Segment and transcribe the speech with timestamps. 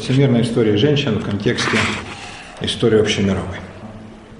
[0.00, 1.76] Всемирная история женщин в контексте
[2.60, 3.58] истории общемировой.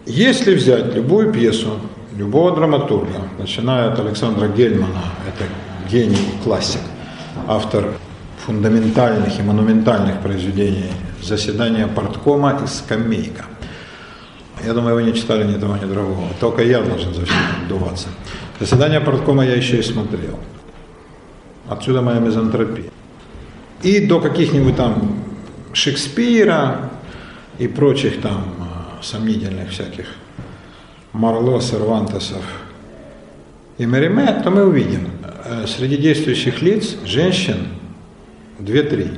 [0.06, 1.80] Если взять любую пьесу,
[2.16, 5.44] любого драматурга, начиная от Александра Гельмана, это
[5.90, 6.80] гений, классик,
[7.46, 7.86] автор
[8.44, 10.90] фундаментальных и монументальных произведений
[11.22, 13.44] «Заседание порткома» и «Скамейка».
[14.64, 16.28] Я думаю, вы не читали ни того, ни другого.
[16.40, 18.08] Только я должен за все отдуваться.
[18.60, 20.38] «Заседание порткома» я еще и смотрел.
[21.68, 22.90] Отсюда моя мизантропия.
[23.82, 25.24] И до каких-нибудь там
[25.74, 26.90] Шекспира
[27.58, 30.06] и прочих там а, сомнительных всяких
[31.12, 32.42] Марло, Сервантесов.
[33.78, 35.10] И Мериме, то мы увидим,
[35.44, 37.68] э, среди действующих лиц женщин
[38.58, 39.10] две-три.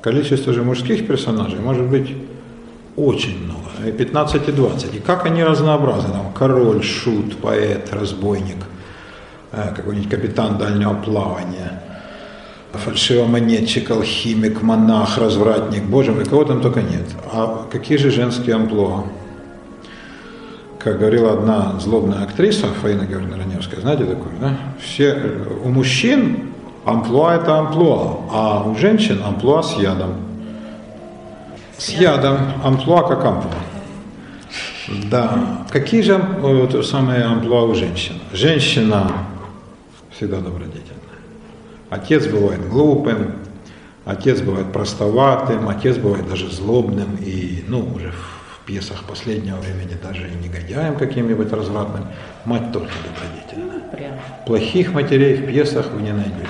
[0.00, 2.14] Количество же мужских персонажей может быть
[2.96, 4.94] очень много, и 15 и 20.
[4.94, 8.64] И как они разнообразны, там король, шут, поэт, разбойник,
[9.52, 11.82] э, какой-нибудь капитан дальнего плавания,
[12.76, 17.04] фальшивомонетчик, алхимик, монах, развратник, боже мой, кого там только нет.
[17.32, 19.04] А какие же женские амплуа?
[20.78, 24.56] Как говорила одна злобная актриса, Фаина Георгиевна Раневская, знаете такую, да?
[24.80, 25.20] Все,
[25.64, 26.50] у мужчин
[26.84, 30.14] амплуа это амплуа, а у женщин амплуа с ядом.
[31.76, 33.52] С ядом, амплуа как амплуа.
[35.10, 35.64] Да.
[35.70, 38.14] Какие же вот, самые амплуа у женщин?
[38.32, 39.10] Женщина
[40.16, 40.95] всегда добродетельная.
[41.90, 43.36] Отец бывает глупым,
[44.04, 50.28] отец бывает простоватым, отец бывает даже злобным и, ну, уже в пьесах последнего времени даже
[50.28, 52.06] и негодяем каким-нибудь развратным.
[52.44, 53.88] Мать только добродетельная.
[53.90, 54.14] Прям.
[54.46, 56.48] Плохих матерей в пьесах вы не найдете.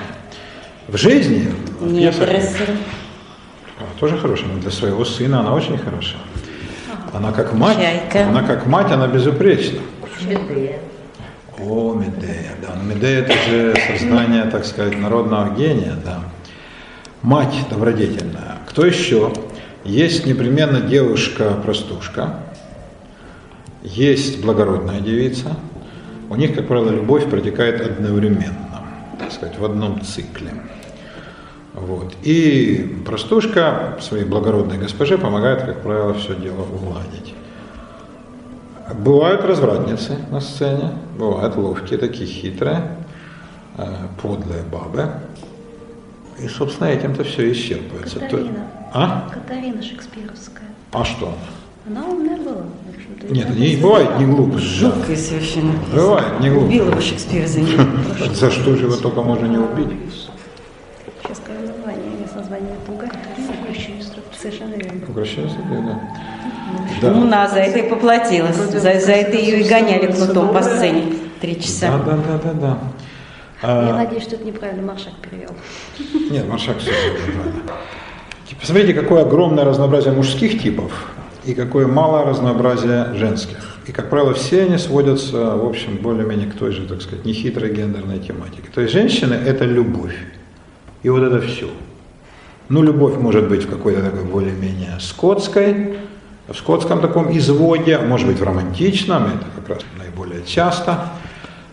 [0.87, 2.29] В жизни, в Нет, пьесах,
[3.79, 6.17] а, тоже хорошая, но для своего сына она очень хороша.
[7.13, 8.27] Она как мать, Чайка.
[8.27, 9.79] она как мать, она безупречна.
[10.21, 10.79] Медея.
[11.59, 12.75] О, Медея, да.
[12.75, 16.19] Ну, Медея это же создание, так сказать, народного гения, да.
[17.23, 18.59] Мать добродетельная.
[18.67, 19.33] Кто еще?
[19.83, 22.41] Есть непременно девушка-простушка,
[23.83, 25.55] есть благородная девица.
[26.29, 28.83] У них, как правило, любовь протекает одновременно,
[29.17, 30.51] так сказать, в одном цикле.
[31.73, 32.13] Вот.
[32.23, 37.33] И простушка своей благородной госпоже помогает, как правило, все дело уладить.
[38.93, 42.95] Бывают развратницы на сцене, бывают ловкие, такие хитрые,
[43.77, 43.85] э,
[44.21, 45.09] подлые бабы.
[46.39, 48.19] И, собственно, этим-то все исчерпывается.
[48.19, 48.67] Катарина.
[48.93, 49.29] А?
[49.33, 50.67] Катарина Шекспировская.
[50.93, 51.33] А что?
[51.87, 53.33] Она умная была, в общем-то.
[53.33, 54.81] Нет, не бывает не глупость.
[54.81, 54.91] да.
[54.91, 55.73] Жуткая совершенно.
[55.93, 56.69] Бывает не глупость.
[56.69, 57.79] Убила бы Шекспира за нее.
[58.33, 59.89] За что же его только можно не убить?
[61.23, 63.09] Сейчас скажу название, есть название туга.
[64.37, 65.01] Совершенно верно.
[65.09, 65.81] Укращение судьбы,
[67.01, 67.11] да.
[67.11, 67.27] Ну, Да.
[67.27, 68.55] на, за это и поплатилась.
[68.55, 71.97] За, за это ее и гоняли кнутом по сцене три Да, часа.
[72.05, 72.77] да, да, да, да.
[73.63, 75.49] Я А, надеюсь, что это неправильно Маршак перевел.
[76.29, 77.61] Нет, Маршак все правильно.
[78.59, 80.91] Посмотрите, какое огромное разнообразие мужских типов
[81.45, 83.57] и какое малое разнообразие женских.
[83.87, 87.73] И, как правило, все они сводятся, в общем, более-менее к той же, так сказать, нехитрой
[87.73, 88.69] гендерной тематике.
[88.73, 90.15] То есть женщины– это любовь.
[91.03, 91.69] И вот это все.
[92.69, 95.97] Ну, любовь может быть в какой-то такой более-менее скотской,
[96.47, 101.09] в скотском таком изводе, может быть в романтичном, это как раз наиболее часто.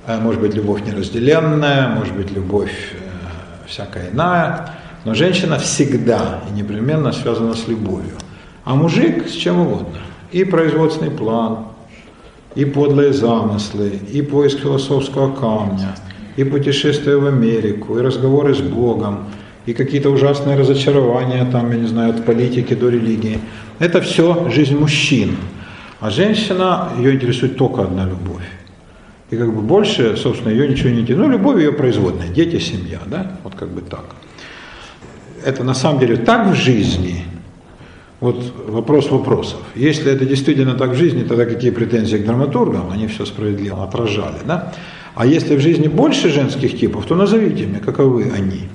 [0.07, 4.71] Э, Может быть любовь неразделенная, может быть любовь э, всякая иная.
[5.05, 8.17] Но женщина всегда и непременно связана с любовью.
[8.65, 9.99] А мужик с чем угодно.
[10.33, 11.67] И производственный план,
[12.55, 15.95] и подлые замыслы, и поиск философского камня,
[16.37, 19.27] и путешествия в Америку, и разговоры с Богом,
[19.67, 23.39] и какие-то ужасные разочарования, там, я не знаю, от политики до религии.
[23.79, 25.37] Это все жизнь мужчин.
[26.01, 28.45] А женщина, ее интересует только одна любовь.
[29.31, 31.29] И как бы больше, собственно, ее ничего не интересует.
[31.29, 34.05] Ну, любовь ее производная, дети, семья, да, вот как бы так.
[35.45, 37.25] Это на самом деле так в жизни,
[38.21, 39.61] вот вопрос вопросов.
[39.75, 42.91] Если это действительно так в жизни, тогда какие претензии к драматургам?
[42.91, 44.73] Они все справедливо отражали, да?
[45.15, 48.69] А если в жизни больше женских типов, то назовите мне, каковы они.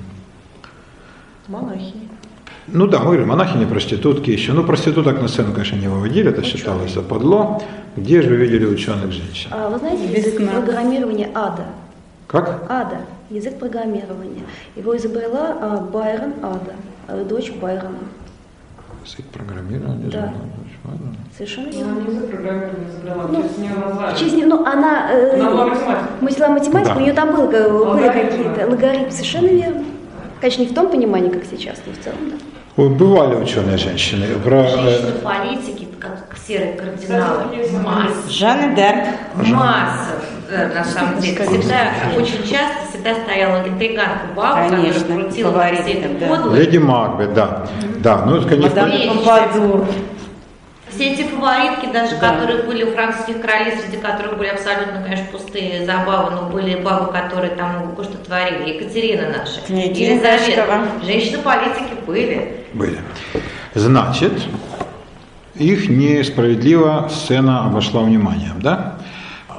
[1.50, 1.94] Монахи.
[2.68, 4.52] Ну да, мы говорим, монахини, проститутки еще.
[4.52, 7.60] Ну, проституток на сцену, конечно, не выводили, это считалось западло.
[7.96, 9.50] Где же вы видели ученых женщин?
[9.52, 11.64] А вы знаете язык программирования ада?
[12.28, 12.66] Как?
[12.68, 12.98] Ада.
[13.30, 14.42] Язык программирования.
[14.76, 16.74] Его изобрела а, Байрон Ада,
[17.08, 17.98] а, дочь Байрона.
[19.04, 20.06] Язык программирования.
[20.10, 20.20] Да.
[20.20, 20.32] журнал,
[20.84, 21.14] ладно.
[21.36, 22.00] Совершенно Она верно.
[22.10, 24.16] не язык программирования изобрела, Ну, нее назвали.
[24.18, 26.06] Через не- ну, она, э, Она была математиком.
[26.20, 27.00] мыслила математику, Да.
[27.00, 29.84] у нее там был, э, были какие-то логарифмы, совершенно верно.
[30.40, 32.36] Конечно, не в том понимании, как сейчас, но в целом, да.
[32.76, 34.26] Ой, Бывали ученые женщины.
[34.42, 37.44] Про, э, Женщины политики, как серые кардиналы.
[37.82, 38.30] Масса.
[38.30, 39.04] Жанна Дарк.
[39.34, 40.12] Масса.
[40.50, 41.36] э, на самом деле.
[41.44, 45.50] Всегда, очень часто всегда стояла интриганка баба, Конечно, которая крутила
[45.82, 46.26] все это да.
[46.26, 46.54] подло.
[46.54, 47.66] Леди Макбет, да.
[47.98, 48.92] Да, ну, конечно, Мадам.
[49.08, 49.86] Помпадур.
[50.94, 52.30] Все эти фаворитки, даже Да.
[52.30, 57.12] которые были у французских королей, среди которых были абсолютно, конечно, пустые забавы, но были бабы,
[57.12, 58.74] которые там кое-что творили.
[58.74, 60.82] Екатерина наша, Княгиня Елизавета.
[61.04, 62.64] Женщины-политики были.
[62.74, 62.98] были.
[63.74, 64.32] Значит,
[65.54, 68.96] их несправедливо сцена обошла вниманием, да?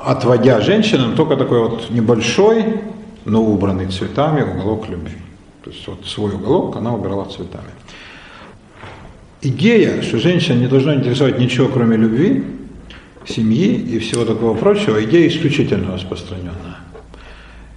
[0.06, 2.82] Отводя женщинам только такой вот небольшой,
[3.26, 5.18] но убранный цветами уголок любви.
[5.64, 7.70] То есть вот свой уголок она убирала цветами.
[9.44, 12.44] Идея, что женщина не должна интересовать ничего, кроме любви,
[13.26, 16.78] семьи и всего такого прочего, идея исключительно распространенная.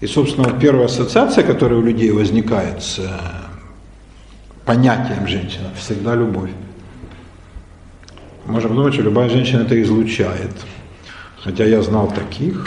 [0.00, 3.08] И, собственно, вот первая ассоциация, которая у людей возникает с э,
[4.66, 6.50] понятием женщина, всегда любовь.
[8.44, 10.52] Можно подумать, что любая женщина это излучает.
[11.43, 12.67] Хотя я знал таких,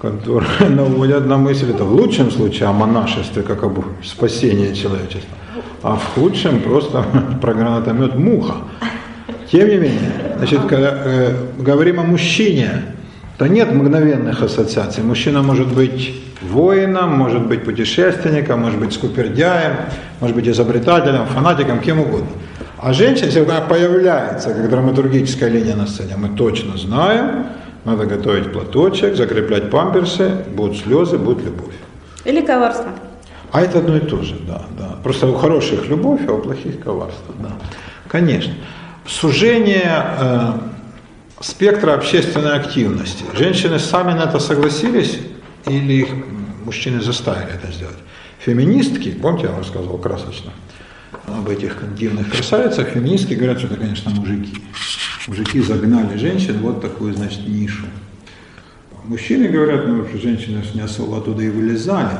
[0.00, 5.36] которые наводят на мысль, это в лучшем случае о монашестве, как об спасении человечества,
[5.82, 7.04] а в худшем просто
[7.40, 8.56] про гранатомет муха.
[9.50, 12.70] Тем не менее, значит, когда э, говорим о мужчине,
[13.36, 15.02] то нет мгновенных ассоциаций.
[15.02, 19.76] Мужчина может быть воином, может быть путешественником, может быть скупердяем,
[20.20, 22.28] может быть изобретателем, фанатиком, кем угодно.
[22.78, 27.46] А женщина, если она появляется как драматургическая линия на сцене, мы точно знаем,
[27.84, 31.74] надо готовить платочек, закреплять памперсы, будут слезы, будет любовь.
[32.24, 32.90] Или коварство.
[33.52, 34.98] А это одно и то же, да, да.
[35.02, 37.52] Просто у хороших любовь, а у плохих коварство, да.
[38.08, 38.54] Конечно.
[39.06, 40.52] Сужение э,
[41.40, 43.24] спектра общественной активности.
[43.34, 45.18] Женщины сами на это согласились
[45.66, 46.08] или их
[46.64, 47.96] мужчины заставили это сделать?
[48.38, 50.52] Феминистки, помните, я вам рассказывал красочно
[51.26, 54.62] об этих дивных красавицах, феминистки говорят, что это, конечно, мужики.
[55.26, 57.84] Мужики загнали женщин вот такую, значит, нишу.
[59.04, 62.16] Мужчины говорят, ну, что женщины не особо оттуда и вылезали.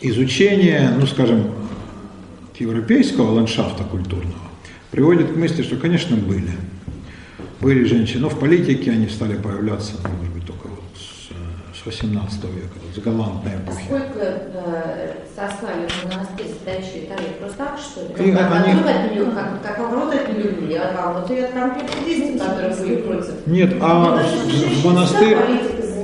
[0.00, 1.50] Изучение, ну, скажем,
[2.58, 4.34] европейского ландшафта культурного
[4.92, 6.50] приводит к мысли, что, конечно, были.
[7.60, 11.86] Были женщины, но в политике они стали появляться, ну, может быть, только вот с, с
[11.86, 13.84] 18 века, вот с галантной эпохи.
[13.86, 17.32] Сколько э, сослали в монастырь сдающие Италии?
[17.40, 18.30] Просто так, что ли?
[18.30, 21.50] И Как, они- от нее- как, как наоборот от не любви, а там вот от
[21.52, 23.46] конфликтистов, которые были против.
[23.46, 25.36] Нет, а в монастырь...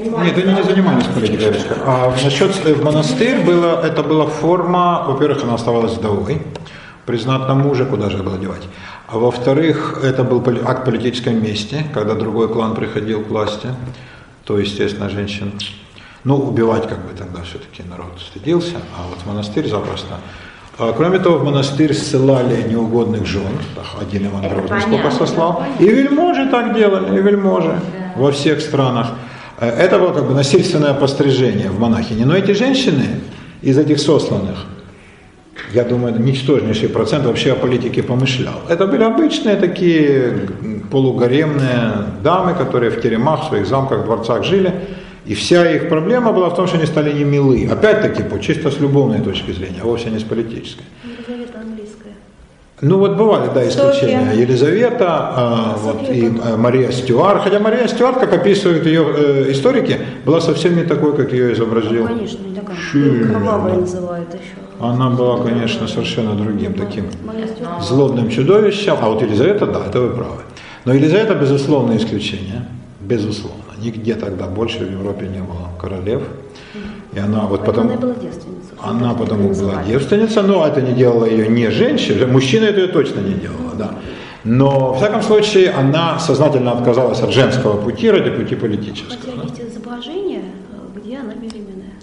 [0.04, 1.56] Нет, они не занимались политикой.
[1.86, 6.42] А насчет в монастырь было, это была форма, во-первых, она оставалась вдовой,
[7.06, 8.62] при знатном муже, куда же было девать.
[9.08, 13.68] А во-вторых, это был акт политической мести, когда другой клан приходил к власти,
[14.44, 15.52] то, естественно, женщин.
[16.24, 20.14] Ну, убивать как бы тогда все-таки народ стыдился, а вот в монастырь запросто.
[20.78, 23.58] А, кроме того, в монастырь ссылали неугодных жен,
[24.00, 25.62] один Иван Грозный сколько сослал.
[25.78, 27.78] И вельможи так делали, и вельможи
[28.16, 29.08] во всех странах.
[29.60, 32.24] Э, Это было как бы насильственное пострижение в монахине.
[32.24, 33.20] Но эти женщины
[33.62, 34.66] из этих сосланных,
[35.72, 38.60] я думаю, ничтожнейший процент вообще о политике помышлял.
[38.68, 40.48] Это были обычные такие
[40.90, 41.92] полугаремные
[42.22, 44.72] дамы, которые в теремах, в своих замках, дворцах жили.
[45.26, 47.66] И вся их проблема была в том, что они стали не милы.
[47.70, 50.84] Опять-таки, по чисто с любовной точки зрения, а вовсе не с политической.
[52.80, 54.26] Ну вот бывали, да, исключения.
[54.26, 54.40] Софья.
[54.40, 57.42] Елизавета, а, вот, и а, Мария Стюарт.
[57.42, 62.02] Хотя Мария Стюарт, как описывают ее э, историки, была совсем не такой, как ее изобразил.
[62.02, 62.76] Ну, конечно, не такая.
[62.92, 63.80] Сильно, Кровавая да.
[63.80, 64.54] называют еще.
[64.80, 67.84] Она была, конечно, совершенно другим таким Мария Стюарт.
[67.84, 68.96] злобным чудовищем.
[69.00, 70.42] А вот Елизавета, да, это вы правы.
[70.84, 72.66] Но Елизавета, безусловно, исключение.
[73.00, 73.62] Безусловно.
[73.78, 76.22] Нигде тогда больше в Европе не было королев.
[77.12, 77.86] И она вот потом...
[77.86, 78.63] Она была девственницей.
[78.86, 83.20] Она это была девственница, но это не делало ее не женщиной, мужчина это ее точно
[83.20, 83.90] не делала, да.
[84.44, 89.16] Но, в всяком случае, она сознательно отказалась от женского пути ради пути политического.
[89.18, 89.42] Хотя да.
[89.42, 91.94] есть изображение, э, где она беременная.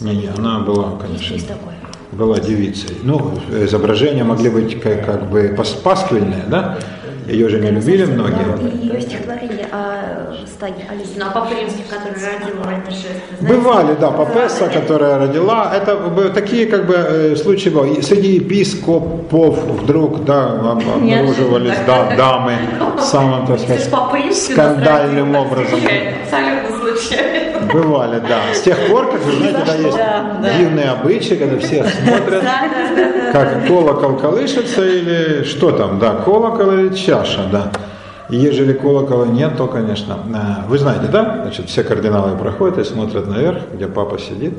[0.00, 1.74] Не-не, она была, конечно, есть такое.
[2.10, 2.96] была девицей.
[3.04, 6.78] Ну, изображения могли быть как, как бы пас- пасквильные, да?
[7.28, 8.72] Ее же не любили многие.
[8.72, 11.12] и ее стихотворение о стаде Алисы.
[11.18, 15.96] Ну, а папа римский, который родил Вальдешеста, Бывали, да, папесса, которая родила, это
[16.34, 18.00] такие как бы э, случаи были.
[18.00, 22.54] Среди епископов вдруг, да, об- обнаруживались, да, дамы
[23.00, 23.90] самым, так сказать,
[24.34, 25.80] скандальным образом.
[26.22, 26.67] Абсолютно
[26.98, 27.66] случайно.
[27.72, 28.54] Бывали, да.
[28.54, 30.58] С тех пор, как вы знаете, да, есть Да, да.
[30.58, 32.42] дивные обычаи, когда все смотрят,
[33.32, 37.70] как колокол колышется или что там, да, колокол или чаша, да.
[38.30, 43.26] Ежели колокола нет, то, конечно, э, вы знаете, да, значит, все кардиналы проходят и смотрят
[43.26, 44.52] наверх, где папа сидит,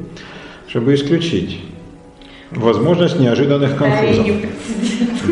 [0.67, 1.59] чтобы исключить
[2.51, 4.25] возможность неожиданных конфузов.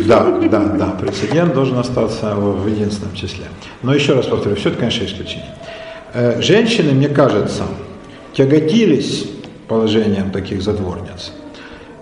[0.06, 3.46] Да, да, да, прецедент должен остаться в единственном числе.
[3.82, 5.50] Но еще раз повторю, все это, конечно, исключение.
[6.14, 7.64] Э, Женщины, мне кажется,
[8.34, 9.30] тяготились
[9.68, 11.34] положением таких затворниц.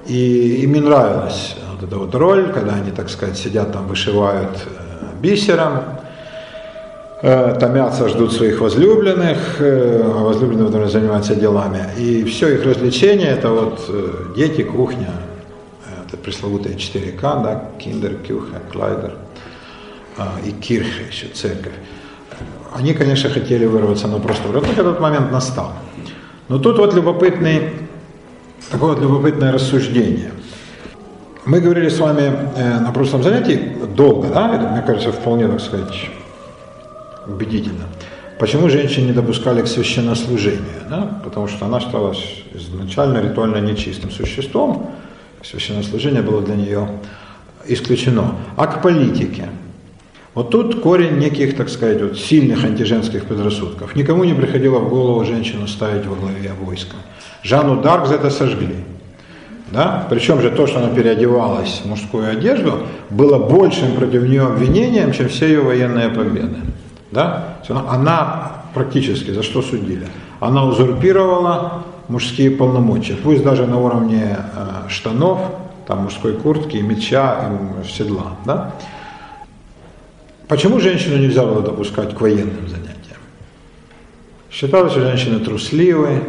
[0.05, 4.57] И им не нравилась вот эта вот роль, когда они, так сказать, сидят там, вышивают
[4.57, 5.83] э, бисером,
[7.23, 11.83] э, томятся, ждут своих возлюбленных, а возлюбленные потом занимаются делами.
[11.97, 15.09] И все их развлечение это вот дети, кухня,
[16.07, 19.13] это пресловутые 4К, да, киндер, кюхе, клайдер
[20.45, 21.73] и кирхе еще, церковь.
[22.75, 24.59] Они, конечно, хотели вырваться на простор.
[24.59, 25.71] Вот этот момент настал.
[26.49, 27.69] Но тут вот любопытный,
[28.69, 30.31] такое вот любопытное рассуждение.
[31.45, 35.61] Мы говорили с вами э, на прошлом занятии долго, да, это, мне кажется, вполне, так
[35.61, 36.09] сказать,
[37.27, 37.85] убедительно.
[38.39, 40.83] Почему женщин не допускали к священнослужению?
[40.89, 41.21] Да?
[41.23, 44.91] Потому что она считалась изначально ритуально нечистым существом,
[45.43, 46.89] священнослужение было для нее
[47.67, 48.35] исключено.
[48.57, 49.47] А к политике?
[50.35, 53.95] Вот тут корень неких, так сказать, вот сильных антиженских предрассудков.
[53.95, 56.97] Никому не приходило в голову женщину ставить во главе войска.
[57.41, 58.75] Жанну Дарк за это сожгли.
[59.71, 60.05] Да?
[60.09, 65.29] Причем же то, что она переодевалась в мужскую одежду, было большим против нее обвинением, чем
[65.29, 66.57] все ее военные победы.
[67.11, 67.55] Да?
[67.69, 70.05] Она, практически за что судили?
[70.41, 75.39] Она узурпировала мужские полномочия, пусть даже на уровне э, штанов,
[75.87, 77.49] там, мужской куртки, меча,
[77.87, 78.35] седла.
[78.45, 78.73] Да?
[80.47, 83.17] Почему женщину нельзя было допускать к военным занятиям?
[84.51, 86.21] Считалось, что женщины трусливые,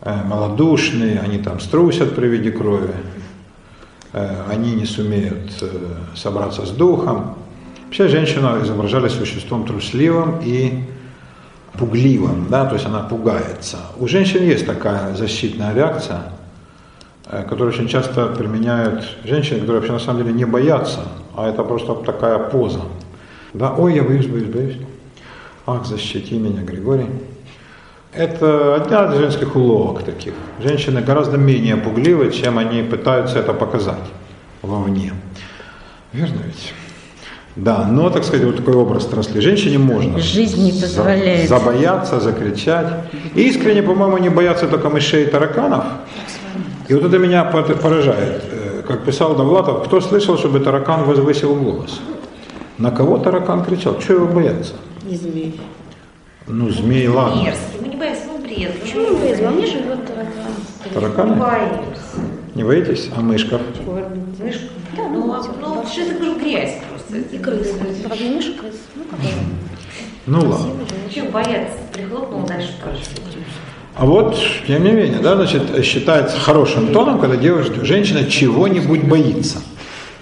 [0.00, 2.92] э, малодушные, они там струсят при виде крови,
[4.12, 5.68] э, они не сумеют э,
[6.16, 7.36] собраться с духом.
[7.84, 10.82] Вообще женщину изображали существом трусливым и
[11.74, 13.78] пугливым, да, то есть она пугается.
[13.98, 16.22] У женщин есть такая защитная реакция,
[17.24, 21.02] которую очень часто применяют женщины, которые вообще на самом деле не боятся
[21.40, 22.80] а это просто такая поза.
[23.54, 24.76] Да, ой, я боюсь, боюсь, боюсь.
[25.66, 27.06] Ах, защити меня, Григорий.
[28.12, 30.34] Это одна из женских уловок таких.
[30.62, 34.10] Женщины гораздо менее пугливы, чем они пытаются это показать
[34.62, 35.12] вовне.
[36.12, 36.74] Верно ведь?
[37.56, 39.40] Да, но, так сказать, вот такой образ тросли.
[39.40, 41.48] Женщине можно Жизнь не позволяет.
[41.48, 42.86] забояться, закричать.
[43.34, 45.84] И искренне, по-моему, не боятся только мышей и тараканов.
[46.88, 48.42] И вот это меня поражает
[48.90, 52.00] как писал Довлатов, кто слышал, чтобы таракан возвысил голос?
[52.78, 53.96] На кого таракан кричал?
[54.00, 54.74] Чего его бояться?
[55.04, 55.60] Не змей.
[56.48, 57.40] Ну, змей, ладно.
[57.42, 58.80] Мерзкий, мы не боимся, мы бред.
[58.80, 59.46] Почему не боязно?
[59.46, 60.92] Во мне живет таракан.
[60.92, 61.34] Тараканы?
[61.36, 62.00] Боимся.
[62.56, 63.10] Не боитесь?
[63.16, 63.60] А мышков?
[64.40, 64.64] Мышка?
[64.96, 67.18] Да, Ну, ну, а- типа, ну, что это говорю, грязь просто.
[67.32, 67.74] И крысы.
[68.04, 68.78] Правда, не мыши, крысы.
[68.96, 69.34] Ну, какая?
[70.26, 70.70] Ну, ладно.
[71.14, 71.76] Чего бояться?
[71.92, 73.02] Прихлопнул дальше тоже.
[74.00, 74.34] А вот,
[74.66, 79.58] тем не менее, да, значит, считается хорошим тоном, когда девушка, женщина чего-нибудь боится.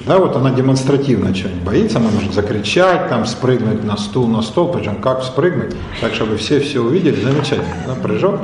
[0.00, 4.72] Да, вот она демонстративно чего-нибудь боится, она может закричать, там, спрыгнуть на стул, на стол,
[4.72, 8.40] причем как спрыгнуть, так, чтобы все все увидели, замечательно, да, прыжок,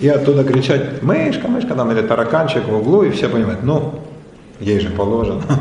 [0.00, 4.00] и оттуда кричать, мышка, мышка, там, или тараканчик в углу, и все понимают, ну,
[4.58, 5.42] ей же положено.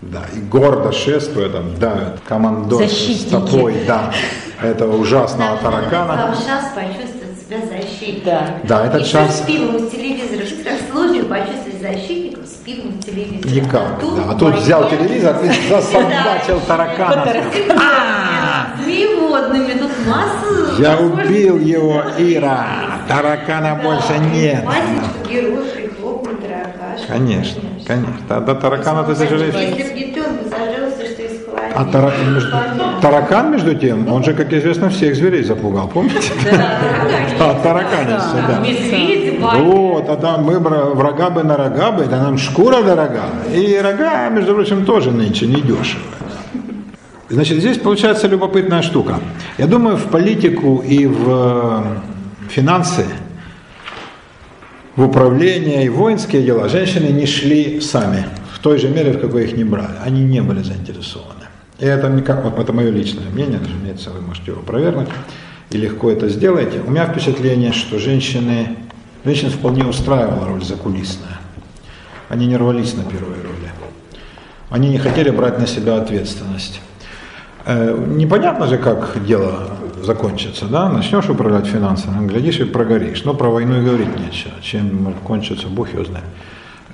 [0.00, 3.26] Да, и гордо шествуя, там, давят командор с Защитники.
[3.26, 4.12] стопой, да,
[4.60, 6.26] этого ужасного таракана.
[6.28, 7.13] Почувствовать
[7.44, 8.24] себя защитником.
[8.24, 8.60] Да.
[8.64, 10.46] Да, этот Еще шанс с пивом из телевизора.
[10.46, 13.50] Что так сложно почувствовать защитников с пивом из телевизора?
[13.50, 14.00] никак.
[14.00, 14.30] Да.
[14.30, 17.26] А тут взял телевизор и засобачил таракана.
[18.82, 20.82] Змееводными, тут масса...
[20.82, 22.66] Я убил его, Ира.
[23.08, 24.64] Таракана больше нет.
[24.64, 27.06] Мальчик, герой, прихлопнул таракашку.
[27.08, 28.16] Конечно, конечно.
[28.28, 29.54] Да, до таракана ты сожалеешь.
[29.54, 31.63] Если бы не ты, он бы зажрался, что из холодильника.
[31.76, 32.50] А тара- между-
[33.02, 36.20] таракан, между тем, он же, как известно, всех зверей запугал, помните?
[37.38, 38.60] Да, тараканился, да.
[39.64, 43.22] Вот, а там мы врага бы на рога бы, это нам шкура дорога.
[43.52, 46.02] И рога, между прочим, тоже нынче не дешево.
[47.28, 49.18] Значит, здесь получается любопытная штука.
[49.58, 51.82] Я думаю, в политику и в э,
[52.50, 53.04] финансы,
[54.94, 59.44] в управление и воинские дела женщины не шли сами, в той же мере, в какой
[59.44, 59.96] их не брали.
[60.06, 61.43] Они не были заинтересованы.
[61.78, 65.08] И это, не как, вот это мое личное мнение, разумеется, вы можете его опровергнуть
[65.70, 66.80] и легко это сделаете.
[66.86, 68.76] У меня впечатление, что женщины,
[69.24, 71.40] женщин вполне устраивала роль закулисная.
[72.28, 73.70] Они не рвались на первые роли.
[74.70, 76.80] Они не хотели брать на себя ответственность.
[77.66, 79.70] Э, Непонятно же, как дело
[80.02, 80.88] закончится, да?
[80.88, 83.24] Начнешь управлять финансами, глядишь и прогоришь.
[83.24, 84.52] Но про войну и говорить нечего.
[84.62, 86.24] Чем кончится, Бог его знает.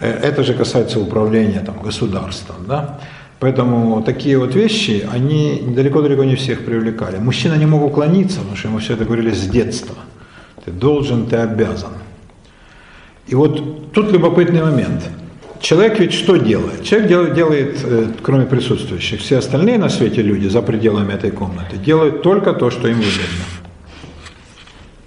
[0.00, 2.98] Э, Это же касается управления там, государством, да?
[3.40, 7.16] Поэтому такие вот вещи, они далеко-далеко не всех привлекали.
[7.16, 9.94] Мужчина не мог уклониться, потому что ему все это говорили с детства.
[10.64, 11.92] Ты должен, ты обязан.
[13.26, 15.08] И вот тут любопытный момент.
[15.62, 16.84] Человек ведь что делает?
[16.84, 21.76] Человек делает, делает, э, кроме присутствующих, все остальные на свете люди за пределами этой комнаты
[21.78, 23.44] делают только то, что им выгодно.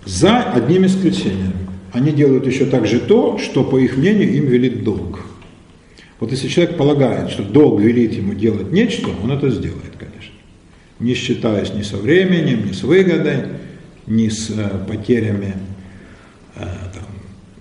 [0.06, 1.54] За одним исключением.
[1.92, 5.20] Они делают еще также то, что, по их мнению, им велит долг.
[6.24, 10.32] Вот если человек полагает, что долг велит ему делать нечто, он это сделает, конечно.
[11.02, 13.40] Не считаясь ни со временем, ни с выгодой,
[14.08, 15.54] ни с э, потерями
[16.56, 17.04] э, там,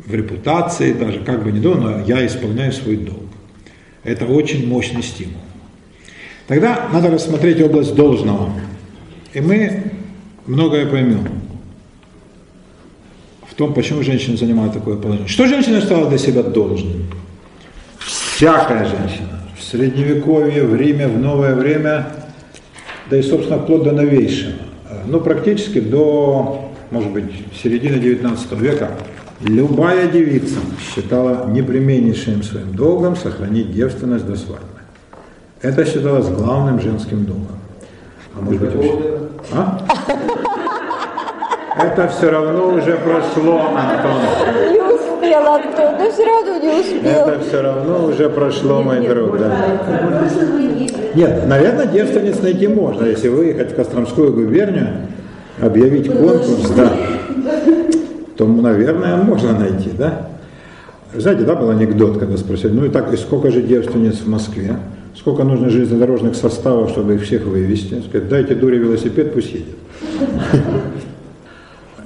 [0.06, 3.24] в репутации, даже как бы ни то, но я исполняю свой долг.
[4.04, 5.40] Это очень мощный стимул.
[6.46, 8.52] Тогда надо рассмотреть область должного.
[9.34, 9.90] И мы
[10.46, 11.26] многое поймем
[13.44, 15.26] в том, почему женщина занимает такое положение.
[15.26, 17.08] Что женщина стала для себя должным?
[18.42, 19.38] Всякая женщина.
[19.56, 22.06] В средневековье, в Риме, в новое время,
[23.08, 24.54] да и, собственно, вплоть до новейшего.
[25.06, 27.30] Ну, практически до, может быть,
[27.62, 28.90] середины 19 века
[29.42, 34.66] любая девица считала непременнейшим своим долгом сохранить девственность до свадьбы.
[35.60, 37.60] Это считалось главным женским долгом.
[38.34, 39.18] А может быть, вообще...
[39.52, 39.78] А?
[41.78, 44.91] Это все равно уже прошло, Антон.
[45.32, 47.26] Успел, Антон, но все равно не успел.
[47.26, 49.56] Это все равно уже прошло, мой друг, да.
[51.14, 54.88] Нет, наверное, девственниц найти можно, если выехать в Костромскую губернию,
[55.58, 56.92] объявить конкурс, да,
[58.36, 60.28] то, наверное, можно найти, да.
[61.14, 64.76] Знаете, да, был анекдот, когда спросили, ну и так, и сколько же девственниц в Москве?
[65.16, 68.02] Сколько нужно железнодорожных составов, чтобы их всех вывести?
[68.06, 69.76] Сказать, дайте дуре велосипед, пусть едет.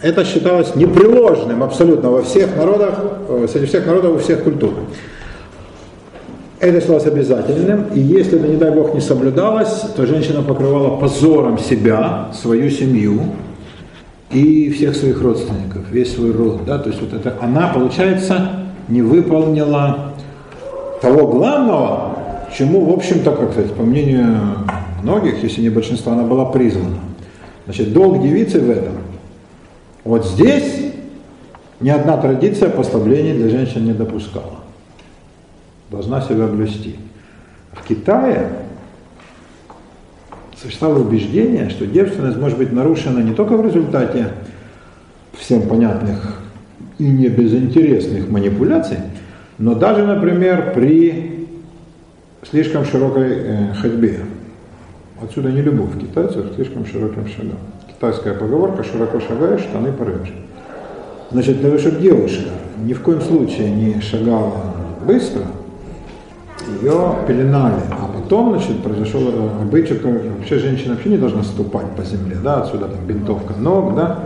[0.07, 2.95] Это считалось непреложным абсолютно во всех народах,
[3.29, 4.75] э, среди всех народов, у всех культур.
[6.61, 11.59] Это считалось обязательным, и если это, не дай бог, не соблюдалось, то женщина покрывала позором
[11.59, 13.21] себя, свою семью
[14.31, 16.61] и всех своих родственников, весь свой род.
[16.65, 16.79] Да?
[16.79, 18.51] То есть вот это она, получается,
[18.87, 20.13] не выполнила
[21.03, 22.17] того главного,
[22.57, 24.39] чему, в общем-то, как сказать, по мнению
[25.03, 27.01] многих, если не большинства, она была призвана.
[27.65, 28.93] Значит, долг девицы в этом.
[30.07, 30.93] Вот здесь
[31.81, 34.61] ни одна традиция послаблений для женщин не допускала.
[35.91, 36.95] Должна себя блюсти.
[37.73, 38.51] В Китае
[40.63, 44.29] существовало убеждение, что девственность может быть нарушена не только в результате
[45.33, 46.41] всем понятных
[46.99, 48.99] и не безинтересных манипуляций,
[49.59, 51.49] но даже, например, при
[52.49, 54.21] слишком широкой э, ходьбе.
[55.21, 57.59] Отсюда не любовь китайцев к слишком широким шагам.
[57.97, 60.31] Китайская поговорка «широко шагаешь, штаны порвешь».
[61.31, 62.51] Значит, чтобы девушка
[62.85, 64.53] ни в коем случае не шагала
[65.07, 65.45] быстро,
[66.83, 67.81] ее пеленали.
[67.91, 69.23] А потом, значит, произошел
[69.63, 74.19] обычай, вообще женщина вообще не должна ступать по земле, да, отсюда там бинтовка ног, да,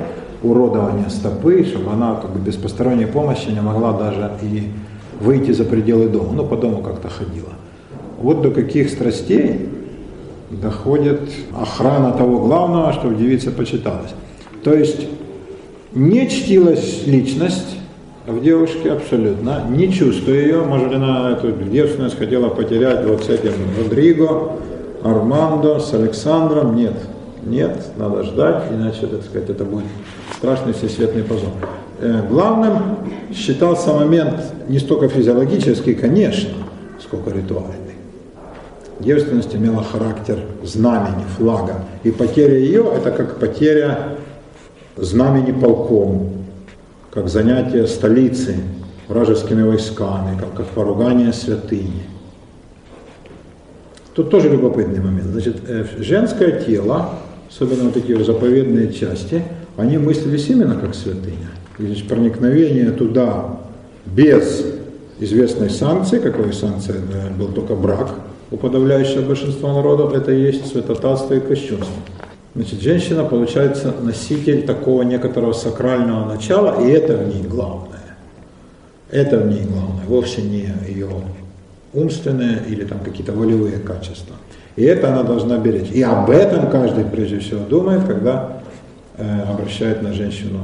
[0.42, 4.72] уродование стопы, чтобы она как бы без посторонней помощи не могла даже и
[5.20, 7.50] выйти за пределы дома, ну, по дому как-то ходила.
[8.18, 9.68] Вот до каких страстей
[10.50, 11.20] доходит
[11.56, 14.14] охрана того главного, чтобы девица почиталась.
[14.62, 15.06] То есть
[15.94, 17.76] не чтилась личность
[18.26, 23.52] в девушке абсолютно, не чувствуя ее, может она эту девственность хотела потерять вот с этим
[23.78, 24.52] Родриго,
[25.02, 26.94] Армандо, с Александром, нет,
[27.44, 29.86] нет, надо ждать, иначе, так сказать, это будет
[30.36, 31.50] страшный всесветный позор.
[32.00, 32.98] Э, главным
[33.34, 36.50] считался момент не столько физиологический, конечно,
[37.02, 37.89] сколько ритуальный.
[39.00, 41.84] Девственность имела характер знамени, флага.
[42.04, 44.16] И потеря ее– это как потеря
[44.96, 46.44] знамени полком,
[47.10, 48.56] как занятие столицы
[49.08, 52.02] вражескими войсками, как, как поругание святыни.
[54.14, 55.28] Тут тоже любопытный момент.
[55.28, 57.14] Значит, э, женское тело,
[57.48, 59.42] особенно вот эти заповедные части,
[59.78, 61.48] они мыслились именно как святыня.
[61.78, 63.60] И, значит, проникновение туда
[64.04, 64.62] без
[65.18, 67.00] известной санкции, какой санкция
[67.38, 68.10] был только брак–
[68.50, 71.94] у подавляющего большинства народов это есть святотатство и кощунство.
[72.54, 78.16] Значит, женщина получается носитель такого некоторого сакрального начала, и это в ней главное.
[79.10, 81.08] Это в ней главное, вовсе не ее
[81.92, 84.36] умственные или там какие-то волевые качества.
[84.76, 85.90] И это она должна беречь.
[85.92, 88.62] И об этом каждый прежде всего думает, когда
[89.16, 90.60] э, обращает на женщину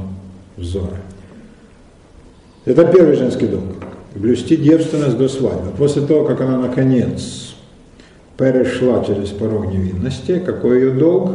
[0.55, 0.97] взоры.
[2.65, 3.63] Это первый женский долг.
[4.15, 5.71] Блюсти девственность до свадьбы.
[5.77, 7.46] После того, как она наконец
[8.37, 11.31] перешла через порог невинности, какой ее долг?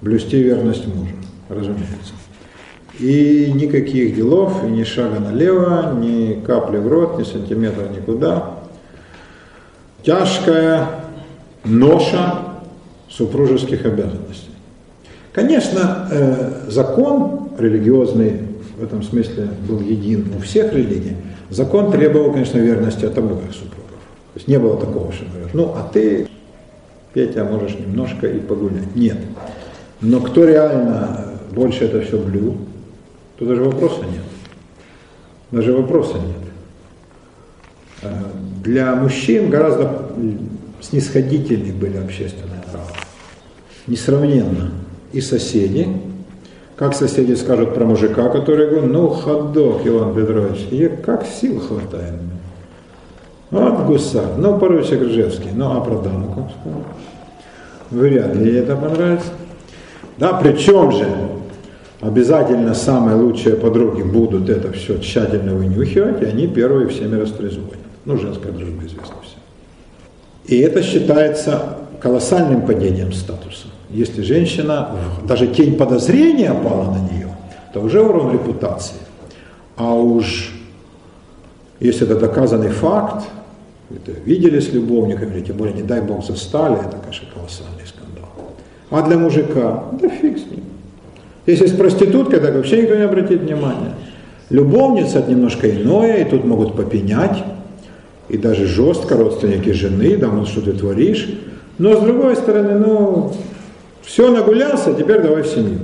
[0.00, 1.14] Блюсти верность мужу,
[1.48, 2.14] разумеется.
[2.98, 8.58] И никаких делов, и ни шага налево, ни капли в рот, ни сантиметра никуда.
[10.02, 10.88] Тяжкая
[11.64, 12.38] ноша
[13.08, 14.50] супружеских обязанностей.
[15.32, 18.40] Конечно, э, закон религиозный
[18.76, 21.16] в этом смысле был един у всех религий.
[21.50, 24.00] Закон требовал, конечно, верности от обоих супругов.
[24.34, 26.26] То есть не было такого, что говорят, ну а ты
[27.12, 28.94] Петя, можешь немножко и погулять.
[28.96, 29.18] Нет.
[30.00, 32.56] Но кто реально больше это все блюл,
[33.38, 34.24] то даже вопроса нет.
[35.50, 36.48] Даже вопроса нет.
[38.02, 38.08] Э,
[38.64, 40.10] Для мужчин гораздо
[40.80, 42.86] снисходительнее были общественные права.
[43.86, 44.72] Несравненно.
[45.12, 45.88] И соседи,
[46.76, 52.14] как соседи скажут про мужика, который говорит, ну, ходок, Иван Петрович, и как сил хватает.
[53.52, 56.48] Вот гусар, ну, поручик Ржевский, ну, а про сказал?
[57.90, 59.28] Вряд ли ей это понравится.
[60.16, 61.06] Да, причем же
[62.00, 67.76] обязательно самые лучшие подруги будут это все тщательно вынюхивать, и они первые всеми растрезвонят.
[68.06, 69.40] Ну, женская дружба известна всем.
[70.46, 73.66] И это считается колоссальным падением статуса.
[73.90, 74.92] Если женщина,
[75.28, 77.28] даже тень подозрения пала на нее,
[77.74, 78.96] то уже урон репутации.
[79.76, 80.54] А уж
[81.82, 83.24] если это доказанный факт,
[83.96, 88.30] это видели с любовниками, тем более, не дай бог, застали, это, конечно, колоссальный скандал.
[88.90, 90.64] А для мужика, да фиг с ним.
[91.46, 93.94] Если с проституткой, так вообще никто не обратит внимания.
[94.50, 97.42] Любовница это немножко иное, и тут могут попенять,
[98.28, 101.28] и даже жестко родственники жены, да, мол, что ты творишь.
[101.78, 103.32] Но с другой стороны, ну,
[104.02, 105.80] все нагулялся, теперь давай в семью.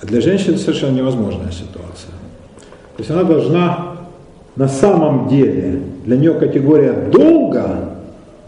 [0.00, 2.12] А для женщины совершенно невозможная ситуация.
[2.96, 3.87] То есть она должна
[4.58, 7.90] на самом деле, для нее категория долга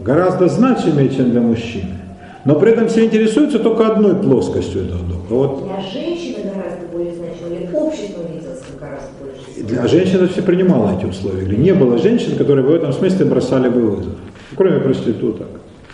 [0.01, 1.95] гораздо значимее, чем для мужчины.
[2.43, 5.23] Но при этом все интересуются только одной плоскостью этого долга.
[5.29, 9.63] Вот Для женщины гораздо более значимо, или общество видится гораздо больше.
[9.63, 11.43] для женщин все принимала эти условия.
[11.45, 14.13] Говорю, Не было женщин, которые в этом смысле бросали бы вызов.
[14.57, 15.47] Кроме проституток.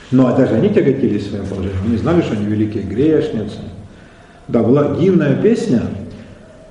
[0.10, 1.78] Ну а даже они тяготились своим положением.
[1.86, 3.58] Они знали, что они великие грешницы.
[4.48, 5.82] Да, была дивная песня,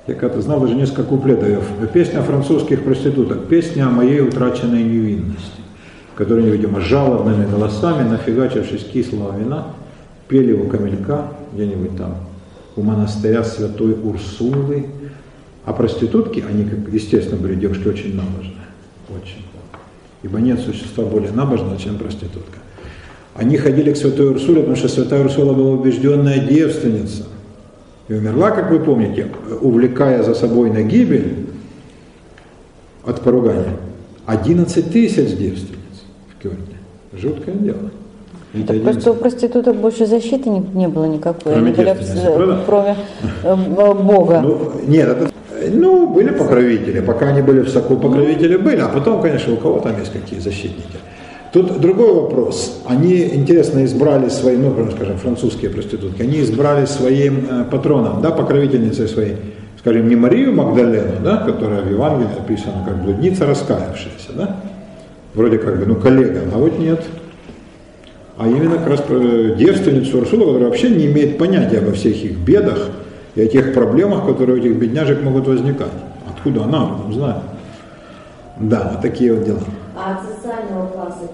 [0.06, 5.60] я когда-то знал даже несколько куплетов, песня французских проституток, песня о моей утраченной невинности,
[6.14, 9.66] которые, видимо, жалобными голосами, нафигачившись кислого вина,
[10.28, 12.14] пели у камелька, где-нибудь там,
[12.76, 14.86] у монастыря святой Урсулы.
[15.64, 18.66] А проститутки, они, как естественно, были девушки очень набожные,
[19.10, 19.44] очень.
[20.22, 22.58] Ибо нет существа более набожного, чем проститутка.
[23.34, 27.24] Они ходили к святой Урсуле, потому что святая Урсула была убежденная девственница.
[28.08, 29.26] И умерла, как вы помните,
[29.60, 31.46] увлекая за собой на гибель
[33.04, 33.76] от поругания
[34.26, 36.04] 11 тысяч девственниц
[36.38, 36.76] в Кёльне.
[37.12, 37.90] Жуткое дело.
[38.52, 41.52] Ведь Так 11 просто у проституток больше защиты не, не было никакой.
[41.52, 42.60] Кроме Они были девственницы, абс- правда?
[42.66, 42.96] кроме
[43.42, 44.40] э, э, Бога.
[44.40, 45.30] Ну, нет, это,
[45.72, 49.80] ну, были покровители, пока они были в соку, покровители были, а потом, конечно, у кого
[49.80, 50.96] там есть какие защитники.
[51.56, 52.82] Тут другой вопрос.
[52.84, 59.08] Они, интересно, избрали своим, ну, скажем, французские проститутки, они избрали своим э, патроном, да, покровительницей
[59.08, 59.36] своей,
[59.78, 64.56] скажем, не Марию Магдалену, да, которая в Евангелии описана как блудница, раскаявшаяся, да,
[65.32, 67.02] вроде как бы, ну, коллега, а вот нет.
[68.36, 69.18] А именно как раз про
[69.54, 72.90] девственницу Урсулу, которая вообще не имеет понятия обо всех их бедах
[73.34, 75.88] и о тех проблемах, которые у этих бедняжек могут возникать.
[76.28, 77.42] Откуда она об этом знает?
[78.60, 79.60] Да, вот такие вот дела.
[79.96, 81.30] А от социального класса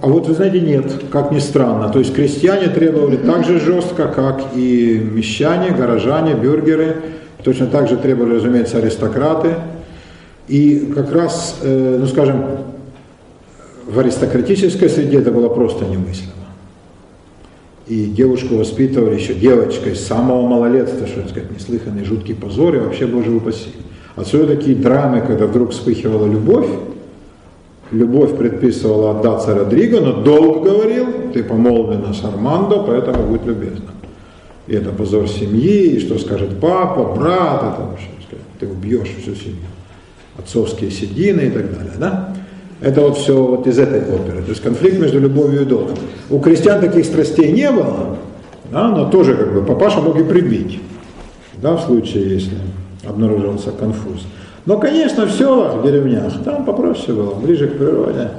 [0.00, 1.88] А вот вы знаете, нет, как ни странно.
[1.88, 6.96] То есть крестьяне требовали так же жестко, как и мещане, горожане, бюргеры.
[7.42, 9.56] Точно так же требовали, разумеется, аристократы.
[10.48, 12.44] И как раз, э, ну скажем,
[13.86, 16.32] в аристократической среде это было просто немыслимо.
[17.86, 23.06] И девушку воспитывали еще девочкой с самого малолетства, что сказать, неслыханный жуткий позор и вообще,
[23.06, 23.70] боже упаси.
[24.16, 26.68] Отсюда такие драмы, когда вдруг вспыхивала любовь,
[27.94, 33.90] любовь предписывала отдаться Родриго, но долг говорил, ты помолвлена с Армандо, поэтому будь любезна.
[34.66, 37.88] И это позор семьи, и что скажет папа, брат, это
[38.26, 39.66] сказать, ты убьешь всю семью.
[40.36, 42.34] Отцовские седины и так далее, да?
[42.80, 44.42] Это вот все вот из этой оперы.
[44.42, 45.96] То есть конфликт между любовью и долгом.
[46.28, 48.16] У крестьян таких страстей не было,
[48.70, 50.80] да, но тоже как бы папаша мог и прибить,
[51.62, 52.56] да, в случае, если
[53.06, 54.26] обнаруживался конфуз.
[54.66, 58.30] Но, конечно, в селах, в деревнях, там попроще было, ближе к природе.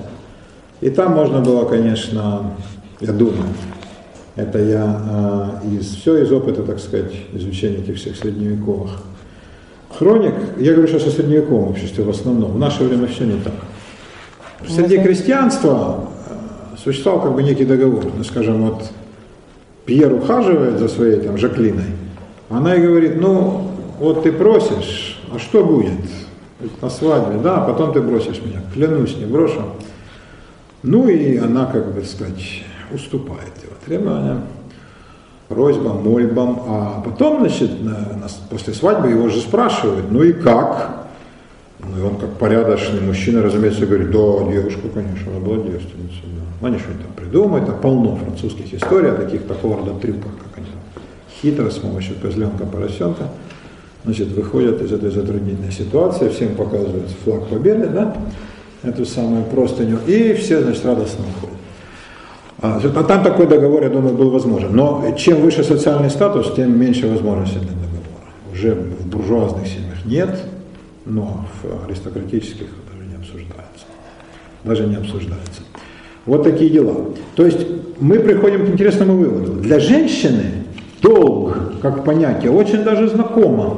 [0.81, 2.51] И там можно было, конечно,
[2.99, 3.45] я думаю,
[4.35, 8.91] это я э, из, все из опыта, так сказать, изучения этих всех средневековых
[9.97, 10.33] хроник.
[10.57, 12.51] Я говорю сейчас о средневековом обществе в основном.
[12.51, 13.53] В наше время все не так.
[14.67, 18.03] Среди крестьянства э, существовал как бы некий договор.
[18.17, 18.83] Ну, скажем, вот
[19.85, 21.91] Пьер ухаживает за своей там Жаклиной,
[22.49, 25.91] она и говорит, ну, вот ты просишь, а что будет?
[26.81, 28.61] На свадьбе, да, а потом ты бросишь меня.
[28.73, 29.61] Клянусь, не брошу.
[30.83, 34.43] Ну и она, как бы сказать, уступает его требованиям,
[35.49, 36.61] просьбам, мольбам.
[36.67, 41.07] А потом, значит, на- на- после свадьбы его же спрашивают, ну и как?
[41.79, 46.23] Ну и он как порядочный мужчина, разумеется, говорит, да, девушка, конечно, она была девственницей.
[46.23, 46.41] Да.
[46.61, 50.57] Ну, Они что-нибудь там придумают, там полно французских историй о таких такого рода трюках, как
[50.57, 50.67] они
[51.41, 53.27] хитро с помощью козленка поросенка,
[54.05, 58.15] значит, выходят из этой затруднительной ситуации, всем показывают флаг победы, да,
[58.83, 61.55] эту самую простыню, и все, значит, радостно уходят.
[62.61, 64.75] А, а там такой договор, я думаю, был возможен.
[64.75, 68.53] Но чем выше социальный статус, тем меньше возможностей для договора.
[68.53, 70.39] Уже в буржуазных семьях нет,
[71.05, 73.85] но в аристократических даже не обсуждается.
[74.63, 75.61] Даже не обсуждается.
[76.25, 76.95] Вот такие дела.
[77.35, 77.59] То есть
[77.99, 79.53] мы приходим к интересному выводу.
[79.53, 80.64] Для женщины
[81.05, 83.77] долг, как понятие, очень даже знакомо.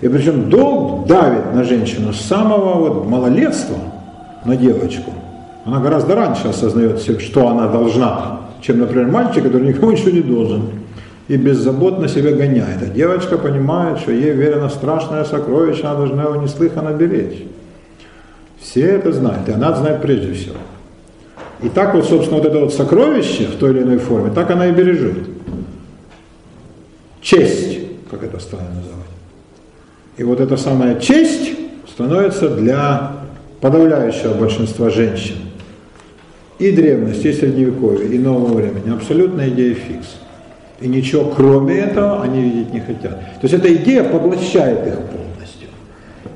[0.00, 3.78] И причем долг давит на женщину с самого вот малолетства
[4.44, 5.12] на девочку.
[5.64, 10.62] Она гораздо раньше осознает, что она должна, чем, например, мальчик, который никому ничего не должен
[11.28, 12.82] и беззаботно себя гоняет.
[12.82, 17.42] А девочка понимает, что ей верено страшное сокровище, она должна его неслыханно беречь.
[18.60, 20.56] Все это знают, и она знает прежде всего.
[21.62, 24.66] И так вот, собственно, вот это вот сокровище в той или иной форме, так она
[24.66, 25.35] и бережет.
[27.26, 29.10] Честь, как это стало называть.
[30.16, 31.54] И вот эта самая честь
[31.88, 33.14] становится для
[33.60, 35.34] подавляющего большинства женщин
[36.60, 40.18] и древности, и средневековья, и нового времени абсолютная идея фикс.
[40.80, 43.18] И ничего кроме этого они видеть не хотят.
[43.40, 45.68] То есть эта идея поглощает их полностью.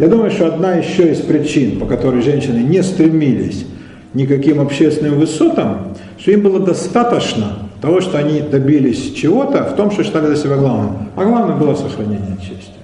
[0.01, 3.65] Я думаю, что одна еще из причин, по которой женщины не стремились
[4.13, 10.05] никаким общественным высотам, что им было достаточно того, что они добились чего-то в том, что
[10.05, 11.09] считали для себя главным.
[11.17, 12.75] А главное было сохранение чести.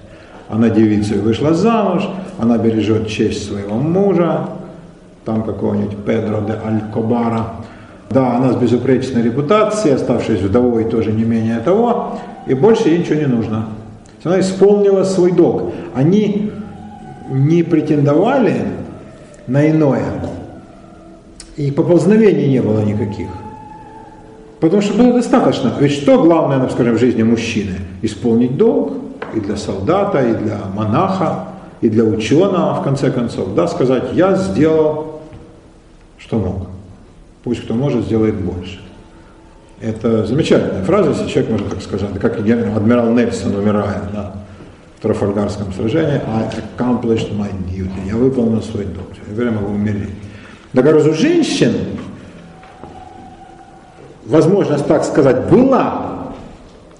[0.49, 2.07] Она девицей вышла замуж,
[2.39, 4.49] она бережет честь своего мужа,
[5.25, 7.47] там какого-нибудь Педро де Алькобара.
[8.09, 13.15] Да, она с безупречной репутацией, оставшись вдовой тоже не менее того, и больше ей ничего
[13.15, 13.67] не нужно.
[14.23, 15.73] Она исполнила свой долг.
[15.93, 16.51] Они
[17.29, 18.61] не претендовали
[19.47, 20.05] на иное,
[21.57, 23.27] и поползновений не было никаких.
[24.59, 25.71] Потому что было достаточно.
[25.79, 27.75] Ведь что главное, скажем, в жизни мужчины?
[28.01, 28.93] Исполнить долг
[29.35, 31.49] и для солдата, и для монаха,
[31.81, 33.53] и для ученого, в конце концов.
[33.53, 35.21] Да, сказать, я сделал,
[36.17, 36.67] что мог.
[37.43, 38.79] Пусть кто может, сделает больше.
[39.79, 44.33] Это замечательная фраза, если человек может так сказать, как адмирал Нельсон, умирая да,
[44.97, 50.09] в Трафальгарском сражении, I accomplished my duty, я выполнил свой долг, я могу умереть.
[50.73, 51.73] Так раз у женщин
[54.27, 56.33] возможность так сказать была,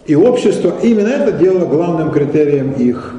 [0.06, 3.13] и общество именно это делало главным критерием их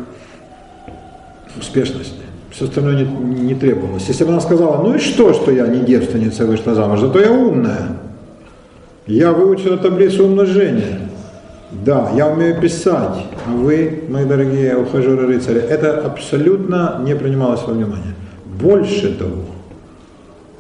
[1.58, 2.14] успешности.
[2.50, 4.06] Все остальное не, не требовалось.
[4.08, 7.30] Если бы она сказала, ну и что, что я не девственница вышла замуж, зато я
[7.30, 7.88] умная.
[9.06, 11.00] Я выучила таблицу умножения.
[11.70, 18.14] Да, я умею писать, а вы, мои дорогие ухажеры-рыцари, это абсолютно не принималось во внимание.
[18.46, 19.44] Больше того,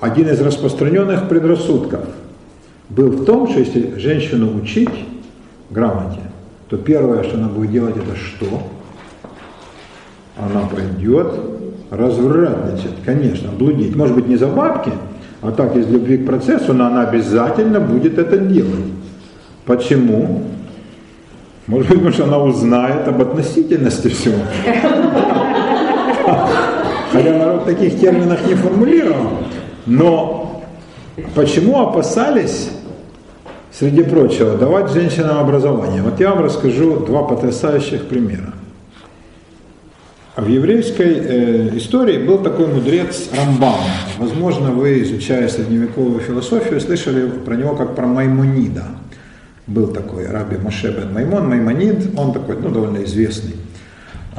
[0.00, 2.00] один из распространенных предрассудков
[2.88, 4.90] был в том, что если женщину учить
[5.70, 6.20] грамоте,
[6.68, 8.62] то первое, что она будет делать, это что?
[10.36, 11.32] Она пойдет
[11.90, 13.96] развратничать, конечно, блудить.
[13.96, 14.92] Может быть, не за бабки,
[15.42, 18.92] а так из любви к процессу, но она обязательно будет это делать.
[19.64, 20.44] Почему?
[21.66, 24.38] Может быть, потому что она узнает об относительности всего.
[27.12, 29.38] Хотя народ таких терминах не формулировал.
[29.86, 30.62] Но
[31.34, 32.70] почему опасались,
[33.72, 36.02] среди прочего, давать женщинам образование?
[36.02, 38.54] Вот я вам расскажу два потрясающих примера.
[40.36, 43.80] В еврейской э, истории был такой мудрец Рамбам.
[44.18, 48.84] Возможно, вы, изучая средневековую философию, слышали про него как про Маймонида.
[49.66, 53.56] Был такой раби Моше бен Маймон, Маймонид, он такой, ну, довольно известный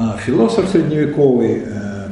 [0.00, 2.08] а, философ средневековый, э,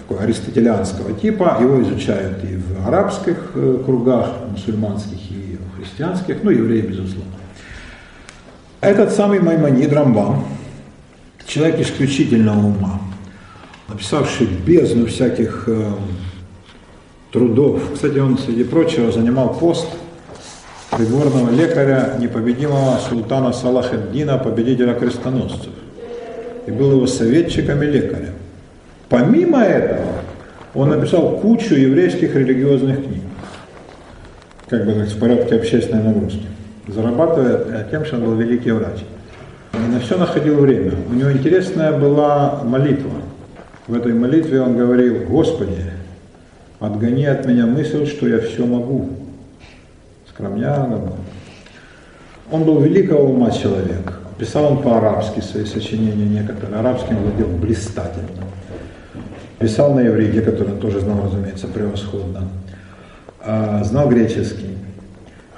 [0.00, 5.23] такой аристотелианского типа, его изучают и в арабских э, кругах, мусульманских
[5.94, 7.32] христианских, ну, евреи, безусловно.
[8.80, 10.44] Этот самый Маймонид Рамбам,
[11.46, 13.00] человек исключительного ума,
[13.88, 15.92] написавший бездну всяких э,
[17.32, 17.92] трудов.
[17.94, 19.86] Кстати, он, среди прочего, занимал пост
[20.90, 25.72] придворного лекаря непобедимого султана Салахеддина, победителя крестоносцев.
[26.66, 28.34] И был его советчиком и лекарем.
[29.08, 30.24] Помимо этого,
[30.74, 33.22] он написал кучу еврейских религиозных книг,
[34.78, 36.46] как бы так, в порядке общественной нагрузки,
[36.88, 39.04] зарабатывая тем, что он был великий врач.
[39.72, 40.92] И на все находил время.
[41.08, 43.12] У него интересная была молитва.
[43.86, 45.82] В этой молитве он говорил, Господи,
[46.80, 49.10] отгони от меня мысль, что я все могу.
[50.28, 51.16] Скромняга был.
[52.50, 54.14] Он был великого ума человек.
[54.38, 56.80] Писал он по-арабски свои сочинения некоторые.
[56.80, 58.28] Арабским владел блистательно.
[59.60, 62.48] Писал на иврите, который он тоже знал, разумеется, превосходно.
[63.46, 64.78] А, знал греческий,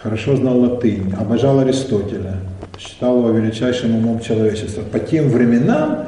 [0.03, 2.35] хорошо знал латынь, обожал Аристотеля.
[2.81, 4.83] считал его величайшим умом человечества.
[4.83, 6.07] По тем временам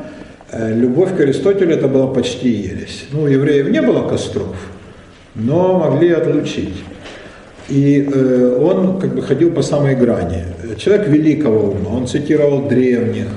[0.51, 3.07] э, любовь к Аристотелю это была почти ересь.
[3.13, 4.57] Ну, евреев не было костров,
[5.37, 6.83] но могли отлучить.
[7.69, 10.43] И э, он как бы ходил по самой грани.
[10.79, 13.29] Человек великого ума, он цитировал древних,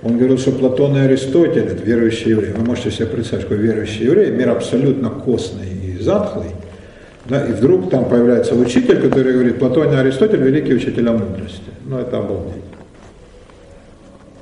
[0.00, 4.04] он говорил, что Платон и Аристотель, это верующие евреи, вы можете себе представить, что верующие
[4.04, 6.50] евреи, мир абсолютно костный и затхлый,
[7.26, 11.62] да, и вдруг там появляется учитель, который говорит, Платон и Аристотель великие учителя мудрости.
[11.86, 12.62] Ну, это обалдеть.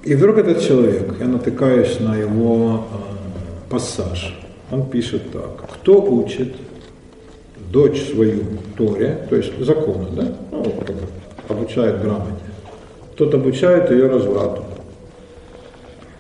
[0.03, 4.37] И вдруг этот человек, я натыкаюсь на его э, пассаж,
[4.73, 5.71] он пишет так.
[5.75, 6.55] Кто учит
[7.71, 8.42] дочь свою
[8.77, 10.75] Торе, то есть закону, да, ну,
[11.49, 12.33] обучает грамоте,
[13.16, 14.64] тот обучает ее разврату.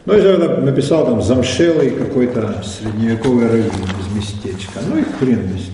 [0.04, 4.80] Ну, я написал там замшелый какой-то средневековый раввин из местечка.
[4.88, 5.71] Ну и хрен ним.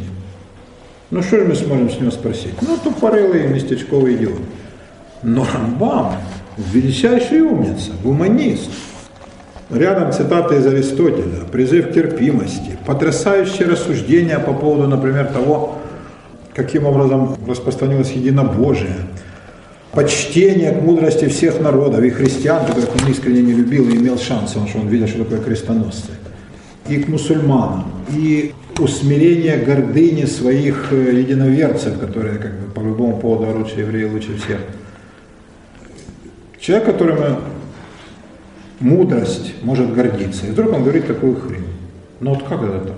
[1.11, 2.55] Ну что же мы сможем с него спросить?
[2.61, 4.41] Ну, тупорылый местечковый идиот.
[5.23, 6.17] Но Рамбам
[6.59, 8.71] величайший умница, гуманист.
[9.71, 15.77] Рядом цитаты из Аристотеля, призыв к терпимости, потрясающее рассуждение по поводу, например, того,
[16.55, 18.97] каким образом распространилось единобожие,
[19.93, 24.53] почтение к мудрости всех народов, и христиан, которых он искренне не любил и имел шанс,
[24.53, 26.13] потому что он видел, что такое крестоносцы,
[26.89, 33.59] и к мусульманам, и усмирение гордыни своих э, единоверцев, которые как бы по любому поводу
[33.59, 34.61] лучше евреи, лучше всех.
[36.61, 37.41] Человек, которому
[38.81, 40.47] мудрость может гордиться.
[40.47, 41.67] И вдруг он говорит такую хрень.
[42.21, 42.97] Ну вот как это так?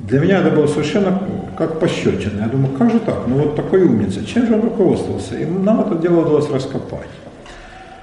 [0.00, 1.22] Для меня это было совершенно
[1.56, 2.42] как пощечина.
[2.42, 3.26] Я думаю, как же так?
[3.26, 4.24] Ну вот такой умница.
[4.24, 5.38] Чем же он руководствовался?
[5.38, 7.08] И нам это дело удалось раскопать.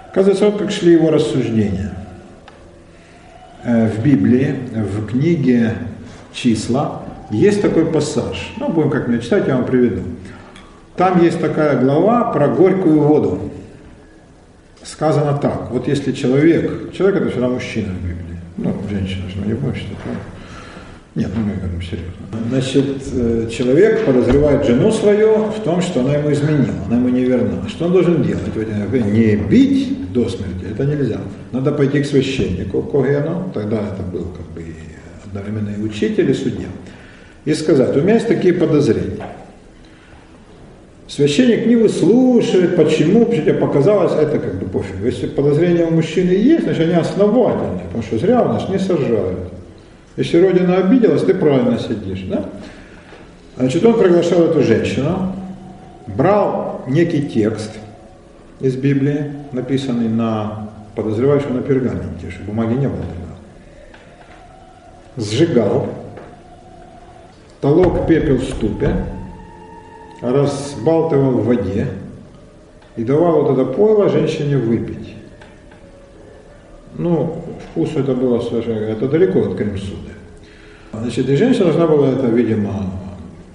[0.09, 1.93] Оказывается, вот как шли его рассуждения.
[3.63, 5.73] Э, в Библии, в книге
[6.33, 8.53] «Числа» есть такой пассаж.
[8.57, 10.01] Ну, будем как-нибудь читать, я вам приведу.
[10.95, 13.51] Там есть такая глава про горькую воду
[14.83, 19.53] сказано так, вот если человек, человек это всегда мужчина в Библии, ну, женщина, что не
[19.53, 20.11] будем считать, ну,
[21.13, 22.11] нет, ну мы говорим серьезно.
[22.49, 27.25] Значит, э, человек подозревает жену свою в том, что она ему изменила, она ему не
[27.25, 27.67] верна.
[27.67, 28.55] Что он должен делать?
[28.55, 31.19] Не бить до смерти, это нельзя.
[31.51, 34.63] Надо пойти к священнику, Когену, тогда это был как бы
[35.31, 36.67] одновременно и учитель, и судья,
[37.45, 39.27] и сказать, у меня есть такие подозрения.
[41.07, 44.95] Священник не выслушивает, почему, тебе показалось, это как бы пофиг.
[45.03, 49.39] Если подозрения у мужчины есть, значит они основательные, потому что зря у нас не сажают.
[50.15, 52.21] Если Родина обиделась, ты правильно сидишь.
[52.29, 52.45] Да?
[53.57, 55.35] Значит, он приглашал эту женщину,
[56.07, 57.71] брал некий текст
[58.61, 63.03] из Библии, написанный на, подозреваю, что на пергаменте, что бумаги не было.
[65.17, 65.87] Сжигал,
[67.59, 68.95] толок пепел в ступе,
[70.21, 71.87] разбалтывал в воде
[72.95, 75.15] и давал вот это пойло женщине выпить.
[76.95, 80.11] Ну, вкус это было совершенно, это далеко от крем-суды.
[80.93, 82.91] Значит, и женщина должна была это, видимо,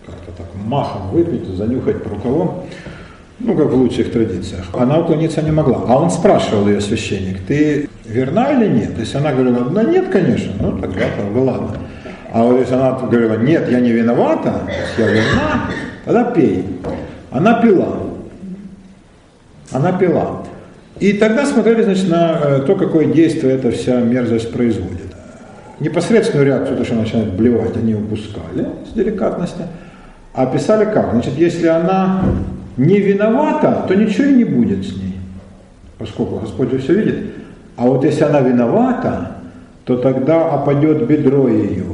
[0.06, 2.64] как-то так махом выпить, занюхать по рукавом,
[3.38, 4.64] ну, как в лучших традициях.
[4.72, 5.84] Она уклониться не могла.
[5.88, 8.98] А он спрашивал ее, священник, ты верна или нет?
[8.98, 11.76] Если она говорила, да нет, конечно, ну, тогда бы ладно.
[12.32, 14.62] А вот если она говорила, нет, я не виновата,
[14.98, 15.70] я верна,
[16.06, 16.64] Тогда пей.
[17.30, 17.98] Она пила.
[19.72, 20.42] Она пила.
[21.00, 25.14] И тогда смотрели, значит, на э, то, какое действие эта вся мерзость производит.
[25.80, 29.66] Непосредственную реакцию, то, что она начинает блевать, они упускали с деликатностью.
[30.32, 31.10] А писали как?
[31.12, 32.22] Значит, если она
[32.76, 35.16] не виновата, то ничего и не будет с ней,
[35.98, 37.18] поскольку Господь все видит.
[37.76, 39.32] А вот если она виновата,
[39.84, 41.84] то тогда опадет бедро ее,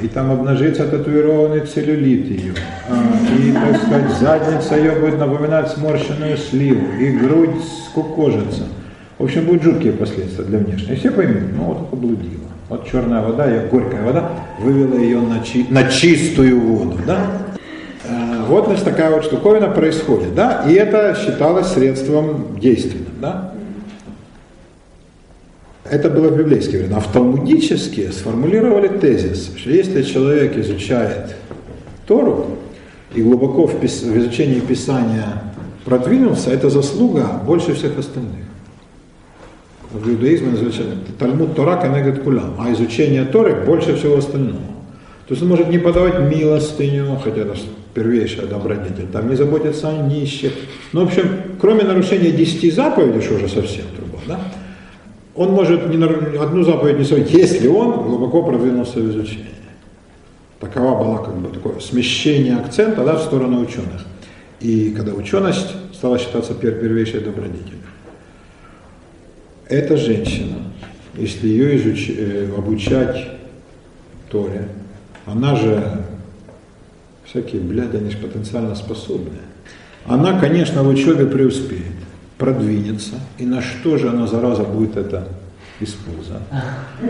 [0.00, 2.54] и там обнажится татуированный целлюлит ее,
[2.88, 3.02] а,
[3.38, 8.64] и, так сказать, задница ее будет напоминать сморщенную сливу, и грудь скукожится.
[9.18, 10.94] В общем, будут жуткие последствия для внешней.
[10.94, 12.44] И все поймут, ну вот поблудила.
[12.68, 17.18] Вот черная вода, горькая вода, вывела ее на, чи, на чистую воду, да?
[18.48, 20.64] Вот, значит, такая вот штуковина происходит, да?
[20.68, 23.52] И это считалось средством действенным, да?
[25.90, 26.98] Это было в библейские времена.
[26.98, 31.36] А в талмудические сформулировали тезис, что если человек изучает
[32.06, 32.58] Тору
[33.14, 34.02] и глубоко в, пис...
[34.02, 35.42] в изучении Писания
[35.84, 38.46] продвинулся, это заслуга больше всех остальных.
[39.92, 40.82] В иудаизме называется
[41.18, 44.58] Талмуд Тора Канегет Кулам, а изучение Торы больше всего остального.
[45.28, 47.54] То есть он может не подавать милостыню, хотя это
[47.96, 50.52] первейшая добродетель, там не заботиться о нищих.
[50.92, 51.28] Ну, в общем,
[51.58, 54.38] кроме нарушения десяти заповедей, что уже совсем труба, да,
[55.34, 55.96] он может не,
[56.38, 59.46] одну заповедь не соблюдать, если он глубоко продвинулся в изучении.
[60.60, 64.04] Такова была как бы такое смещение акцента да, в сторону ученых.
[64.60, 67.80] И когда ученость стала считаться пер- первейшей добродетелью.
[69.68, 70.56] Эта женщина,
[71.16, 73.26] если ее изуч- э, обучать
[74.30, 74.68] Торе,
[75.26, 76.04] она же
[77.28, 79.40] всякие бляди, они же потенциально способные.
[80.06, 81.82] Она, конечно, в учебе преуспеет,
[82.38, 85.28] продвинется, и на что же она, зараза, будет это
[85.80, 86.42] использовать?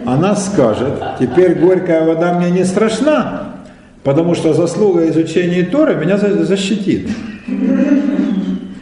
[0.07, 3.57] Она скажет, теперь горькая вода мне не страшна,
[4.03, 7.09] потому что заслуга изучения Торы меня за- защитит.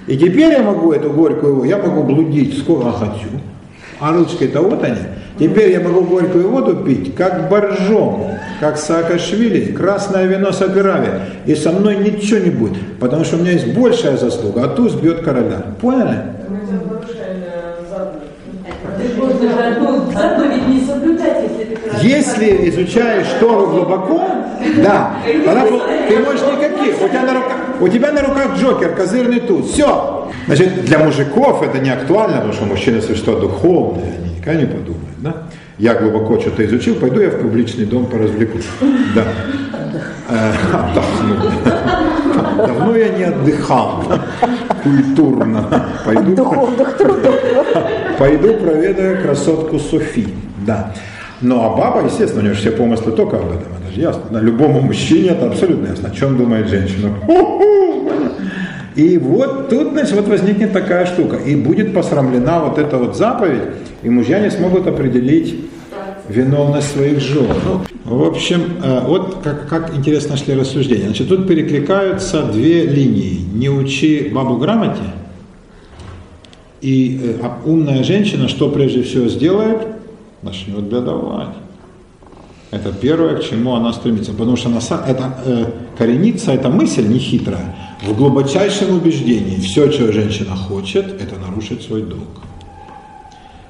[0.06, 3.28] И теперь я могу эту горькую я могу блудить сколько хочу,
[4.00, 4.98] а ручки-то вот они.
[5.38, 8.30] Теперь я могу горькую воду пить, как боржом,
[8.60, 11.08] как Саакашвили, красное вино с Абирави.
[11.46, 14.94] И со мной ничего не будет, потому что у меня есть большая заслуга, а туз
[14.94, 15.62] бьет короля.
[15.80, 16.18] Поняли?
[21.86, 24.22] Э, если изучаешь Тору глубоко,
[24.82, 25.66] да, тогда
[26.08, 27.02] ты можешь никаких.
[27.02, 29.70] У тебя на руках, у тебя на руках Джокер, козырный туз.
[29.72, 30.30] Все.
[30.46, 35.16] Значит, для мужиков это не актуально, потому что мужчины существа духовные, они никогда не подумают.
[35.18, 35.36] Да?
[35.78, 38.66] Я глубоко что-то изучил, пойду я в публичный дом поразвлекусь.
[39.14, 39.24] Да.
[40.28, 41.36] Э, Отдохну.
[42.66, 44.04] Давно я не отдыхал
[44.82, 45.86] культурно.
[46.04, 47.34] Пойду, трудов.
[48.18, 50.28] Пойду проведаю красотку Софи.
[50.66, 50.92] Да.
[51.40, 54.22] Ну а баба, естественно, у нее все помыслы только об этом, это же ясно.
[54.30, 56.08] Да, любому мужчине это абсолютно ясно.
[56.08, 57.10] О чем думает женщина?
[57.26, 58.03] Ху-ху!
[58.94, 61.36] И вот тут, значит, вот возникнет такая штука.
[61.36, 63.62] И будет посрамлена вот эта вот заповедь,
[64.02, 65.56] и мужья не смогут определить
[66.28, 67.48] виновность своих жен.
[68.04, 71.06] Ну, в общем, э, вот как, как интересно шли рассуждения.
[71.06, 73.40] Значит, тут перекликаются две линии.
[73.52, 75.02] Не учи бабу грамоте,
[76.80, 79.86] и э, а умная женщина что прежде всего сделает?
[80.42, 81.56] Начнет бедовать.
[82.70, 84.32] Это первое, к чему она стремится.
[84.32, 85.64] Потому что она, это, э,
[85.98, 87.74] коренится эта мысль нехитрая
[88.06, 89.58] в глубочайшем убеждении.
[89.60, 92.42] Все, чего женщина хочет, это нарушить свой долг.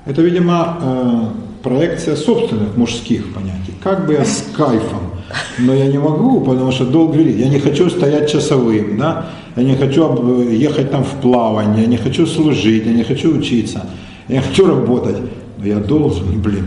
[0.07, 3.73] Это, видимо, э, проекция собственных мужских понятий.
[3.83, 5.11] Как бы я с кайфом,
[5.59, 7.37] но я не могу, потому что долг велик.
[7.37, 9.31] Я не хочу стоять часовым, да?
[9.57, 13.87] я не хочу ехать там в плавание, я не хочу служить, я не хочу учиться,
[14.29, 15.17] я хочу работать,
[15.59, 16.67] но я должен, блин.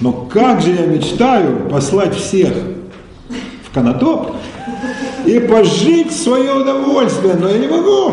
[0.00, 2.52] Но как же я мечтаю послать всех
[3.64, 4.36] в Конотоп
[5.26, 8.12] и пожить в свое удовольствие, но я не могу.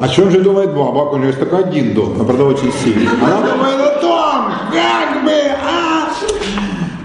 [0.00, 1.10] О чем же думает баба?
[1.10, 3.08] У нее есть только один дом, но правда очень сильный.
[3.22, 5.32] Она думает о том, как бы,
[5.62, 6.10] а!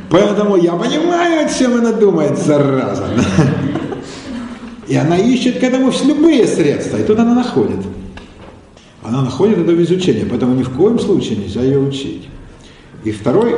[0.09, 3.07] Поэтому я понимаю, о чем она думает, зараза.
[4.87, 7.77] И она ищет к этому любые средства, и тут она находит.
[9.03, 12.27] Она находит это в изучении, поэтому ни в коем случае нельзя ее учить.
[13.03, 13.55] И второй,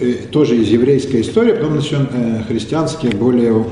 [0.00, 3.64] э, тоже из еврейской истории, потом начнем э, христианские более...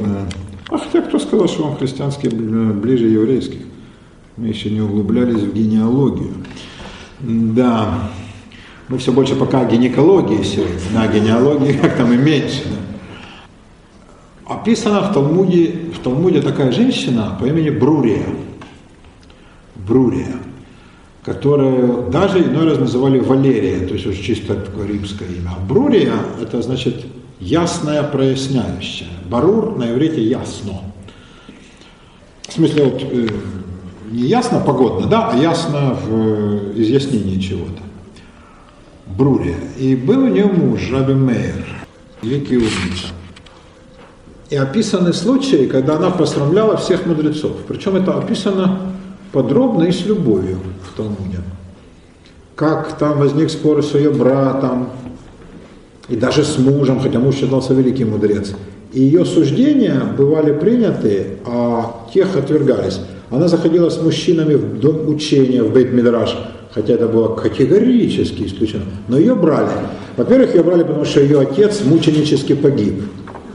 [0.74, 3.60] А хотя кто сказал, что он христианский бли- ближе еврейских?
[4.36, 6.34] Мы еще не углублялись в генеалогию.
[7.20, 8.10] Да,
[8.88, 12.64] мы все больше пока о гинекологии сегодня, на генеалогии как там и меньше.
[12.64, 14.56] Да.
[14.56, 18.26] Описана в Талмуде, в Талмуде такая женщина по имени Брурия.
[19.76, 20.38] Брурия,
[21.22, 25.50] которую даже иной раз называли Валерия, то есть уже чисто такое римское имя.
[25.56, 27.06] А Брурия это значит
[27.40, 29.08] ясная, проясняющая.
[29.28, 30.80] Барур на иврите ясно.
[32.48, 33.28] В смысле, вот, э,
[34.10, 37.82] не ясно погодно, да, а ясно в э, изъяснении чего-то.
[39.06, 39.56] Брурия.
[39.78, 41.64] И был у нее муж, Раби Мейер,
[42.22, 43.08] великий умница.
[44.50, 47.52] И описаны случаи, когда она посрамляла всех мудрецов.
[47.66, 48.92] Причем это описано
[49.32, 51.40] подробно и с любовью в Талмуде.
[52.54, 54.90] Как там возник спор с ее братом,
[56.08, 58.52] и даже с мужем, хотя муж считался великий мудрец.
[58.92, 63.00] И ее суждения бывали приняты, а тех отвергались.
[63.30, 66.36] Она заходила с мужчинами в дом учения, в бейт мидраш
[66.74, 68.82] хотя это было категорически исключено.
[69.08, 69.70] Но ее брали.
[70.16, 73.02] Во-первых, ее брали, потому что ее отец мученически погиб.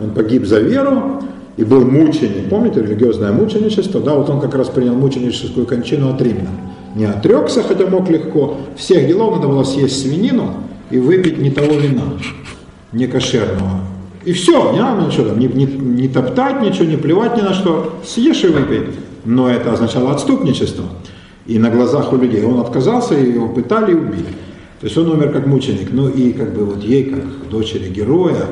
[0.02, 1.22] Он погиб за веру
[1.58, 2.50] и был мученик.
[2.50, 4.00] Помните, религиозное мученичество?
[4.00, 6.56] Да, вот он как раз принял мученическую кончину от римлян.
[6.96, 8.58] Не отрекся, хотя мог легко.
[8.78, 10.54] Всех делов надо было съесть свинину
[10.92, 12.04] и выпить не того вина,
[12.92, 13.82] не кошерного.
[14.26, 17.54] И все, не надо ничего там, не, не, не топтать ничего, не плевать ни на
[17.54, 18.00] что.
[18.06, 18.90] Съешь и выпей.
[19.26, 20.86] Но это означало отступничество.
[21.46, 22.44] И на глазах у людей.
[22.44, 24.28] Он отказался, и его пытали и убили.
[24.80, 25.90] То есть он умер как мученик.
[25.92, 28.46] Ну и как бы вот ей, как дочери героя,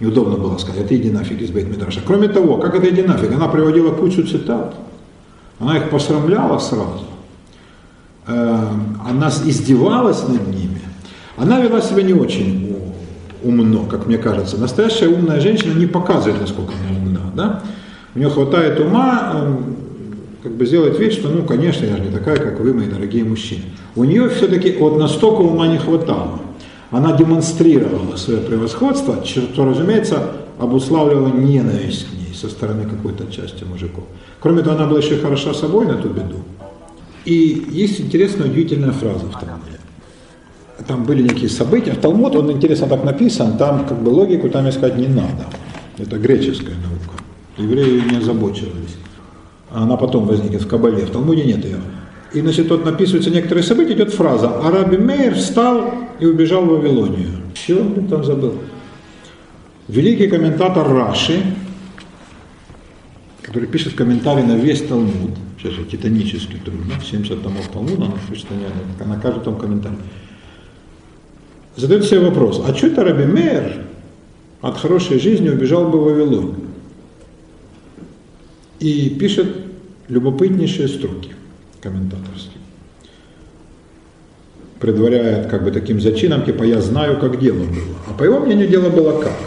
[0.00, 2.00] неудобно было сказать, это иди нафиг из бейт Мидраша.
[2.04, 3.32] Кроме того, как это иди нафиг?
[3.32, 4.74] Она приводила кучу цитат.
[5.58, 7.06] Она их посрамляла сразу.
[8.26, 10.81] Она издевалась над ними.
[11.36, 12.76] Она вела себя не очень
[13.42, 14.58] умно, как мне кажется.
[14.58, 17.20] Настоящая умная женщина не показывает, насколько она умна.
[17.34, 17.62] Да?
[18.14, 19.46] У нее хватает ума
[20.42, 23.24] как бы сделать вид, что, ну, конечно, я же не такая, как вы, мои дорогие
[23.24, 23.62] мужчины.
[23.94, 26.40] У нее все-таки вот настолько ума не хватало.
[26.90, 34.04] Она демонстрировала свое превосходство, что, разумеется, обуславливало ненависть к ней со стороны какой-то части мужиков.
[34.40, 36.42] Кроме того, она была еще хороша собой на ту беду.
[37.24, 39.71] И есть интересная, удивительная фраза в Талмуде.
[40.86, 41.92] Там были некие события.
[41.92, 45.46] Талмуд, он интересно так написан, там как бы логику там искать не надо.
[45.98, 47.22] Это греческая наука.
[47.58, 48.96] Евреи не озабочивались.
[49.70, 51.78] Она потом возникнет в Кабале, в Талмуде нет ее.
[52.32, 57.28] И, значит, тут написываются некоторые события, идет фраза «Араби Мейер встал и убежал в Вавилонию».
[57.54, 58.54] Чего он там забыл?
[59.88, 61.42] Великий комментатор Раши,
[63.42, 68.18] который пишет комментарий на весь Талмуд, сейчас же титанический труд, да, 70 томов Талмуда, он
[68.30, 68.46] пишет
[69.04, 69.42] на, каждый
[71.76, 73.84] задает себе вопрос, а что это Раби Мейер
[74.60, 76.54] от хорошей жизни убежал бы в Вавилон?
[78.78, 79.48] И пишет
[80.08, 81.30] любопытнейшие строки
[81.80, 82.58] комментаторские.
[84.80, 87.96] Предваряет как бы таким зачином, типа «я знаю, как дело было».
[88.08, 89.38] А по его мнению, дело было как?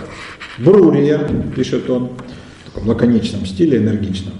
[0.58, 1.20] Брурия,
[1.56, 2.12] пишет он,
[2.62, 4.34] в таком лаконичном стиле, энергичном,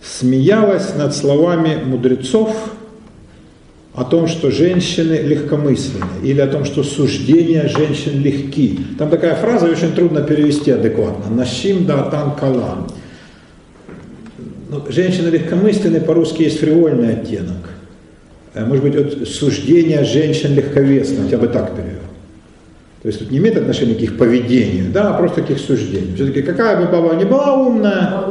[0.00, 2.72] смеялась над словами мудрецов
[3.94, 8.78] о том, что женщины легкомысленны, или о том, что суждения женщин легки.
[8.98, 11.34] Там такая фраза очень трудно перевести адекватно.
[11.34, 12.88] Нашим да атан кала.
[14.70, 17.68] Ну, женщины легкомысленны по-русски есть фривольный оттенок.
[18.54, 22.00] Э, может быть, вот суждения женщин легковесно, я бы так перевел.
[23.02, 26.14] То есть тут не имеет отношения к их поведению, да, а просто к их суждениям.
[26.14, 28.24] Все-таки какая бы баба ни была умная,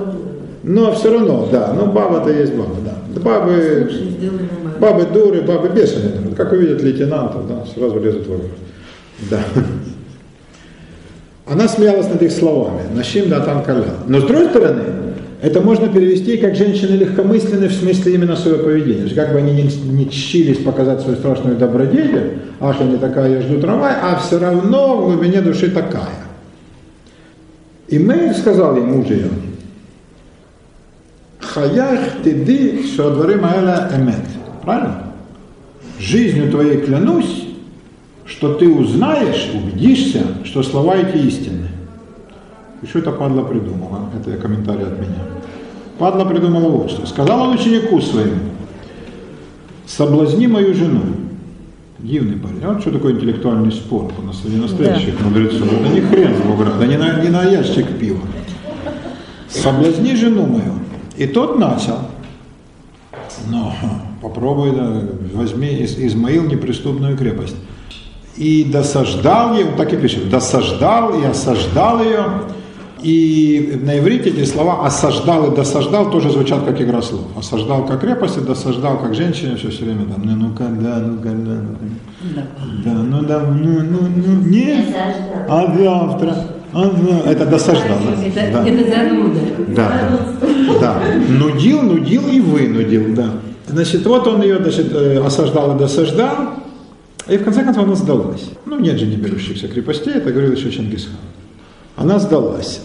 [0.63, 3.19] но все равно, да, но баба-то есть баба, да.
[3.19, 3.91] Бабы,
[4.79, 6.35] бабы дуры, бабы бешеные.
[6.35, 8.51] Как увидят лейтенантов, да, сразу лезут в вопрос.
[9.29, 9.39] Да.
[11.45, 12.81] Она смеялась над их словами.
[12.93, 13.93] Нашим да там каля.
[14.07, 14.83] Но с другой стороны,
[15.41, 19.13] это можно перевести как женщины легкомысленны в смысле именно своего поведения.
[19.13, 23.41] Как бы они не, не чились показать свою страшную добродетель, ах, я не такая, я
[23.41, 26.09] жду трамвай, а все равно в глубине души такая.
[27.87, 29.29] И Мэйр сказал ей, муж ее,
[31.41, 34.30] Хаях тиди шадварим аэла эмет.
[34.63, 35.03] Правильно?
[35.99, 37.47] Жизнью твоей клянусь,
[38.25, 41.67] что ты узнаешь, убедишься, что слова эти истинны.
[42.81, 44.09] И что это падла придумала?
[44.19, 45.21] Это комментарий от меня.
[45.99, 47.05] Падла придумала вот что.
[47.05, 48.39] Сказал он ученику своему,
[49.85, 51.01] соблазни мою жену.
[51.99, 52.63] Дивный парень.
[52.63, 55.25] А вот что такое интеллектуальный спор у нас среди настоящих да.
[55.25, 55.71] мудрецов.
[55.71, 58.21] Это не хрен в Бограда, не на, не на ящик пива.
[59.47, 60.73] Соблазни жену мою.
[61.17, 61.99] И тот начал.
[63.49, 63.71] Но
[64.21, 65.01] попробуй, да,
[65.33, 67.55] возьми из, Измаил неприступную крепость.
[68.37, 72.25] И досаждал ей, так и пишет, досаждал и осаждал ее,
[73.03, 77.23] и на иврите эти слова «осаждал» и «досаждал» тоже звучат как игра слов.
[77.35, 81.17] «Осаждал» как крепость, и «досаждал» как женщина, все все время там «ну ну когда, ну
[81.17, 82.41] когда, ну
[82.85, 84.95] да, ну да, ну, ну, ну, нет,
[85.49, 86.37] а завтра».
[86.73, 87.97] А, ну, это досаждал.
[88.25, 88.65] Это, да.
[88.65, 89.39] это зануда.
[89.75, 90.09] Да,
[90.79, 91.01] да.
[91.27, 93.29] Нудил, нудил и вынудил, да.
[93.71, 96.35] Значит, вот он ее значит, э, осаждал и досаждал,
[97.27, 98.49] и в конце концов она сдалась.
[98.65, 101.15] Ну, нет же не берущихся крепостей, это говорил еще Чингисхан.
[101.95, 102.81] Она сдалась.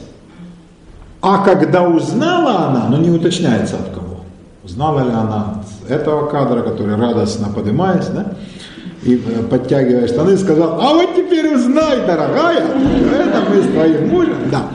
[1.21, 4.21] А когда узнала она, ну, не уточняется от кого,
[4.63, 8.35] узнала ли она этого кадра, который радостно поднимаясь, да,
[9.03, 14.37] и э, подтягивая штаны, сказал, а вот теперь узнай, дорогая, это мы с твоим мужем,
[14.53, 14.69] да.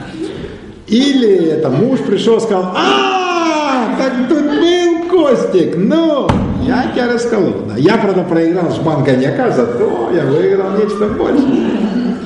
[0.88, 4.81] Или это муж пришел сказал, а, так тут был
[5.22, 6.28] Костик, ну,
[6.64, 7.68] я тебя расколол.
[7.68, 7.78] Да.
[7.78, 12.18] Я, правда, проиграл жбан коньяка, зато я выиграл нечто большее.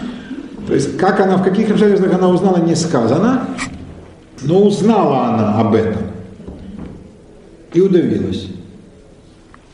[0.66, 3.50] То есть, как она, в каких обстоятельствах она узнала, не сказано,
[4.44, 6.04] но узнала она об этом
[7.74, 8.48] и удавилась.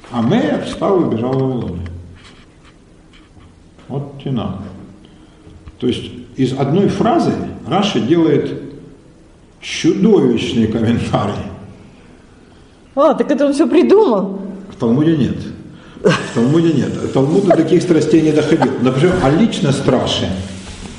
[0.09, 1.87] А Мэя встал и убежал в Вавилоне.
[3.87, 4.57] Вот тена.
[5.77, 7.33] То есть из одной фразы
[7.67, 8.63] Раша делает
[9.61, 11.50] чудовищный комментарий.
[12.95, 14.41] А, так это он все придумал?
[14.69, 15.37] В Талмуде нет.
[16.01, 16.89] В Талмуде нет.
[16.89, 18.71] В Талмуд до таких страстей не доходил.
[18.81, 20.27] Например, а лично Раши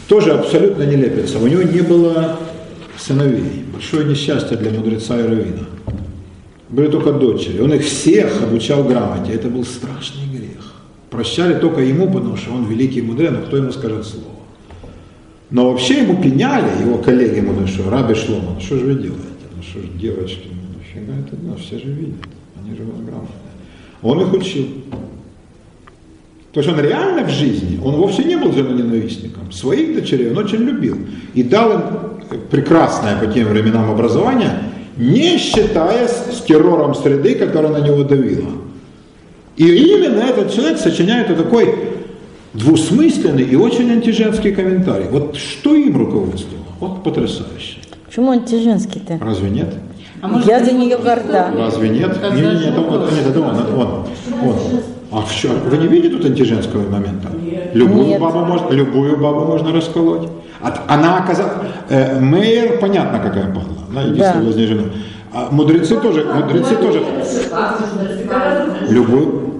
[0.08, 1.38] тоже абсолютно не лепится.
[1.38, 2.38] У него не было
[2.98, 3.64] сыновей.
[3.72, 5.66] Большое несчастье для мудреца и равина.
[6.68, 7.60] Были только дочери.
[7.60, 9.32] Он их всех обучал грамоте.
[9.32, 10.72] Это был страшный грех.
[11.10, 14.26] Прощали только ему, потому что он великий мудрец, но кто ему скажет слово.
[15.50, 19.44] Но вообще ему пеняли, его коллеги ему, что, Раби Шлома, что же вы делаете?
[19.54, 20.48] Ну что же девочки,
[20.94, 22.16] нафига это, ну все же видят,
[22.58, 23.28] они же у вас грамотные.
[24.02, 24.66] Он их учил.
[26.52, 29.50] То есть он реально в жизни, он вовсе не был женоненавистником.
[29.52, 30.98] Своих дочерей он очень любил.
[31.34, 31.80] И дал им
[32.50, 34.50] прекрасное по тем временам образование,
[34.98, 38.50] не считаясь с террором среды, которая на него давила.
[39.56, 41.74] И именно этот человек сочиняет вот такой
[42.52, 45.08] двусмысленный и очень антиженский комментарий.
[45.08, 46.66] Вот что им руководствовало?
[46.80, 47.78] Вот потрясающе.
[48.04, 49.18] Почему антиженский-то?
[49.22, 49.74] Разве нет?
[50.44, 51.52] Я за нее горда.
[51.56, 52.08] Разве нет?
[52.22, 54.04] Нет, нет, нет, это он, нет, это он, это он.
[54.48, 54.56] он.
[55.10, 55.52] А в чем?
[55.66, 57.28] Вы не видите тут антиженского момента?
[57.74, 58.20] Любую Нет.
[58.20, 60.28] бабу можно, любую бабу можно расколоть.
[60.62, 61.52] От- она оказалась...
[61.90, 63.82] Э, Мейер, понятно, какая падла.
[63.90, 64.46] Она единственная Да.
[64.46, 64.82] вознежена.
[65.34, 67.02] А мудрецы тоже, мудрецы тоже.
[68.88, 69.54] Любую.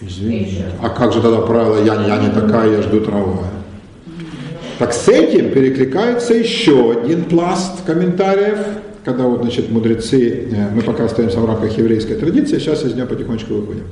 [0.00, 0.66] Извините.
[0.82, 3.48] А как же тогда правило «я, не- я не такая, я жду трамвая»?
[4.78, 8.58] Так с этим перекликается еще один пласт комментариев,
[9.04, 13.06] когда вот, значит, мудрецы, э, мы пока остаемся в рамках еврейской традиции, сейчас из нее
[13.06, 13.84] потихонечку выходим.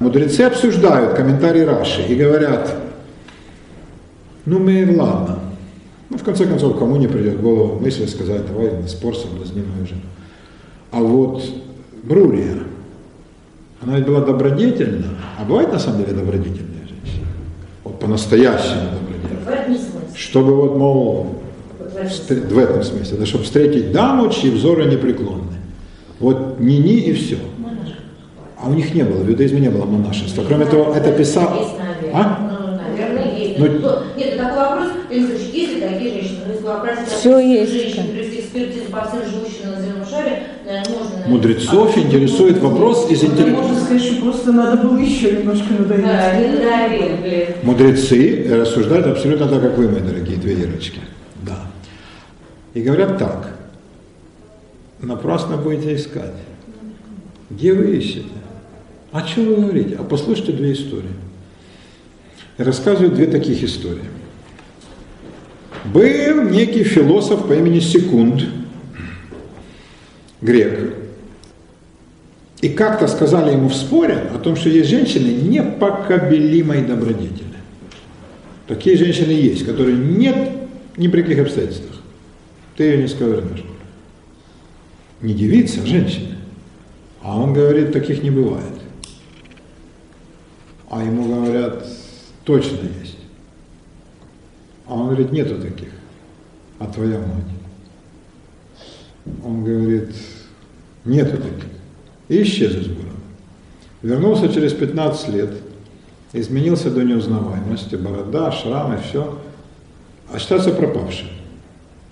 [0.00, 2.74] Мудрецы обсуждают комментарии Раши и говорят,
[4.46, 5.38] ну, мы ладно.
[6.08, 9.86] Ну, в конце концов, кому не придет в голову мысль сказать, давай спор соблазним мою
[9.86, 10.00] жену.
[10.90, 11.44] А вот
[12.02, 12.56] Брурия,
[13.80, 17.26] она ведь была добродетельна, а бывает на самом деле добродетельная женщина?
[17.84, 20.16] Вот по-настоящему добродетельная.
[20.16, 21.39] Чтобы вот, мол,
[22.04, 25.54] в этом смысле, да, чтобы встретить даму, чьи взоры непреклонны.
[26.18, 27.36] Вот ни-ни и все.
[28.62, 30.44] А у них не было, в иудаизме не было монашества.
[30.46, 31.48] Кроме того, это писал...
[32.12, 32.38] А?
[32.52, 33.58] Ну, наверное, есть.
[33.58, 36.40] Ну, Ну, Нет, такой вопрос, есть ли такие женщины?
[36.46, 37.72] Ну, если вы опросите Всё есть.
[37.72, 38.02] женщин,
[38.50, 41.28] экспертизу по всем живущим на земном шаре, наверное, можно...
[41.28, 47.20] Мудрецов интересует вопрос из Да, Можно сказать, что просто надо было еще немножко Да, надоесть.
[47.22, 47.46] блин.
[47.62, 50.98] Мудрецы рассуждают абсолютно так, как вы, мои дорогие две Ирочки.
[51.42, 51.69] Да.
[52.74, 53.56] И говорят так.
[55.00, 56.34] Напрасно будете искать.
[57.48, 58.26] Где вы ищете?
[59.12, 59.96] О чем вы говорите?
[59.98, 61.10] А послушайте две истории.
[62.58, 64.04] И рассказывают две таких истории.
[65.84, 68.44] Был некий философ по имени Секунд,
[70.42, 70.94] грек.
[72.60, 77.46] И как-то сказали ему в споре о том, что есть женщины непокобелимой добродетели.
[78.68, 80.36] Такие женщины есть, которые нет
[80.98, 81.89] ни при каких обстоятельствах.
[82.76, 83.64] Ты ее не сковырнешь.
[85.20, 86.36] Не девица, а женщина.
[87.22, 88.64] А он говорит, таких не бывает.
[90.88, 91.86] А ему говорят,
[92.44, 93.18] точно есть.
[94.86, 95.90] А он говорит, нету таких.
[96.78, 97.44] А твоя мать?
[99.44, 100.10] Он говорит,
[101.04, 101.68] нету таких.
[102.28, 103.10] И исчез из города.
[104.02, 105.50] Вернулся через 15 лет,
[106.32, 109.38] изменился до неузнаваемости, борода, шрамы, все.
[110.32, 111.28] А считается пропавшим.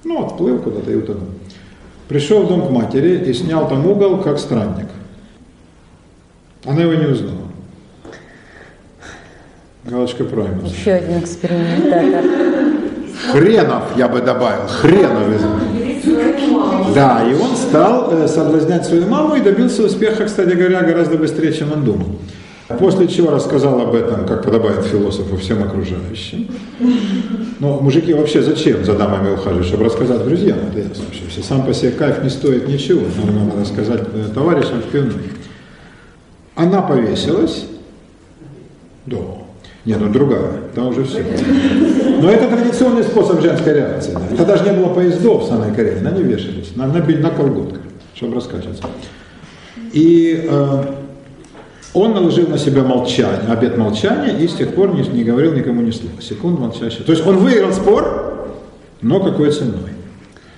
[0.08, 1.28] Ну, отплыл куда-то и утонул.
[2.08, 4.86] Пришел в дом к матери и снял там угол, как странник.
[6.64, 7.42] Она его не узнала.
[9.84, 10.66] Галочка пройма.
[10.66, 12.24] Еще один экспериментатор.
[13.32, 15.42] Хренов, я бы добавил, хренов.
[16.94, 21.72] Да, и он стал соблазнять свою маму и добился успеха, кстати говоря, гораздо быстрее, чем
[21.72, 22.06] он думал.
[22.76, 26.48] После чего рассказал об этом, как подобает философу, всем окружающим.
[27.60, 29.66] Но мужики вообще зачем за дамами ухаживают?
[29.66, 31.04] Чтобы рассказать друзьям, это ясно.
[31.12, 35.32] Если сам по себе кайф не стоит ничего, нам надо рассказать э, товарищам в.
[36.56, 37.64] Она повесилась,
[39.06, 39.16] да.
[39.86, 41.24] Не, ну другая, там уже все.
[42.20, 44.12] Но это традиционный способ женской реакции.
[44.12, 44.34] да.
[44.34, 47.80] Это даже не было поездов в самой Корее, они вешались на, на, на колготках,
[48.14, 48.82] чтобы раскачиваться.
[49.94, 50.82] И э,
[51.94, 55.80] он наложил на себя молчание, обет молчания, и с тех пор не, не говорил никому
[55.80, 56.20] ни слова.
[56.20, 57.02] Секунд молчащий.
[57.04, 58.48] То есть он выиграл спор,
[59.00, 59.90] но какой ценой?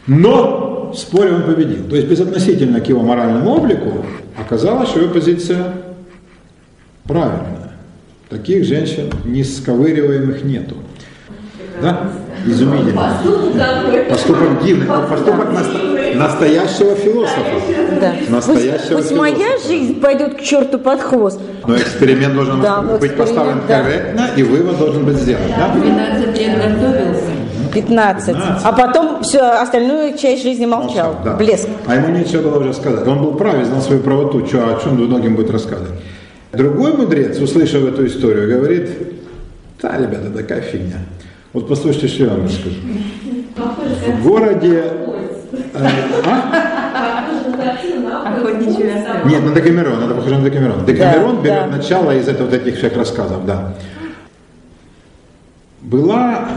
[0.06, 1.84] Но в споре он победил.
[1.88, 4.04] То есть безотносительно к его моральному облику
[4.38, 5.72] оказалось, что его позиция
[7.04, 7.72] правильная.
[8.28, 10.76] Таких женщин несковыриваемых нету.
[11.80, 12.10] Да?
[12.46, 13.16] Изумительно.
[14.08, 14.86] Поступок дивный.
[14.86, 17.40] Вот Поступок наста- настоящего философа.
[18.00, 18.14] Да.
[18.28, 19.68] Настоящего Пусть, пусть моя философа.
[19.68, 21.40] жизнь пойдет к черту под хвост.
[21.66, 23.82] Но эксперимент должен Да, быть эксперимент, поставлен да.
[23.82, 25.42] корректно, и вывод должен быть сделан.
[25.56, 25.74] Да?
[25.74, 27.22] 12 лет готовился.
[27.72, 28.26] 15.
[28.36, 28.64] 15.
[28.64, 31.16] А потом всю остальную часть жизни молчал.
[31.24, 31.34] да.
[31.36, 31.68] Блеск.
[31.86, 33.06] А ему нечего было уже сказать.
[33.06, 35.92] Он был прав знал свою правоту, чё, о чем многим будет рассказывать.
[36.52, 38.90] Другой мудрец, услышав эту историю, говорит,
[39.80, 40.96] да, ребята, такая фигня.
[41.52, 42.76] Вот послушайте, что я вам расскажу.
[44.18, 44.84] В городе...
[45.52, 45.88] э,
[46.26, 46.70] а?
[49.26, 50.84] Нет, на Декамерон, это похоже на Декамерон.
[50.84, 51.76] Декамерон Да, берет да.
[51.76, 53.74] начало из этого, вот этих всех рассказов, да.
[55.80, 56.48] Была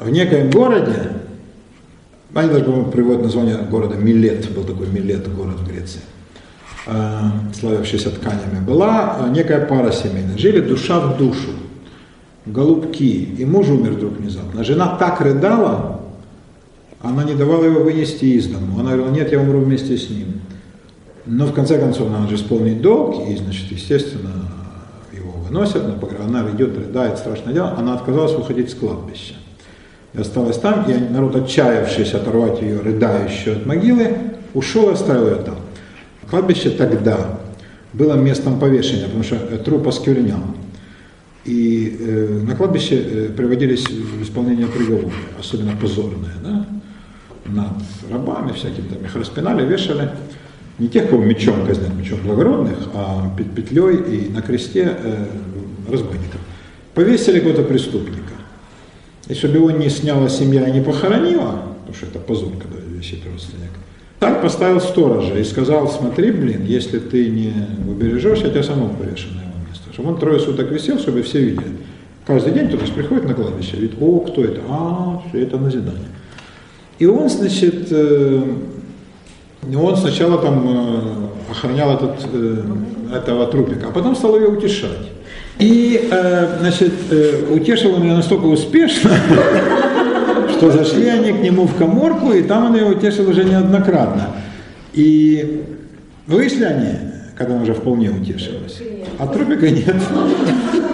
[0.00, 1.12] в некоем городе,
[2.34, 6.00] они даже, по-моему, приводят название города Милет, был такой Милет, город в Греции,
[6.86, 7.20] э,
[7.58, 8.64] славившийся тканями.
[8.64, 11.50] Была некая пара семейная, жили душа в душу,
[12.46, 14.64] голубки, и муж умер вдруг внезапно.
[14.64, 15.99] Жена так рыдала,
[17.02, 18.78] Она не давала его вынести из дому.
[18.78, 20.40] Она говорила, нет, я умру вместе с ним.
[21.26, 24.50] Но в конце концов надо же исполнить долг, и, значит, естественно,
[25.12, 26.20] его выносят, на погреб...
[26.20, 27.74] она идет, рыдает, страшное дело.
[27.76, 29.34] Она отказалась выходить с кладбища.
[30.12, 34.16] И осталась там, и народ, отчаявшись оторвать ее, рыдающую от могилы,
[34.54, 35.56] ушел и оставил ее там.
[36.28, 37.38] Кладбище тогда
[37.92, 40.42] было местом повешения, потому что э, труп осквернял.
[41.44, 46.66] И э, на кладбище э, приводились в исполнение приговоры, особенно позорные, да?
[47.54, 47.72] Над
[48.10, 50.10] рабами всякими, там их распинали, вешали.
[50.78, 55.26] Не тех, кого мечом казнят, мечом благородных, а петлей и на кресте э,
[55.90, 56.40] разбойников.
[56.94, 58.32] Повесили какого-то преступника.
[59.28, 63.20] И чтобы его не сняла семья и не похоронила, потому что это позор, когда висит
[63.30, 63.70] родственник,
[64.18, 67.52] так поставил сторожа и сказал, смотри, блин, если ты не
[67.88, 69.92] убережешь, я тебя самого повешу на его место.
[69.92, 71.76] Чтобы он трое суток висел, чтобы все видели.
[72.26, 74.60] Каждый день кто-то приходит на кладбище, видит, о, кто это?
[74.68, 76.08] А, это назидание.
[77.00, 78.42] И он, значит, э,
[79.74, 82.62] он сначала там э, охранял этот, э,
[83.16, 85.08] этого трупика, а потом стал ее утешать.
[85.58, 86.08] И,
[86.60, 86.92] значит,
[87.50, 89.10] утешил он ее настолько успешно,
[90.52, 94.28] что зашли они к нему в коморку, и там он ее утешил уже неоднократно.
[94.94, 95.64] И
[96.26, 96.92] вышли они,
[97.36, 98.80] когда он уже вполне утешилась,
[99.18, 99.96] а трупика нет.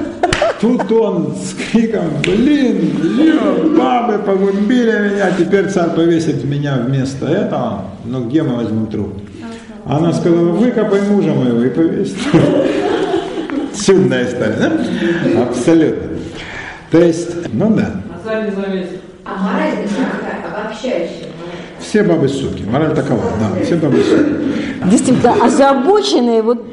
[0.60, 7.84] Тут он с криком, блин, ё, бабы погубили меня, теперь царь повесит меня вместо этого.
[8.04, 9.12] Ну где мы возьмем труп?
[9.84, 12.14] Она сказала, выкопай мужа моего и повесь.
[13.84, 15.42] Чудная история, да?
[15.42, 16.08] Абсолютно.
[16.90, 18.02] То есть, ну да.
[18.24, 18.50] А.
[19.24, 21.26] А мораль такая обобщающая.
[21.80, 22.62] Все бабы суки.
[22.62, 24.90] Мораль такова, да, все бабы суки.
[24.90, 26.64] Действительно, озабоченные, вот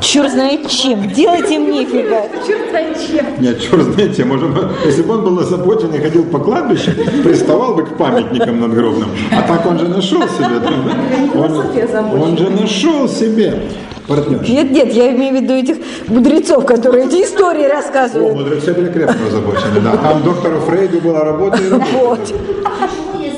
[0.00, 1.08] черт знает чем.
[1.08, 2.22] Делать им нефига.
[2.46, 3.26] Черт знает чем.
[3.40, 7.74] Нет, черт знаете, может быть, если бы он был озабочен и ходил по кладбищу, приставал
[7.74, 9.08] бы к памятникам надгробным.
[9.32, 10.58] А так он же нашел себе.
[10.60, 11.40] да?
[11.40, 13.62] Он, он же нашел себе
[14.06, 14.42] партнер.
[14.48, 15.76] Нет, нет, я имею в виду этих
[16.08, 18.36] мудрецов, которые эти истории О, рассказывают.
[18.36, 19.96] мудрецы были крепко озабочены, да.
[19.96, 21.90] Там доктору Фрейду была работа и работа.
[21.92, 22.34] Вот.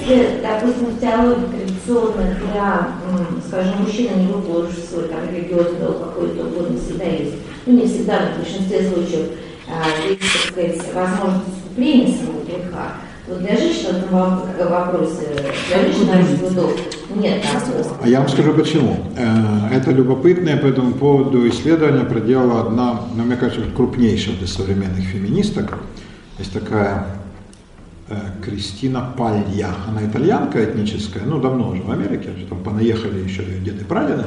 [0.09, 2.89] Если, допустим, в теологии традиционно для,
[3.47, 7.35] скажем, мужчина не выполнивший свой там, религиозный долг какой-то угодно всегда есть,
[7.67, 9.27] ну не всегда, но в большинстве случаев
[9.69, 12.93] а, есть, так сказать, возможность искупления своего греха,
[13.29, 15.29] вот для женщин в этом во- вопросе,
[15.69, 16.73] для женщины свой долг
[17.15, 17.97] нет такого.
[18.03, 18.97] А я вам скажу почему.
[19.17, 25.05] Э, Это любопытное по этому поводу исследование проделала одна, ну, мне кажется, крупнейшая из современных
[25.05, 25.79] феминисток.
[26.39, 27.07] Есть такая
[28.43, 29.75] Кристина Палья.
[29.87, 34.25] Она итальянка этническая, ну давно уже в Америке, уже там понаехали еще ее деды прадеды.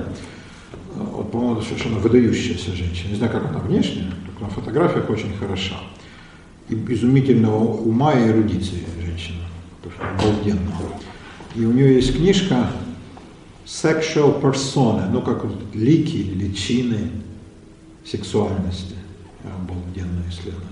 [0.96, 3.10] Э, Вот, по-моему, совершенно выдающаяся женщина.
[3.10, 5.76] Не знаю, как она внешне, на фотографиях очень хороша.
[6.70, 9.42] И изумительного ума и эрудиции женщина.
[9.82, 10.76] Просто обалденная.
[11.56, 12.68] И у нее есть книжка
[13.66, 17.10] Sexual Persona, ну как вот лики, личины
[18.06, 18.96] сексуальности.
[19.44, 20.71] Обалденное исследование.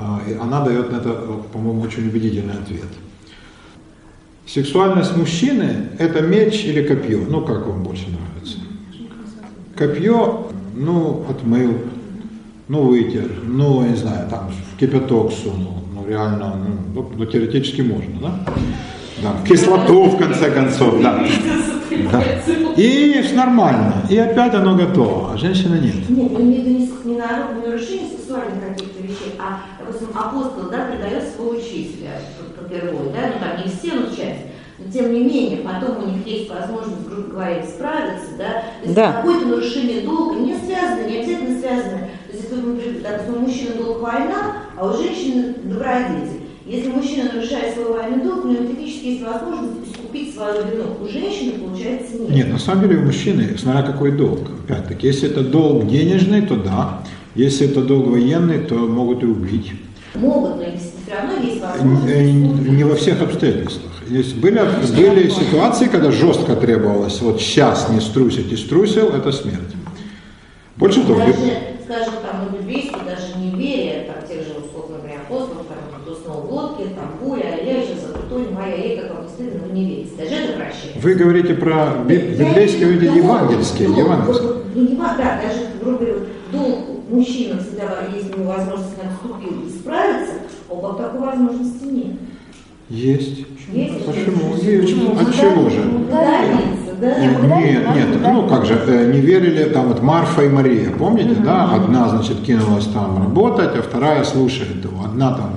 [0.00, 2.88] А, она дает на это, вот, по-моему, очень убедительный ответ.
[4.46, 7.20] Сексуальность мужчины– это меч или копье?
[7.28, 8.58] Ну, как вам больше нравится?
[9.76, 11.74] Копье, ну, отмыл,
[12.68, 17.82] ну, вытер, ну, не знаю, там, в кипяток сунул, ну, реально, ну, ну, ну, теоретически
[17.82, 18.54] можно, да?
[19.22, 21.24] Да, кислоту, в конце концов, да.
[22.12, 22.22] Да.
[22.76, 26.08] И нормально, и опять оно готово, а женщины нет.
[26.08, 30.86] Нет, в виду не, не на не нарушение сексуальных каких-то вещей, а, допустим, апостол, да,
[30.86, 32.20] предает своего учителя
[32.56, 34.46] попервой, да, ну там не все, но часть.
[34.78, 38.94] Но тем не менее, потом у них есть возможность, грубо говоря, справиться, да, то есть
[38.94, 39.12] Да.
[39.12, 41.98] какое-то нарушение долга не связано, не обязательно связано.
[41.98, 46.39] То есть, если, например, допустим, у мужчины долг война, а у женщины добродетель.
[46.70, 50.84] Если мужчина нарушает свой военный долг, у него технически есть возможность искупить свою вину.
[51.02, 52.30] У женщины, получается, нет.
[52.30, 54.48] Нет, на самом деле у мужчины, смотря какой долг.
[54.64, 57.02] Опять-таки, если это долг денежный, то да.
[57.34, 59.72] Если это долг военный, то могут и убить.
[60.14, 62.68] Могут, но все равно есть Э, возможность.
[62.70, 63.92] Не во всех обстоятельствах.
[64.08, 64.60] Есть, были,
[64.96, 69.74] были ситуации, когда жестко требовалось, вот сейчас не струсить и струсил, это смерть.
[70.76, 71.32] Больше того, Даже,
[71.84, 76.14] скажем, там, на библействе, даже не веря, там, тех же, условно говоря, апостолов, там, кто
[76.14, 78.14] снова в лодке, там, буря, а я сейчас за
[78.70, 80.10] моя, ей, как вам не стыдно, вы не верите.
[80.18, 80.96] Даже это прощает.
[81.02, 84.48] вы говорите про би- библейские, вы говорите евангельские, Ну, евангельские.
[84.48, 86.78] вот, ну, да, даже, грубо говоря, вот, долг
[87.10, 90.32] мужчина всегда, есть у него возможность наступил и справиться,
[90.68, 92.16] а у баб такой возможности нет.
[92.88, 93.46] Есть.
[93.72, 94.04] Есть?
[94.04, 94.54] Почему?
[94.56, 94.94] Есть.
[95.20, 95.82] От чего же?
[96.10, 96.40] Да?
[97.60, 101.70] Нет, нет, ну как же, э, не верили, там вот Марфа и Мария, помните, да?
[101.74, 105.04] Одна, значит, кинулась там работать, а вторая слушает его.
[105.04, 105.50] Одна там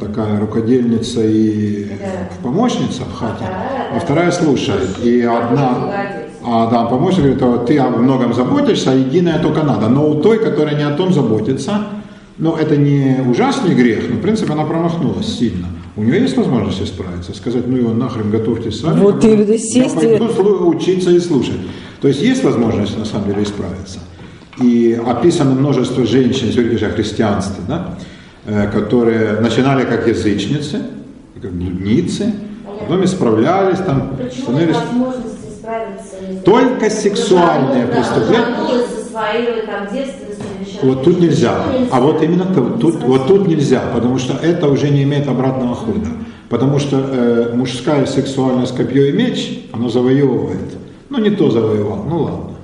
[0.00, 1.86] такая рукодельница и
[2.42, 3.44] помощница в хате,
[3.94, 4.98] а вторая слушает.
[5.02, 5.92] И одна,
[6.44, 9.88] а да, помощник говорит, ты о многом заботишься, а единая только надо.
[9.88, 11.86] Но у той, которая не о том заботится,
[12.38, 15.68] но это не ужасный грех, но в принципе она промахнулась сильно.
[15.96, 19.00] У нее есть возможность исправиться, сказать, ну его нахрен готовьтесь сами.
[19.00, 21.56] Вот я именно, сесть и- пойду учиться и слушать.
[22.02, 24.00] То есть есть возможность на самом деле исправиться.
[24.60, 28.15] И описано множество женщин, если говорить о христианстве, да, э,
[28.72, 30.82] которые начинали как язычницы,
[31.40, 32.32] как блудницы,
[32.80, 34.76] потом исправлялись, там, Почему становились...
[36.44, 36.90] Только
[39.50, 41.64] или еще Вот тут нельзя.
[41.90, 42.46] А вот именно
[42.78, 46.08] тут, вот тут нельзя, потому что это уже не имеет обратного хода.
[46.48, 50.76] Потому что э, мужская сексуальность копье и меч, оно завоевывает.
[51.10, 52.54] Ну не то завоевал, ну ладно.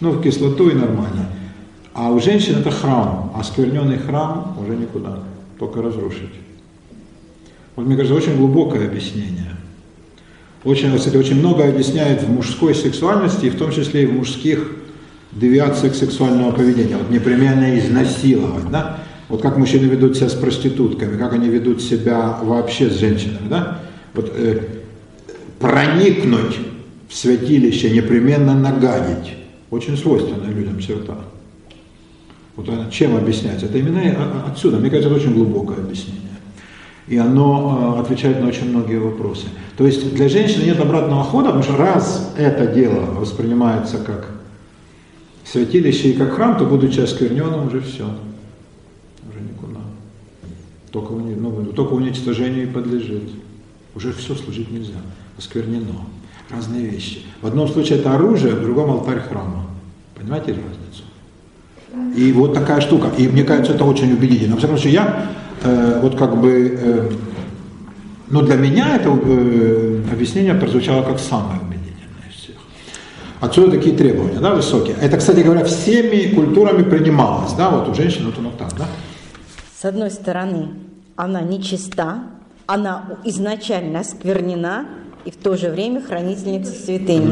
[0.00, 1.28] Ну в кислоту и нормально.
[1.94, 5.18] А у женщин это храм, а скверненный храм уже никуда,
[5.58, 6.30] только разрушить.
[7.76, 9.56] Вот мне кажется, очень глубокое объяснение.
[10.64, 14.70] Очень, кстати, очень много объясняет в мужской сексуальности, и в том числе и в мужских
[15.32, 16.96] девиациях сексуального поведения.
[16.96, 19.00] Вот непременно изнасиловать, да?
[19.28, 23.80] Вот как мужчины ведут себя с проститутками, как они ведут себя вообще с женщинами, да?
[24.14, 24.60] Вот э,
[25.58, 26.58] проникнуть
[27.08, 29.34] в святилище, непременно нагадить.
[29.70, 31.18] Очень свойственная людям черта.
[32.56, 33.66] Вот чем объясняется?
[33.66, 34.76] Это именно о- о- отсюда.
[34.78, 36.20] Мне кажется, это очень глубокое объяснение.
[37.08, 39.46] И оно э, отвечает на очень многие вопросы.
[39.76, 44.28] То есть для женщины нет обратного хода, потому что раз это дело воспринимается как
[45.44, 48.04] святилище и как храм, то будучи оскверненным, уже все.
[49.28, 49.80] Уже никуда.
[50.90, 53.30] Только, уни- ну, только уничтожению и подлежит.
[53.94, 55.00] Уже все служить нельзя.
[55.38, 56.04] Осквернено.
[56.50, 57.22] Разные вещи.
[57.40, 59.66] В одном случае это оружие, в другом алтарь храма.
[60.14, 60.78] Понимаете разницу?
[62.16, 63.10] И вот такая штука.
[63.16, 64.56] И мне кажется, это очень убедительно.
[64.56, 65.26] Всяком случае, я
[65.62, 67.10] э, вот как бы, э,
[68.28, 72.56] ну для меня это э, объяснение прозвучало как самое убедительное из всех.
[73.40, 74.96] Отсюда такие требования, да, высокие.
[75.00, 78.86] Это, кстати говоря, всеми культурами принималось, да, вот у женщин вот оно так, да.
[79.78, 80.68] С одной стороны,
[81.16, 82.24] она нечиста,
[82.66, 84.86] она изначально осквернена
[85.24, 87.26] и в то же время хранительница святыни.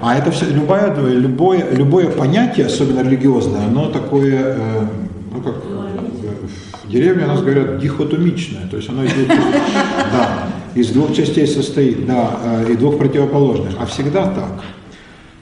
[0.00, 4.86] А это все, любое, любое, любое понятие, особенно религиозное, оно такое, э,
[5.32, 9.28] ну как э, в деревне у нас говорят дихотомичное, то есть оно из двух,
[10.12, 14.64] да, из двух частей состоит, да, э, и двух противоположных, а всегда так.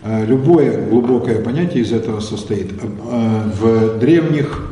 [0.02, 2.72] Э, Любое глубокое понятие из этого состоит.
[2.72, 4.62] Э, В древних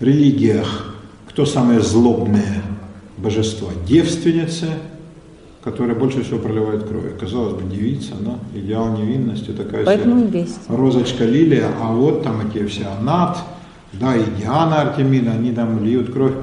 [0.00, 0.94] религиях
[1.28, 2.62] кто самые злобные
[3.16, 3.68] божества?
[3.86, 4.68] Девственницы,
[5.66, 7.18] которая больше всего проливает кровь.
[7.18, 12.64] Казалось бы, девица, да, идеал невинности, такая Поэтому себе розочка лилия, а вот там эти
[12.66, 13.38] все Анат,
[13.92, 16.34] да, и Диана Артемида, они там льют кровь.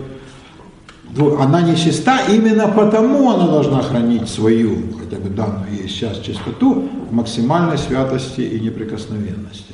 [1.40, 7.14] Она нечиста, именно потому она должна хранить свою, хотя бы данную ей сейчас чистоту, в
[7.14, 9.74] максимальной святости и неприкосновенности.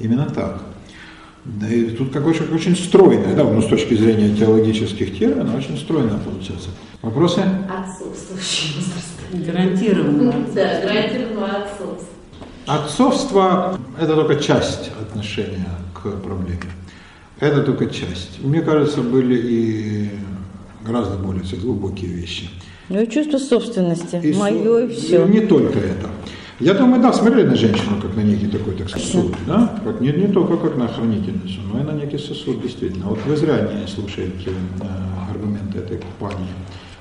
[0.00, 0.60] Именно так.
[1.44, 5.76] Да, и тут как очень, очень стройная, да, ну, с точки зрения теологических терминов, очень
[5.76, 6.70] стройная получается.
[7.02, 7.42] Вопросы?
[7.68, 9.46] Отсутствующий возраст.
[9.46, 10.46] Гарантированно.
[10.54, 12.12] Да, гарантированно отсутствие.
[12.66, 16.60] Отцовство– это только часть отношения к проблеме.
[17.40, 18.40] Это только часть.
[18.40, 20.10] Мне кажется, были и
[20.86, 22.50] гораздо более глубокие вещи.
[22.88, 24.20] Ну и чувство собственности.
[24.22, 25.24] И Мое и все.
[25.26, 26.08] Не только это.
[26.62, 29.80] Я думаю, да, смотрели на женщину как на некий такой, так сосуд, да?
[29.82, 33.06] Как, не, не только как на хранительницу, но и на некий сосуд, действительно.
[33.06, 34.50] Вот вы зря не слушаете
[34.80, 34.84] э,
[35.28, 36.46] аргументы этой компании.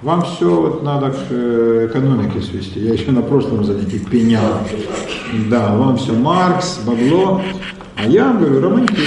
[0.01, 2.79] Вам все вот надо к э, экономике свести.
[2.79, 4.41] Я еще на прошлом занятии пенял.
[5.51, 7.39] Да, вам все Маркс, бабло.
[7.95, 8.97] А я говорю, романтик.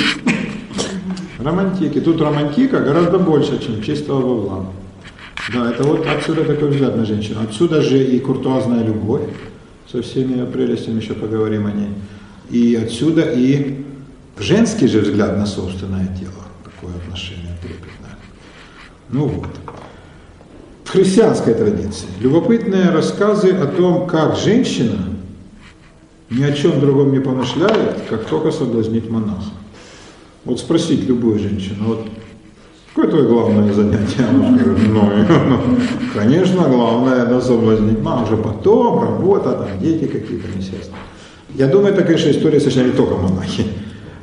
[1.40, 1.96] Романтик.
[1.96, 4.66] И тут романтика гораздо больше, чем чистого бабла.
[5.52, 7.40] Да, это вот отсюда такой взгляд на женщину.
[7.42, 9.22] Отсюда же и куртуазная любовь
[9.94, 11.90] со всеми прелестями, еще поговорим о ней.
[12.50, 13.84] И отсюда и
[14.36, 16.42] женский же взгляд на собственное тело.
[16.64, 18.18] Такое отношение трепетное.
[19.10, 19.50] Ну вот.
[20.82, 24.98] В христианской традиции любопытные рассказы о том, как женщина
[26.28, 29.52] ни о чем другом не помышляет, как только соблазнить монаха.
[30.44, 32.08] Вот спросить любую женщину, вот
[32.94, 34.24] какое твое главное занятие?
[34.30, 35.78] Она говорит, ну,
[36.14, 40.98] конечно, главное это соблазнить, ну, а уже потом, работа, там, дети какие-то, естественно.
[41.54, 43.64] Я думаю, это, конечно, история совершенно не только монахи.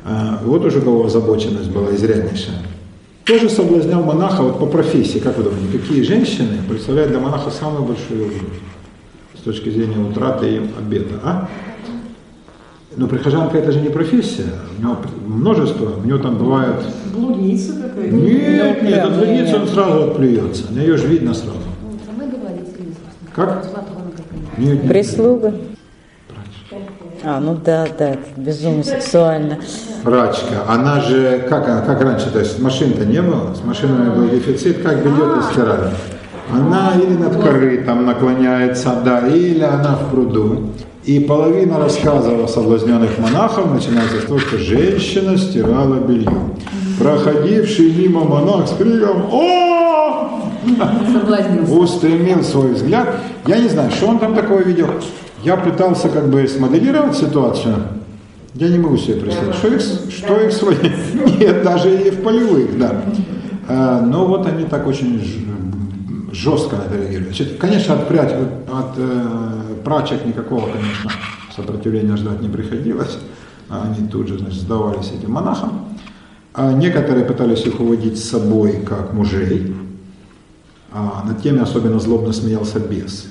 [0.05, 2.55] А, Вот уже кого озабоченность была изряднейшая.
[3.25, 7.83] Тоже соблазнял монаха вот по профессии, как вы думаете, какие женщины представляют для монаха самую
[7.83, 8.45] большую угрозу
[9.37, 11.49] с точки зрения утраты им обета, а?
[12.97, 16.75] Но прихожанка это же не профессия, у него множество, у него там бывает...
[17.15, 18.15] Блудница какая-то.
[18.15, 21.57] Нет, нет, от блудницы он сразу отплюется, на ее же видно сразу.
[23.33, 23.65] Как?
[24.57, 24.87] Нет, нет.
[24.89, 25.53] Прислуга.
[27.23, 29.59] А, ну да, да, безумно сексуально.
[30.03, 34.27] Прачка, она же, как она, как раньше, то есть машин-то не было, с машинами был
[34.27, 35.91] дефицит, как белье-то стирали.
[36.51, 40.71] Она или над корытом наклоняется, да, или она в пруду.
[41.03, 46.31] И половина рассказов о соблазненных монахов начинается с того, что женщина стирала белье.
[46.99, 50.51] Проходивший мимо монах с криком «О!»
[51.71, 53.15] Устремил свой взгляд.
[53.47, 54.87] Я не знаю, что он там такого видел.
[55.43, 57.75] Я пытался как бы смоделировать ситуацию.
[58.53, 60.75] Я не могу себе представить, что их, что их свои...
[61.39, 63.01] Нет, даже и в полевых, да.
[63.67, 65.19] А, Но вот они так очень
[66.31, 67.35] жестко на это реагируют.
[67.35, 69.25] Значит, конечно, от, прядь- от э,
[69.83, 71.11] прачек никакого, конечно,
[71.55, 73.17] сопротивления ждать не приходилось.
[73.69, 75.85] Они тут же, значит, сдавались этим монахам.
[76.53, 79.73] А некоторые пытались их уводить с собой как мужей,
[80.91, 83.27] а над теми особенно злобно смеялся бес.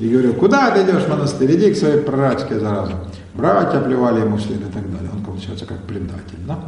[0.00, 2.94] И говорил, куда ты идешь в монастырь, иди к своей прачке зараза.
[3.34, 5.10] Братья плевали ему вслед и так далее.
[5.12, 6.58] Он получается как предатель, да?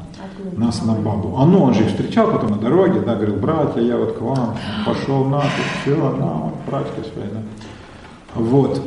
[0.57, 1.37] Нас на бабу.
[1.39, 4.21] А ну, он же их встречал потом на дороге, да, говорил, братья, я вот к
[4.21, 5.43] вам, пошел на
[5.83, 7.43] все, на вот, прачки свои, да.
[8.35, 8.83] Вот.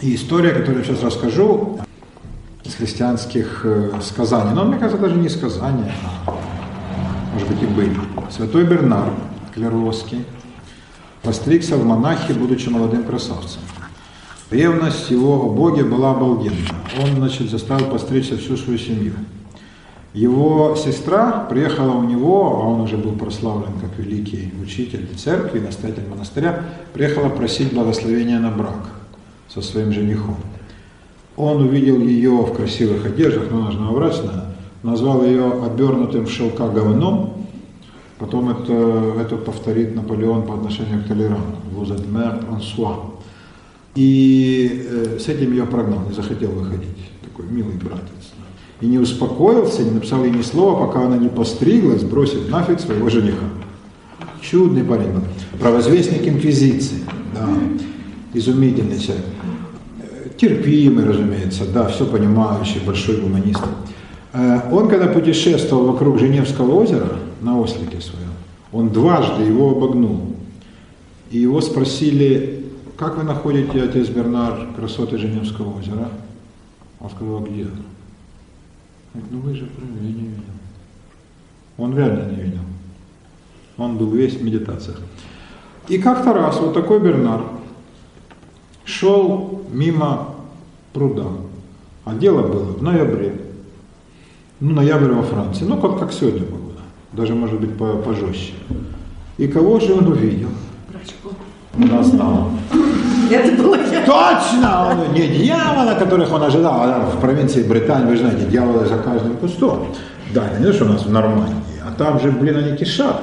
[0.00, 1.80] И история, которую я сейчас расскажу,
[2.64, 5.94] из христианских э, сказаний, но мне кажется, даже не сказания,
[6.26, 6.34] а,
[7.32, 7.94] может быть, и были.
[8.30, 9.10] Святой Бернар
[9.54, 10.24] Клеровский
[11.22, 13.60] постригся в монахи, будучи молодым красавцем.
[14.50, 16.56] Ревность его о Боге была обалденна.
[17.02, 19.14] Он, значит, заставил постричься всю свою семью.
[20.14, 26.06] Его сестра приехала у него, а он уже был прославлен как великий учитель церкви, настоятель
[26.08, 28.92] монастыря, приехала просить благословения на брак
[29.52, 30.36] со своим женихом.
[31.36, 34.54] Он увидел ее в красивых одеждах, но она же новобрачная,
[34.84, 37.48] назвал ее обернутым в шелка говном,
[38.20, 43.14] потом это, это повторит Наполеон по отношению к Толерану, «Vous êtes mère en soi».
[43.96, 48.33] И э, с этим ее прогнал, не захотел выходить, такой милый братец.
[48.80, 53.08] И не успокоился, не написал ей ни слова, пока она не постриглась, бросив нафиг своего
[53.08, 53.46] жениха.
[54.40, 55.22] Чудный парень был.
[55.58, 56.98] Провозвестник инквизиции,
[57.34, 57.48] да,
[58.34, 59.24] изумительный человек.
[60.36, 63.62] Терпимый, разумеется, да, все понимающий, большой гуманист.
[64.32, 67.08] Э, Он, когда путешествовал вокруг Женевского озера
[67.40, 68.32] на ослике своем,
[68.72, 70.34] он дважды его обогнул.
[71.30, 72.64] И его спросили,
[72.96, 76.08] как вы находите, отец Бернар, красоты Женевского озера?
[77.00, 77.66] Он сказал, где?
[79.14, 80.42] Ну вы же я не видел.
[81.76, 82.60] Он реально не видел.
[83.76, 85.00] Он был весь в медитациях.
[85.88, 87.42] И как-то раз вот такой Бернар
[88.84, 90.34] шел мимо
[90.92, 91.26] пруда,
[92.04, 93.40] а дело было в ноябре.
[94.60, 96.80] Ну, ноябрь во Франции, ну, как, как сегодня погода,
[97.12, 98.54] даже, может быть, по- пожестче.
[99.36, 100.48] И кого же он увидел?
[101.74, 102.50] Да, знал.
[103.30, 104.04] Это было я.
[104.04, 104.88] Точно!
[104.90, 109.36] Он, не дьявола, которых он ожидал, а в провинции Британии, вы знаете, дьяволы за каждым
[109.36, 109.94] кустом.
[110.32, 111.54] Да, не что у нас в Нормандии,
[111.86, 113.20] а там же, блин, они кишат.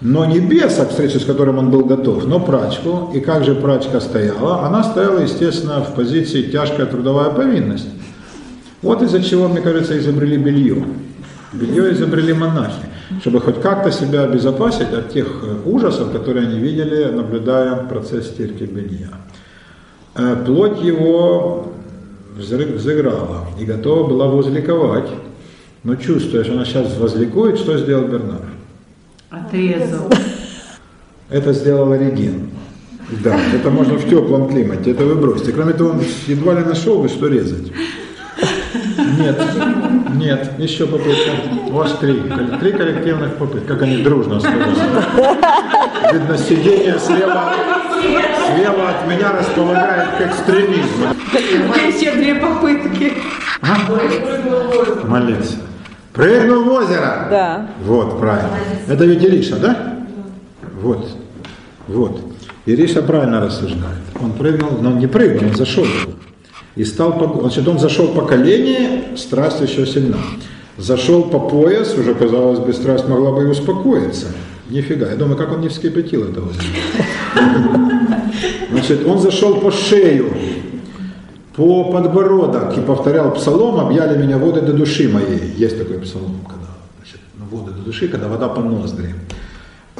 [0.00, 3.12] Но не беса, к встрече с которым он был готов, но прачку.
[3.14, 4.66] И как же прачка стояла?
[4.66, 7.86] Она стояла, естественно, в позиции тяжкая трудовая повинность.
[8.82, 10.84] Вот из-за чего, мне кажется, изобрели белье.
[11.52, 12.82] Белье изобрели монахи,
[13.20, 18.64] чтобы хоть как-то себя обезопасить от тех э, ужасов, которые они видели, наблюдая процесс стирки
[18.64, 19.08] белья.
[20.14, 21.72] Э, Плоть его
[22.36, 25.08] взыграла и готова была возликовать.
[25.84, 28.42] Но чувствуя, что она сейчас возликует, что сделал Бернар?
[29.30, 30.10] Отрезал.
[31.28, 32.50] Это сделал Ориген.
[33.22, 35.52] Да, это можно в теплом климате, это вы бросите.
[35.52, 37.72] Кроме того, он едва ли нашел бы, что резать.
[39.18, 39.40] Нет,
[40.22, 41.30] нет, еще попытка.
[41.66, 42.22] У вас три,
[42.60, 43.66] три коллективных попытки.
[43.66, 44.74] Как они дружно сказали.
[46.12, 47.52] Видно, сидение слева,
[48.00, 51.08] слева от меня располагает к экстремизму.
[51.88, 53.12] Еще две попытки.
[55.04, 55.56] Молиться.
[56.12, 57.26] Прыгнул в озеро.
[57.30, 57.66] Да.
[57.84, 58.50] Вот, правильно.
[58.86, 59.94] Это ведь Ириша, да?
[60.80, 61.08] Вот,
[61.88, 62.20] вот.
[62.66, 63.98] Ириша правильно рассуждает.
[64.20, 65.86] Он прыгнул, но он не прыгнул, он зашел.
[66.74, 70.18] И стал, значит, он зашел по колени, страсть еще сильна.
[70.78, 74.28] Зашел по пояс, уже казалось бы, страсть могла бы и успокоиться.
[74.70, 76.64] Нифига, я думаю, как он не вскипятил это озеро.
[78.70, 80.32] Значит, он зашел по шею,
[81.54, 85.52] по подбородок и повторял псалом, объяли меня воды до души моей.
[85.56, 87.20] Есть такой псалом, когда значит,
[87.50, 89.14] воды до души, когда вода по ноздри.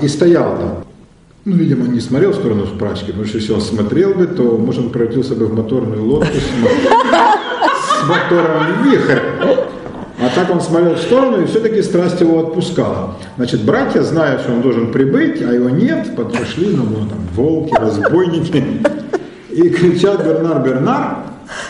[0.00, 0.84] И стоял там.
[1.44, 4.84] Ну, видимо, не смотрел в сторону прачки, потому что если он смотрел бы, то, может,
[4.84, 6.68] он превратился бы в моторную лодку с, мо-
[7.74, 9.18] с мотором вихрь.
[10.20, 13.16] А так он смотрел в сторону, и все-таки страсть его отпускала.
[13.36, 17.74] Значит, братья, зная, что он должен прибыть, а его нет, подошли, ну, ну там, волки,
[17.74, 18.64] разбойники,
[19.50, 21.16] и кричат Бернар, Бернар.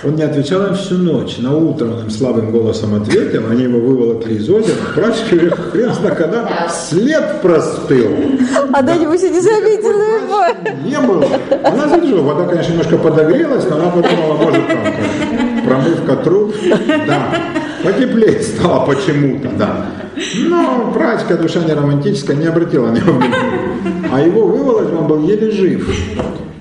[0.04, 1.38] Он не отвечал им всю ночь.
[1.38, 4.76] На утро он им слабым голосом ответил, они его выволокли из озера.
[4.96, 8.10] Прачки хрен знает когда, след простыл.
[8.72, 10.44] А до него не заметила его.
[10.84, 11.24] Не было.
[11.64, 12.22] Она задержала.
[12.22, 16.54] Вода, конечно, немножко подогрелась, но она подумала, может, там промывка труб.
[17.06, 17.28] Да.
[17.84, 19.86] Потеплее стало почему-то, да.
[20.36, 24.08] Но прачка, душа не романтическая, не обратила на него внимания.
[24.12, 25.88] А его выволочь, он был еле жив.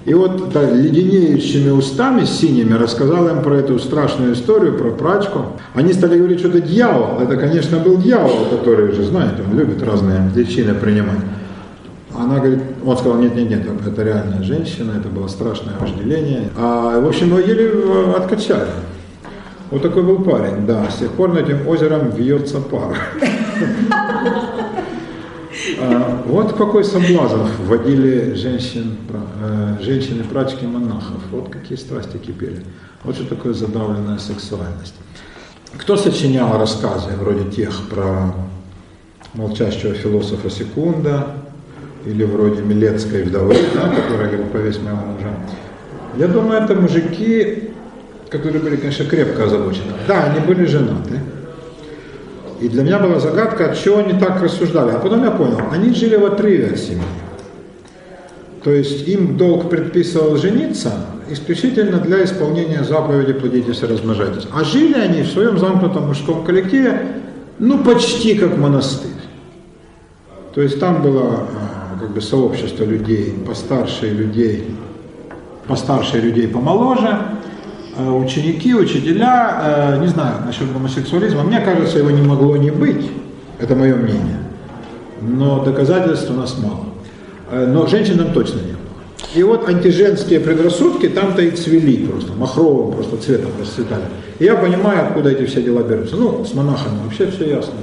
[0.05, 5.45] И вот да, леденеющими устами синими рассказал им про эту страшную историю, про прачку.
[5.75, 7.19] Они стали говорить, что это дьявол.
[7.19, 11.19] Это, конечно, был дьявол, который же, знаете, он любит разные личины принимать.
[12.17, 16.49] Она говорит, он сказал, нет, нет, нет, это реальная женщина, это было страшное вожделение.
[16.57, 17.71] А, в общем, его еле
[18.17, 18.67] откачали.
[19.69, 20.89] Вот такой был парень, да.
[20.89, 22.97] С тех пор над этим озером вьется пар.
[25.79, 28.97] А, вот какой соблазн вводили женщин,
[29.41, 31.21] э, женщины прачки монахов.
[31.31, 32.63] Вот какие страсти кипели.
[33.03, 34.95] Вот что такое задавленная сексуальность.
[35.77, 38.33] Кто сочинял рассказы вроде тех про
[39.33, 41.27] молчащего философа Секунда
[42.05, 45.31] или вроде Милецкой вдовы, да, которая говорит, повесь моего мужа.
[46.17, 47.69] Я думаю, это мужики,
[48.29, 49.93] которые были, конечно, крепко озабочены.
[50.07, 51.19] Да, они были женаты,
[52.61, 54.91] и для меня была загадка, чего они так рассуждали.
[54.91, 57.01] А потом я понял, они жили в отрыве от семьи.
[58.63, 60.93] То есть им долг предписывал жениться
[61.29, 64.47] исключительно для исполнения заповеди «плодитесь и размножайтесь».
[64.53, 67.07] А жили они в своем замкнутом мужском коллективе,
[67.57, 69.09] ну, почти как монастырь.
[70.53, 74.75] То есть там было а, как бы сообщество людей, постарше людей,
[75.67, 77.17] постарше людей помоложе,
[78.09, 83.09] ученики, учителя, э, не знаю насчет гомосексуализма, мне кажется, его не могло не быть,
[83.59, 84.39] это мое мнение,
[85.21, 86.85] но доказательств у нас мало.
[87.51, 88.81] Э, но женщинам точно не было.
[89.35, 94.05] И вот антиженские предрассудки там-то и цвели просто, махровым просто цветом расцветали.
[94.39, 96.15] И я понимаю, откуда эти все дела берутся.
[96.15, 97.73] Ну, с монахами вообще все ясно.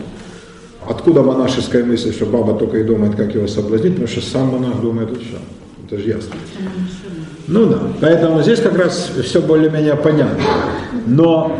[0.86, 4.80] Откуда монашеская мысль, что баба только и думает, как его соблазнить, потому что сам монах
[4.80, 5.38] думает, вот все.
[5.90, 6.34] Это же ясно.
[7.46, 10.38] Ну да, поэтому здесь как раз все более-менее понятно.
[11.06, 11.56] Но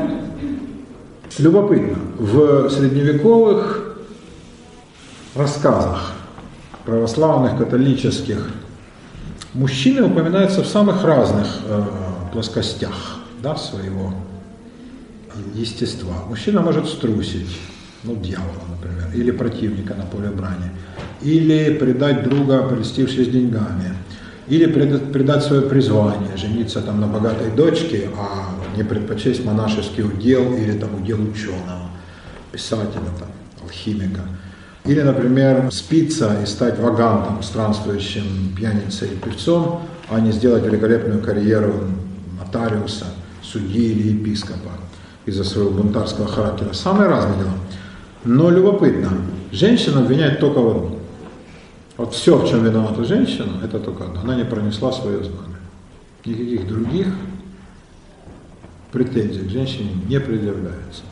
[1.39, 3.97] любопытно, в средневековых
[5.35, 6.13] рассказах
[6.85, 8.51] православных, католических,
[9.55, 11.83] мужчины упоминаются в самых разных э,
[12.31, 14.13] плоскостях да, своего
[15.55, 16.25] естества.
[16.29, 17.59] Мужчина может струсить,
[18.05, 20.71] ну, дьявола, например, или противника на поле брани,
[21.23, 23.95] или предать друга, прельстившись деньгами–
[24.49, 30.73] или предать свое призвание, жениться там на богатой дочке, а не предпочесть монашеский удел или
[30.73, 31.91] там удел ученого,
[32.51, 33.29] писателя, там,
[33.63, 34.23] алхимика.
[34.85, 41.75] Или, например, спиться и стать вагантом, странствующим пьяницей и певцом, а не сделать великолепную карьеру
[42.39, 43.07] нотариуса,
[43.43, 44.71] судьи или епископа
[45.27, 46.73] из-за своего бунтарского характера.
[46.73, 47.53] Самые разные дела.
[48.25, 49.11] Но любопытно,
[49.53, 50.98] женщина обвиняет только в одном
[51.99, 54.21] вот все, в чем виновата женщина, это только одно.
[54.23, 55.59] Она не пронесла свое знамя.
[56.25, 57.09] Никаких других
[58.93, 61.03] претензий к женщине не предъявляется.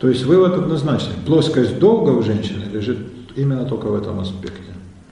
[0.00, 1.14] То есть вывод однозначный.
[1.24, 2.98] Плоскость долга у женщины лежит
[3.36, 4.62] именно только в этом аспекте.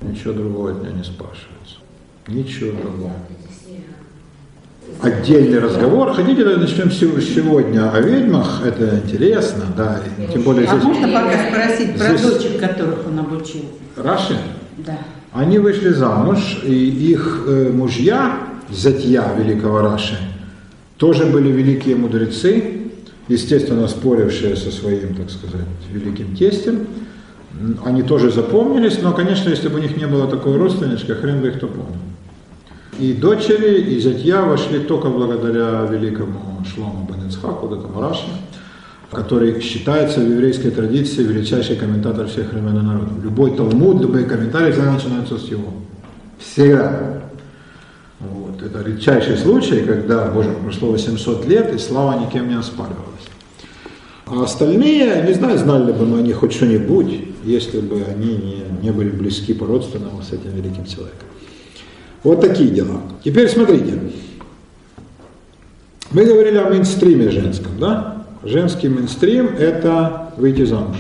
[0.03, 1.77] Ничего другого от нее не спрашивается.
[2.27, 3.13] Ничего другого.
[5.01, 6.13] Отдельный разговор.
[6.13, 8.67] Хотите, начнем сегодня о ведьмах?
[8.67, 10.03] Это интересно, да.
[10.33, 10.85] Тем более а здесь...
[10.85, 12.21] можно пока спросить про здесь...
[12.21, 13.65] дочек, которых он обучил?
[13.97, 14.37] Раши?
[14.79, 14.99] Да.
[15.33, 18.39] Они вышли замуж, и их э, мужья,
[18.71, 20.17] зятья великого Раши,
[20.97, 22.81] тоже были великие мудрецы,
[23.29, 26.87] естественно, спорившие со своим, так сказать, великим тестем.
[27.85, 31.49] Они тоже запомнились, но, конечно, если бы у них не было такого родственничка, хрен бы
[31.49, 32.01] их кто помнил.
[32.99, 38.27] И дочери, и зятья вошли только благодаря великому Шлому Бенецхаку, вот этому Раши
[39.15, 43.23] который считается в еврейской традиции величайший комментатор всех времен и народов.
[43.23, 45.73] Любой Талмуд, любые комментарии всегда начинаются с него.
[46.39, 47.23] Всегда.
[48.21, 48.63] Вот.
[48.63, 53.05] Это редчайший случай, когда, боже, прошло 800 лет, и слава никем не оспаривалась.
[54.27, 58.65] А остальные, не знаю, знали бы мы о них хоть что-нибудь, если бы они не,
[58.83, 61.29] не были близки по родственному с этим великим человеком.
[62.23, 63.03] Вот такие дела.
[63.23, 64.01] Теперь смотрите.
[66.11, 68.14] Мы говорили о мейнстриме женском, да?
[68.45, 70.99] Женский мейнстрим– это выйти замуж,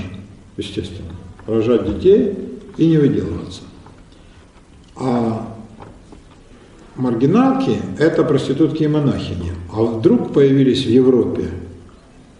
[0.56, 1.10] естественно,
[1.46, 2.38] рожать детей
[2.78, 3.62] и не выделываться.
[4.96, 5.46] А
[6.96, 9.52] маргиналки– это проститутки и монахини.
[9.72, 11.50] А вдруг появились в Европе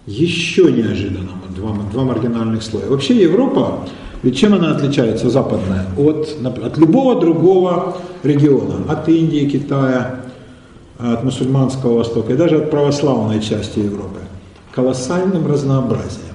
[0.07, 2.87] Еще неожиданно два, два маргинальных слоя.
[2.89, 3.87] Вообще Европа,
[4.23, 10.21] ведь чем она отличается, западная, от, от любого другого региона, от Индии, Китая,
[10.99, 14.21] от мусульманского Востока и даже от православной части Европы,
[14.75, 16.35] колоссальным разнообразием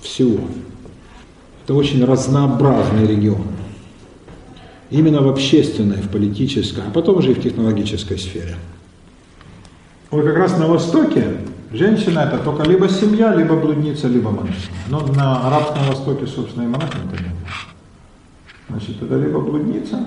[0.00, 0.44] всего.
[1.64, 3.48] Это очень разнообразный регион.
[4.90, 8.56] Именно в общественной, в политической, а потом уже и в технологической сфере.
[10.10, 11.38] Вот как раз на Востоке
[11.72, 14.76] женщина это только либо семья, либо блудница, либо монахиня.
[14.88, 17.32] Но на Арабском Востоке, собственно, и монахинь-то нет.
[18.68, 20.06] Значит, это либо блудница,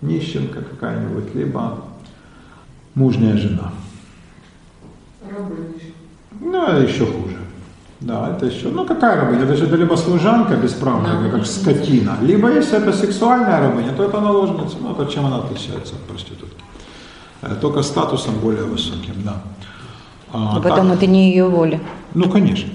[0.00, 1.84] нищенка какая-нибудь, либо
[2.94, 3.72] мужняя жена.
[5.30, 5.89] Рабыня.
[6.40, 7.36] Ну, это еще хуже.
[8.00, 9.44] Да, это еще, ну какая рабыня?
[9.44, 14.20] Это же это либо служанка бесправная, как скотина, либо если это сексуальная рабыня, то это
[14.20, 14.76] наложница.
[14.80, 16.62] Ну, это чем она отличается от проститутки?
[17.42, 19.42] Э, Только статусом более высоким, да.
[20.32, 21.78] А, А потом так, это не ее воля.
[22.14, 22.70] Ну, конечно.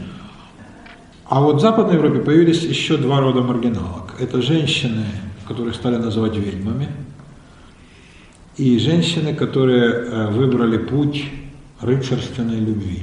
[1.28, 4.14] А вот в Западной Европе появились еще два рода маргиналок.
[4.20, 5.06] Это женщины,
[5.48, 6.88] которых стали называть ведьмами,
[8.58, 11.26] и женщины, которые э, выбрали путь
[11.82, 13.02] рыцарственной любви.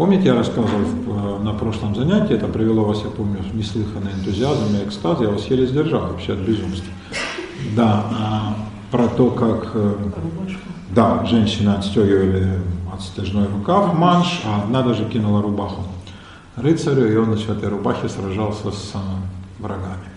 [0.00, 4.74] Помните, я рассказывал э, на прошлом занятии, это привело вас, я помню, в неслыханный энтузиазм
[4.76, 6.90] и экстаз, я вас еле сдержал вообще от безумства.
[7.76, 8.54] Да, а,
[8.90, 9.94] про то, как э,
[10.94, 12.48] да, женщины отстегивали
[12.94, 15.82] отстежной рукав, манш, а одна даже кинула рубаху
[16.56, 18.94] рыцарю, и он в этой рубахе сражался с
[19.58, 20.08] врагами.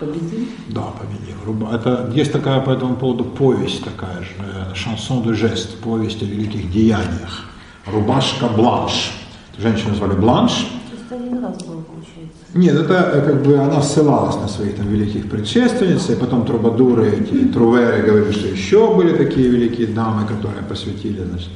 [0.00, 0.48] Победили?
[0.66, 1.36] Да, победил.
[1.46, 6.20] Руба- Это, есть такая по этому поводу повесть такая же, э, шансон де жест, повесть
[6.22, 7.51] о великих деяниях.
[7.86, 9.12] Рубашка Бланш.
[9.58, 10.66] Женщину звали Бланш.
[10.90, 12.42] Просто один раз было, получается.
[12.54, 17.10] Нет, это э, как бы она ссылалась на своих там великих предшественниц, и потом трубадуры,
[17.10, 21.50] эти труверы говорили, что еще были такие великие дамы, которые посвятили значит,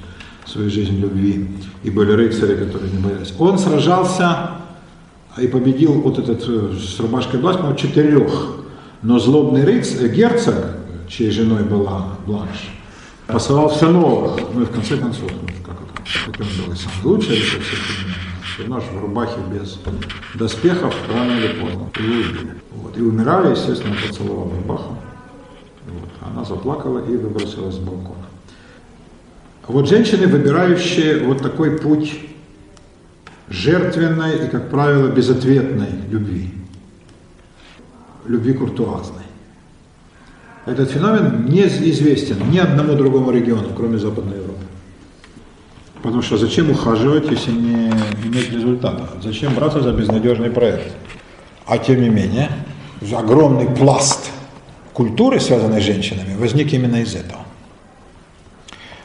[0.47, 1.49] свою жизнь любви,
[1.83, 3.33] и были рыцари, которые не боялись.
[3.39, 4.51] Он сражался
[5.39, 8.57] и победил вот этот э, с рубашкой Бланш, по-моему, четырех.
[9.03, 10.55] Но злобный рыцарь, герцог,
[11.09, 12.71] чьей женой была Бланш,
[13.27, 14.41] посылал все новых.
[14.55, 17.61] Ну и в конце концов, ну, как это, как он был и самый лучший рыцарь
[17.61, 18.15] всех времен.
[18.43, 19.79] Все наш в рубахе без
[20.35, 22.55] доспехов рано или поздно его убили.
[22.71, 22.97] Вот.
[22.97, 24.97] И умирали, естественно, он поцеловал рубаху.
[25.89, 26.11] Вот.
[26.21, 28.27] Она заплакала и выбросилась с балкона.
[29.67, 32.21] Вот женщины, выбирающие вот такой путь
[33.49, 36.51] жертвенной и, как правило, безответной любви.
[38.27, 39.23] Любви куртуазной.
[40.67, 44.46] Этот феномен неизвестен ни одному другому региону, кроме Западной Европы.
[46.03, 47.91] Потому что зачем ухаживать, если не
[48.25, 49.09] иметь результата?
[49.23, 50.93] Зачем браться за безнадежный проект?
[51.67, 52.51] А тем не менее,
[53.13, 54.31] огромный пласт
[54.93, 57.41] культуры, связанной с женщинами, возник именно из этого.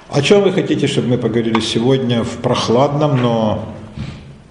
[0.10, 3.66] О чем вы хотите, чтобы мы поговорили сегодня в прохладном, но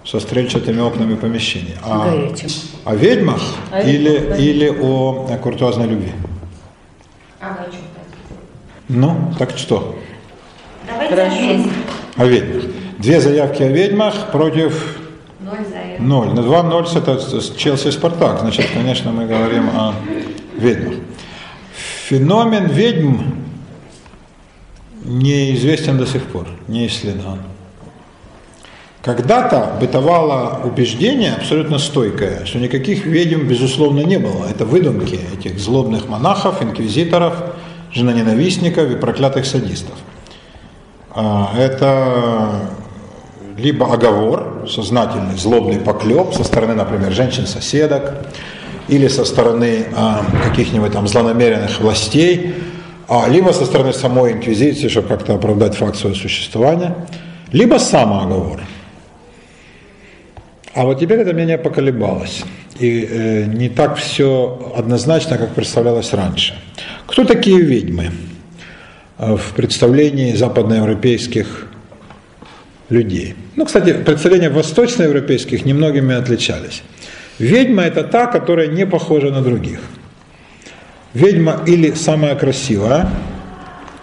[0.05, 1.77] со стрельчатыми окнами помещении?
[1.85, 2.49] О, Горячим.
[2.85, 6.13] о ведьмах О или, ведьмах, или о, о куртуазной любви?
[7.41, 7.81] А вы о чем
[8.89, 9.99] Ну, так что?
[10.87, 11.71] Давайте Хорошо.
[12.17, 12.65] О ведьмах.
[12.99, 14.99] Две заявки о ведьмах против
[15.41, 16.29] Ноль за ноль.
[16.29, 18.41] На 2-0 это Челси Спартак.
[18.41, 19.95] Значит, конечно, мы говорим о
[20.59, 20.95] ведьмах.
[22.09, 23.19] Феномен ведьм
[25.05, 27.39] неизвестен до сих пор, не исследован.
[29.03, 34.47] Когда-то бытовало убеждение абсолютно стойкое, что никаких ведьм, безусловно, не было.
[34.47, 37.35] Это выдумки этих злобных монахов, инквизиторов,
[37.93, 39.95] женоненавистников и проклятых садистов.
[41.13, 42.71] А, Это
[43.57, 48.15] либо оговор, сознательный злобный поклеп со стороны, например, женщин-соседок,
[48.89, 52.55] или со стороны а, каких-нибудь там злонамеренных властей,
[53.09, 56.95] а, либо со стороны самой инквизиции, чтобы как-то оправдать факт своего существования,
[57.53, 58.61] либо самооговор.
[60.75, 62.45] А вот теперь это мнение поколебалось.
[62.79, 66.55] И э, не так все однозначно, как представлялось раньше.
[67.07, 68.11] Кто такие ведьмы
[69.21, 71.67] в представлении западноевропейских
[72.89, 73.35] людей?
[73.57, 76.83] Ну, кстати, представления восточноевропейских немногими отличались.
[77.39, 79.81] Ведьма– это та, которая не похожа на других.
[81.15, 83.11] Ведьма или самая красивая,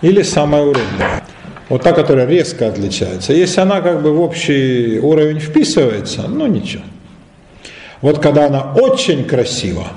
[0.01, 1.23] или самая уродливая.
[1.69, 3.33] Вот та, которая резко отличается.
[3.33, 6.83] Если она как бы в общий уровень вписывается, ну ничего.
[8.01, 9.87] Вот когда она очень красива,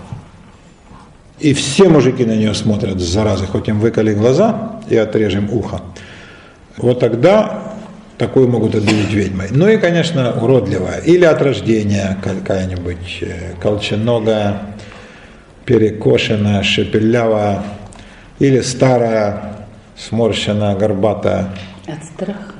[1.41, 5.81] и все мужики на нее смотрят заразы, хоть им выколи глаза и отрежем ухо,
[6.77, 7.71] вот тогда
[8.19, 9.49] такую могут объявить ведьмой.
[9.51, 11.01] Ну и, конечно, уродливая.
[11.01, 14.61] Или от рождения какая-нибудь э, колченогая,
[15.65, 17.62] перекошенная, шепелявая,
[18.39, 21.49] или старая, сморщенная, горбатая.
[21.87, 22.55] От страха.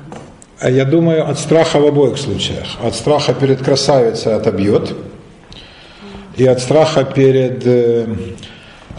[0.59, 2.65] А Я думаю, от страха в обоих случаях.
[2.83, 4.95] От страха перед красавицей отобьет,
[6.37, 8.07] и от страха перед э,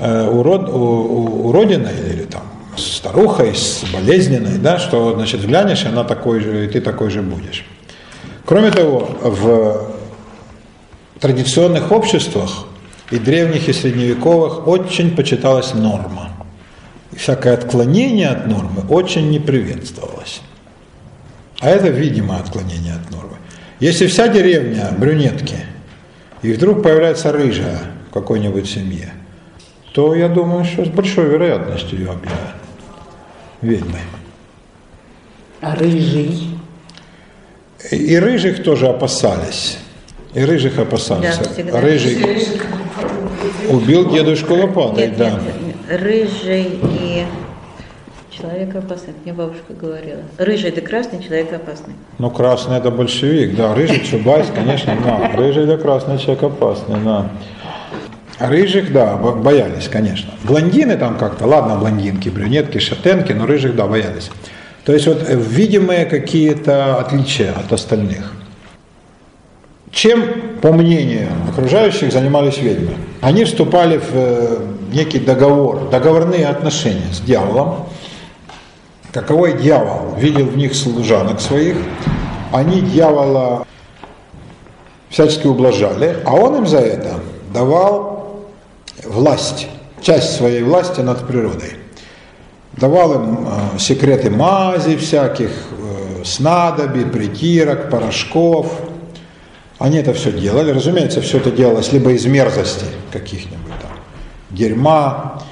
[0.00, 2.42] урод, у- у- уродиной или там
[2.76, 7.22] старухой, с болезненной, да, что значит взглянешь, и она такой же, и ты такой же
[7.22, 7.64] будешь.
[8.44, 9.90] Кроме того, в
[11.20, 12.66] традиционных обществах
[13.10, 16.30] и древних, и средневековых очень почиталась норма.
[17.12, 20.40] И всякое отклонение от нормы очень не приветствовалось.
[21.60, 23.36] А это видимое отклонение от нормы.
[23.78, 25.56] Если вся деревня брюнетки,
[26.40, 29.12] и вдруг появляется рыжая в какой-нибудь семье,
[29.92, 32.54] то я думаю, что с большой вероятностью ее объявят
[33.60, 34.00] ведьмой.
[35.60, 36.48] А рыжий?
[37.90, 39.78] И и рыжих тоже опасались.
[40.34, 41.36] И рыжих опасались.
[41.36, 41.80] Да, всегда.
[41.80, 42.18] Рыжий
[43.68, 45.30] убил дедушку лопатой, Нет, да.
[45.30, 47.26] нет, рыжий и
[48.30, 50.22] человек опасный, мне бабушка говорила.
[50.38, 51.94] Рыжий да красный, человек опасный.
[52.18, 53.74] Ну, красный это большевик, да.
[53.74, 55.32] Рыжий Чубайс, конечно, да.
[55.36, 57.30] Рыжий это красный человек опасный, да.
[58.48, 60.32] Рыжих, да, бо- боялись, конечно.
[60.44, 64.30] Блондины там как-то, ладно, блондинки, брюнетки, шатенки, но рыжих, да, боялись.
[64.84, 68.32] То есть вот э, видимые какие-то отличия от остальных.
[69.92, 70.24] Чем,
[70.60, 72.94] по мнению окружающих, занимались ведьмы?
[73.20, 74.58] Они вступали в э,
[74.92, 77.86] некий договор, договорные отношения с дьяволом,
[79.12, 81.76] каковой дьявол видел в них служанок своих,
[82.50, 83.66] они дьявола
[85.10, 87.20] всячески ублажали, а он им за это
[87.52, 88.11] давал
[89.04, 89.68] власть,
[90.00, 91.74] часть своей власти над природой.
[92.72, 98.72] Давал им э, секреты мази всяких, э, снадобий, притирок, порошков.
[99.78, 100.70] Они это все делали.
[100.70, 103.90] Разумеется, все это делалось либо из мерзости каких-нибудь там,
[104.50, 105.42] дерьма,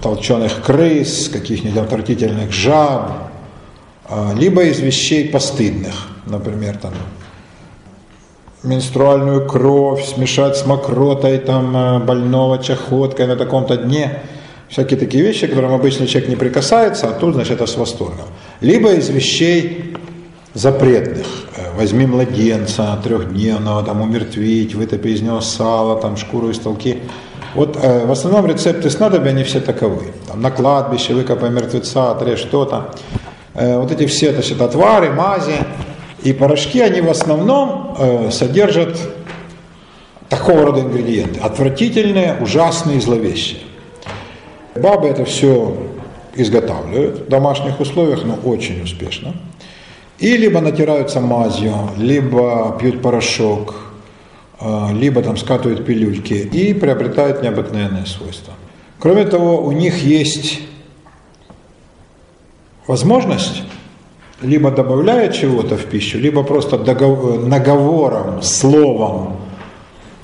[0.00, 3.30] толченых крыс, каких-нибудь отвратительных жаб,
[4.06, 5.94] а, либо из вещей постыдных,
[6.26, 6.92] например, там
[8.64, 14.20] менструальную кровь смешать с мокротой там э, больного чахоткой на таком-то дне.
[14.68, 18.26] Всякие такие вещи, к которым обычный человек не прикасается, а тут, значит, это с восторгом.
[18.60, 19.94] Либо из вещей
[20.54, 21.26] запретных.
[21.56, 27.02] Э, Возьми младенца трехдневного, там умертвить, вытопи из него сало, там шкуру из толки.
[27.54, 30.12] Вот э, в основном рецепты снадобья, они все таковы.
[30.28, 32.94] Там, на кладбище выкопай мертвеца, отрежь что-то.
[33.54, 35.56] Э, вот эти все значит, отвары, мази
[36.24, 38.98] и порошки, они в основном э, содержат
[40.30, 41.38] такого рода ингредиенты.
[41.38, 43.60] Отвратительные, ужасные, зловещие.
[44.74, 45.76] Бабы это все
[46.34, 49.34] изготавливают в домашних условиях, но очень успешно.
[50.18, 53.74] И либо натираются мазью, либо пьют порошок,
[54.60, 58.54] э, либо там скатывают пилюльки и приобретают необыкновенные свойства.
[58.98, 60.60] Кроме того, у них есть
[62.86, 63.62] возможность
[64.42, 69.36] либо добавляя чего-то в пищу, либо просто догов- наговором, словом,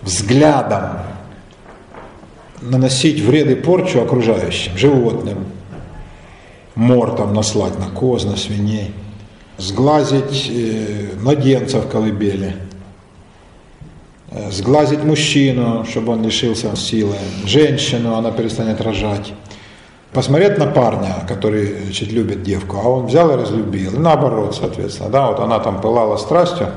[0.03, 1.01] взглядом
[2.61, 5.47] наносить вред и порчу окружающим, животным,
[6.75, 8.93] мортом наслать на коз, на свиней,
[9.59, 12.57] сглазить э, младенца в колыбели,
[14.31, 19.33] э, сглазить мужчину, чтобы он лишился силы, женщину, она перестанет рожать,
[20.13, 25.09] посмотреть на парня, который значит, любит девку, а он взял и разлюбил, и наоборот, соответственно,
[25.11, 26.69] да, вот она там пылала страстью,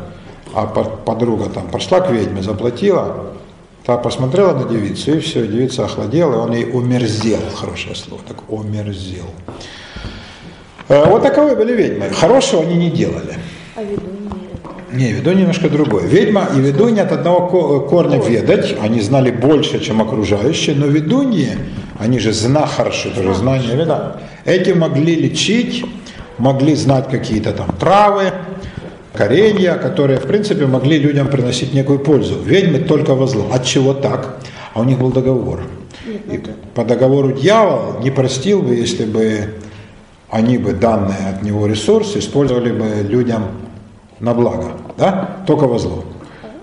[0.53, 3.31] а по- подруга там пошла к ведьме, заплатила,
[3.85, 8.37] та посмотрела на девицу, и все, девица охладела, и он ей умерзел, хорошее слово, так
[8.49, 9.25] умерзел.
[10.89, 12.09] Э, Вот таковы были ведьмы.
[12.09, 13.35] Хорошего они не делали.
[13.75, 14.95] А ведуньи это...
[14.95, 16.03] Не, ведунья немножко другое.
[16.05, 21.57] Ведьма и ведунья от одного ко- корня ведать, они знали больше, чем окружающие, но ведуньи,
[21.99, 25.85] они же знахарши, тоже знания веда, эти могли лечить,
[26.37, 28.31] могли знать какие-то там травы,
[29.13, 32.39] коренья, которые, в принципе, могли людям приносить некую пользу.
[32.43, 33.47] Ведьмы только во зло.
[33.53, 34.39] От чего так?
[34.73, 35.61] А у них был договор.
[36.05, 36.41] И
[36.75, 39.53] по договору дьявол не простил бы, если бы
[40.29, 43.43] они бы данные от него ресурсы использовали бы людям
[44.19, 45.37] на благо, да?
[45.45, 46.03] Только во зло.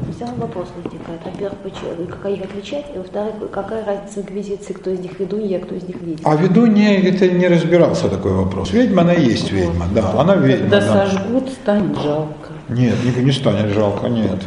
[0.07, 1.21] Меня вопрос возникает.
[1.25, 2.87] Во-первых, почему, как их отличать?
[2.95, 6.31] И во-вторых, какая разница инквизиции, кто из них ведунья, кто из них ведьма?
[6.31, 8.73] А ведунья, это не разбирался такой вопрос.
[8.73, 10.71] Ведьма, она и есть ведьма, да, она ведьма.
[10.71, 11.07] Когда да.
[11.07, 12.53] сожгут, станет жалко.
[12.69, 14.43] Нет, не, не станет жалко, нет.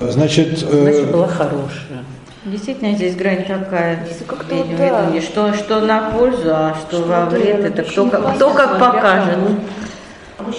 [0.00, 2.04] Значит, э, Значит, была хорошая.
[2.44, 4.06] Действительно, здесь грань такая.
[4.26, 5.20] Как-то ведьма, да.
[5.20, 9.38] Что, что на пользу, а что, Что во вред, это кто, как- кто как покажет.
[10.38, 10.52] А в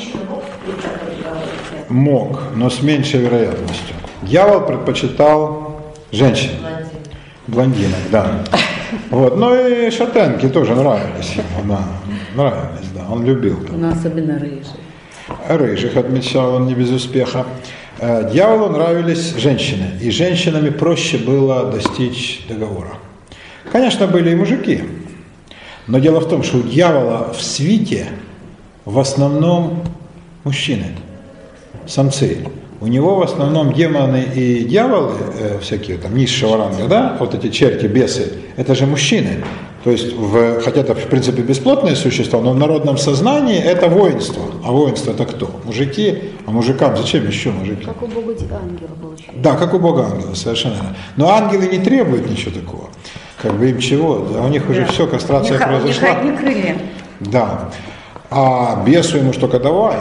[1.89, 3.95] мог, но с меньшей вероятностью.
[4.25, 5.81] Дьявол предпочитал
[6.11, 6.51] женщин,
[7.47, 8.43] блондинок, да.
[9.09, 11.83] Вот, ну и шатенки тоже нравились ему, да,
[12.35, 13.59] нравились, да, он любил.
[13.69, 14.63] Ну, особенно рыжий.
[15.49, 17.45] рыжих отмечал он не без успеха.
[17.99, 22.93] Э, Дьяволу нравились женщины, и женщинами проще было достичь договора.
[23.71, 24.83] Конечно, были и мужики,
[25.87, 28.07] но дело в том, что у дьявола в свите
[28.85, 29.83] в основном
[30.43, 30.85] мужчины,
[31.85, 32.47] самцы.
[32.81, 37.49] У него в основном демоны и дьяволы, э, всякие там низшего ранга, да, вот эти
[37.49, 39.43] черти, бесы, это же мужчины.
[39.85, 44.41] То есть, в, хотя это в принципе бесплотные существа, но в народном сознании это воинство.
[44.63, 45.61] А воинство это кто?
[45.63, 46.31] Мужики.
[46.47, 47.85] А мужикам зачем еще мужики?
[47.85, 49.41] Как у Бога ангела получается.
[49.43, 50.95] Да, как у Бога ангела, совершенно верно.
[51.17, 52.89] Но ангелы не требуют ничего такого.
[53.39, 54.27] Как бы им чего?
[54.33, 54.87] Да, у них уже Да.
[54.87, 56.09] все, кастрация них произошла.
[56.09, 56.77] одни крылья.
[57.19, 57.69] Да.
[58.31, 59.97] А бесу ему что только давай.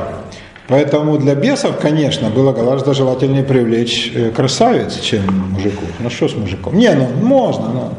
[0.67, 5.89] Поэтому для бесов, конечно, было гораздо желательнее привлечь э, красавиц, чем мужиков.
[5.99, 6.79] Ну что с мужиком?
[6.79, 7.95] Не, ну можно, но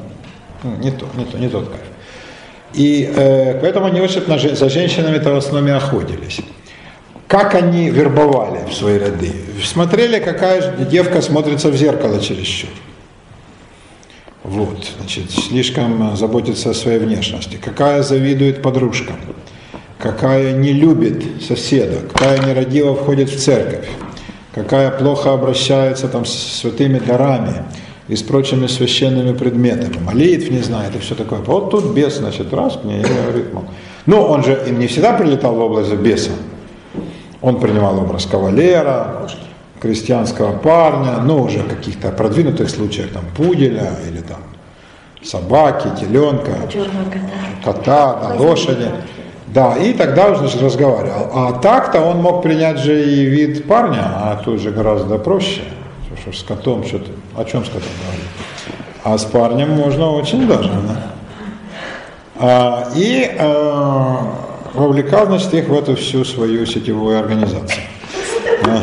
[0.64, 1.82] ну, не то, не то, не тот кайф.
[2.74, 6.42] И э, поэтому они очень на за женщинами-то в основном и охотились.
[7.28, 9.32] Как они вербовали в свои ряды?
[9.64, 12.70] Смотрели, какая девка смотрится в зеркало чересчур.
[14.44, 17.60] Вот, значит, слишком заботится о своей внешности.
[17.64, 19.16] Какая завидует подружкам.
[20.00, 22.00] Какая не любит соседа.
[22.14, 23.88] Какая нерадиво входит в церковь.
[24.54, 27.64] Какая плохо обращается там с святыми дарами
[28.08, 29.98] и с прочими священными предметами.
[30.04, 31.40] Молитв не знает и все такое.
[31.40, 33.66] Вот тут бес, значит, раз мне и говорит, мол.
[34.06, 36.32] Ну, он же им не всегда прилетал в область беса.
[37.42, 39.28] Он принимал образ кавалера,
[39.80, 44.40] крестьянского парня, ну, уже в каких-то продвинутых случаях, там, пуделя или там
[45.24, 46.54] собаки, теленка,
[47.64, 48.90] кота, да, лошади.
[49.48, 51.30] Да, и тогда уже значит, разговаривал.
[51.34, 55.62] А так-то он мог принять же и вид парня, а тут же гораздо проще.
[56.22, 58.26] Что с котом что-то, о чем с котом говорить?
[59.04, 61.02] А с парнем можно очень даже, да.
[62.38, 64.16] А, и э,
[64.74, 67.84] вовлекал, значит, их в эту всю свою сетевую организацию.
[68.64, 68.82] А.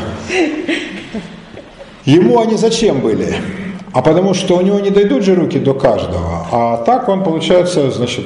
[2.05, 3.35] Ему они зачем были?
[3.93, 6.47] А потому что у него не дойдут же руки до каждого.
[6.51, 8.25] А так он, получается, значит,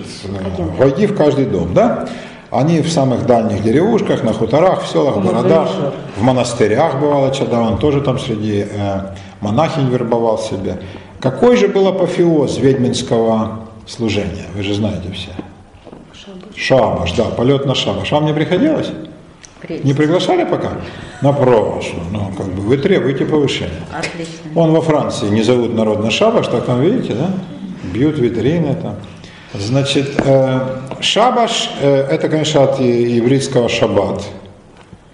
[0.79, 2.09] войди в каждый дом, да?
[2.51, 5.69] Они в самых дальних деревушках, на хуторах, в селах, городах,
[6.17, 9.01] в монастырях бывало, когда он тоже там среди э,
[9.41, 10.79] монахинь вербовал себе.
[11.19, 14.47] Какой же был апофеоз ведьминского служения?
[14.55, 15.31] Вы же знаете все.
[16.55, 18.13] Шабаш, да, полет на шабаш.
[18.13, 18.93] Вам не приходилось?
[19.85, 20.73] Не приглашали пока?
[21.23, 21.97] На прошу.
[22.13, 23.83] Ну, как бы вы требуете повышения.
[23.91, 24.51] Отлично.
[24.55, 27.31] Он во Франции не зовут народ на шабаш, так там видите, да?
[27.93, 28.97] Бьют витрины там.
[29.55, 30.61] Значит, э,
[31.01, 34.23] шабаш, э, это, конечно, от еврейского шаббат.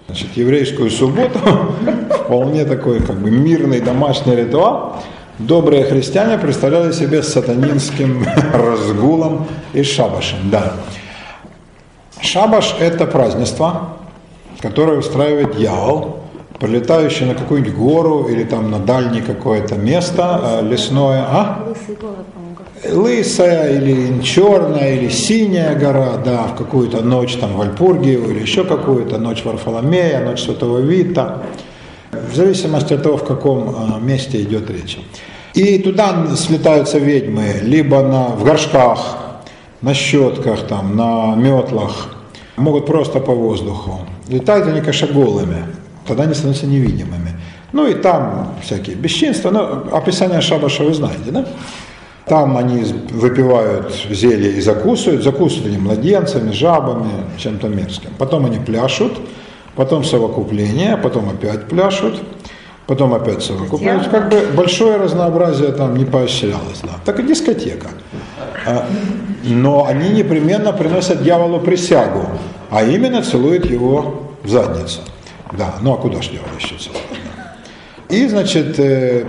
[0.07, 1.39] Значит, еврейскую субботу,
[2.25, 4.97] вполне такой как бы мирный домашний ритуал.
[5.39, 10.73] Добрые христиане представляли себе сатанинским разгулом и шабашем, да.
[12.19, 13.97] Шабаш– это празднество,
[14.63, 16.19] которое устраивает дьявол,
[16.57, 21.65] прилетающий на какую-нибудь гору или там на дальнее какое-то место э, лесное, а?
[21.65, 28.39] Как Лысая или черная или синяя гора, да, в какую-то ночь там в Альпургию или
[28.39, 31.43] еще какую-то ночь Варфоломея, ночь Святого Вита,
[32.11, 34.97] в зависимости от того, в каком э, месте идет речь.
[35.55, 39.17] И туда слетаются ведьмы либо на, в горшках,
[39.81, 42.15] на щетках, там, на метлах,
[42.55, 43.99] могут просто по воздуху.
[44.33, 45.65] Летают они, конечно, голыми,
[46.07, 47.29] тогда они становятся невидимыми.
[47.71, 51.45] Ну и там всякие бесчинства, но описание шабаша вы знаете, да?
[52.25, 58.09] Там они выпивают зелье и закусывают, закусывают они младенцами, жабами, чем-то мерзким.
[58.17, 59.19] Потом они пляшут,
[59.75, 62.19] потом совокупление, потом опять пляшут,
[62.87, 63.43] потом опять
[63.97, 66.79] есть Как бы большое разнообразие там не поощрялось.
[66.81, 66.93] Да.
[67.05, 67.89] Так и дискотека.
[68.65, 68.87] А,
[69.43, 72.29] Но они непременно приносят дьяволу присягу,
[72.73, 75.01] а именно целуют его в задницу.
[75.51, 77.03] Да, ну а куда ж дьявол еще целует?
[77.37, 78.15] да?
[78.15, 79.23] И, значит, э,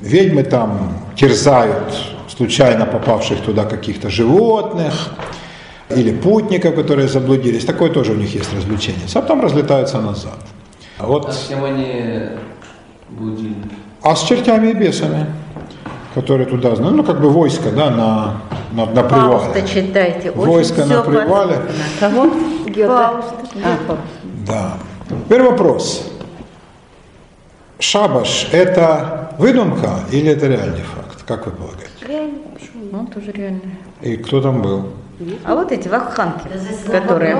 [0.00, 1.92] ведьмы там терзают
[2.28, 5.10] случайно попавших туда каких-то животных
[5.90, 7.64] или путников, которые заблудились.
[7.64, 9.06] Такое тоже у них есть развлечение.
[9.12, 10.38] А потом разлетаются назад.
[10.98, 12.20] А А Вот, с кем они
[13.08, 13.56] блудили?
[14.02, 15.26] а с чертями и бесами,
[16.14, 18.40] которые туда, знают, ну, как бы войско, да, на,
[18.72, 19.38] на, на привале.
[19.38, 20.30] Фауста читайте.
[20.30, 21.60] Очень Войско на привале.
[22.00, 22.26] Кого?
[22.66, 22.92] Гёте.
[22.92, 23.22] А,
[23.86, 24.02] Фауст.
[24.46, 24.74] Да.
[25.08, 26.10] Теперь вопрос.
[27.80, 31.22] Шабаш– это выдумка или это реальный факт?
[31.26, 31.88] Как вы полагаете?
[32.06, 32.84] Реально, почему?
[32.90, 33.60] Ну, тоже реально.
[34.00, 34.88] И кто там был?
[35.44, 36.46] А вот эти вакханки,
[36.86, 37.34] которые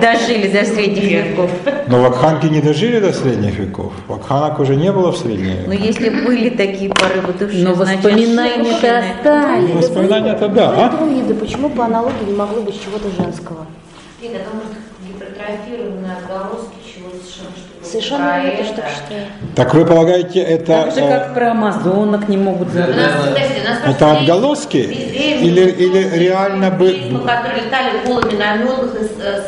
[0.00, 1.50] дожили до средних веков.
[1.88, 3.92] Но вакханки не дожили до средних веков.
[4.06, 5.84] Вакханок уже не было в средние Но века.
[5.84, 9.74] если были такие порывы души, Но воспоминания-то остались.
[9.74, 10.88] Воспоминания-то да, а?
[10.88, 13.66] Поэтому почему по аналогии не могло быть чего-то женского?
[14.22, 14.72] Нет, это может
[15.06, 16.80] гипертрофированные отголоски
[17.30, 18.82] Совершенно Не то, что.
[19.56, 22.96] Так вы полагаете, это, Так же, э, как про амазонок не могут забыть.
[22.96, 24.76] нас, подожди, у нас это отголоски?
[24.76, 26.92] Или, или реально бы...
[27.26, 29.42] которые летали голыми на метлах и с- э,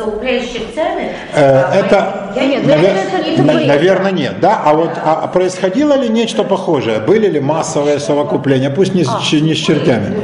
[0.74, 1.10] цены?
[1.34, 3.66] Э, А, Это, Я нет, навер- это не на- такое.
[3.66, 4.40] наверное, нет.
[4.40, 4.62] Да?
[4.64, 6.98] А вот а происходило ли нечто похожее?
[7.00, 8.70] Были ли массовые совокупления?
[8.70, 10.16] Пусть не, с, ч- не с чертями.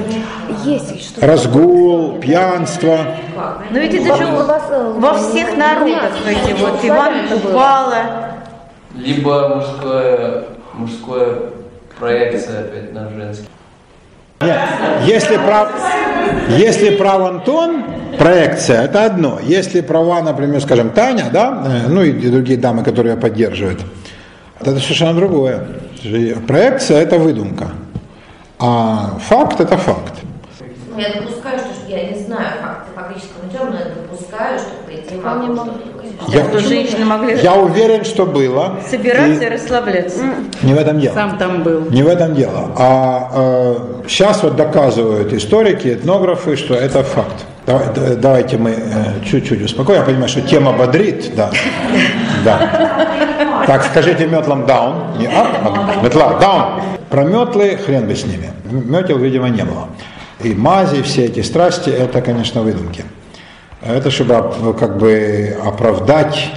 [0.65, 1.23] Есть.
[1.23, 2.99] Разгул, пьянство.
[3.71, 4.63] Но ведь это же У вас,
[4.97, 8.05] во всех народах эти вот Иван Купала.
[8.95, 10.45] Либо мужское,
[10.75, 11.39] мужское
[11.99, 13.47] проекция опять на женский.
[14.41, 14.59] Нет,
[15.05, 15.69] если прав,
[16.51, 17.83] если прав Антон,
[18.19, 19.41] проекция, это одно.
[19.43, 23.81] Если права, например, скажем, Таня, да, э, ну и другие дамы, которые ее поддерживают,
[24.61, 25.67] это совершенно другое.
[26.47, 27.71] Проекция– это выдумка,
[28.61, 30.15] а факт– это факт.
[30.99, 35.21] Я допускаю, что я не знаю факты фактического путем, но я допускаю, что по идее
[35.21, 38.77] Вполне что-то Я, Что женщины могли я уверен, что было.
[38.91, 40.23] собираться и И расслабляться.
[40.63, 41.15] не в этом дело.
[41.15, 41.83] Сам там был.
[41.91, 42.71] Не в этом дело.
[42.77, 43.77] А
[44.09, 47.45] сейчас вот доказывают историки, этнографы, что это факт.
[47.67, 49.99] Давай- да- Давайте мы э, чуть-чуть успокоим.
[50.01, 51.51] Я понимаю, что тема бодрит, да.
[52.45, 53.07] да.
[53.67, 55.17] Так, скажите метлам даун.
[55.19, 56.65] Не ап, а метла даун.
[57.11, 58.51] Про метлы хрен бы с ними.
[58.71, 59.89] Метел, видимо, не было.
[60.43, 63.05] И мази, все эти страсти, это, конечно, выдумки.
[63.83, 66.51] Это чтобы как бы оправдать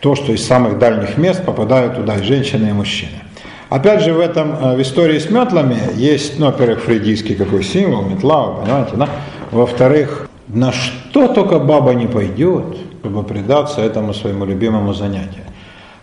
[0.00, 3.22] то, что из самых дальних мест попадают туда и женщины, и мужчины.
[3.68, 8.02] Опять же, в этом, э, в истории с метлами есть, ну, во-первых, фрейдийский какой символ,
[8.02, 9.08] метла, вы понимаете, да?
[9.50, 15.42] Во-вторых, на что только баба не пойдет, чтобы предаться этому своему любимому занятию.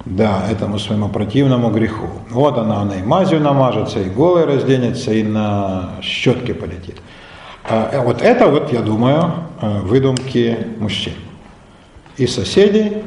[0.05, 2.09] Да, этому своему противному греху.
[2.29, 6.97] Вот она, она и мазью намажется, и голой разденется, и на щетке полетит.
[7.63, 9.31] А, э, Вот это вот, я думаю,
[9.61, 11.13] э, выдумки мужчин.
[12.17, 12.97] И соседей,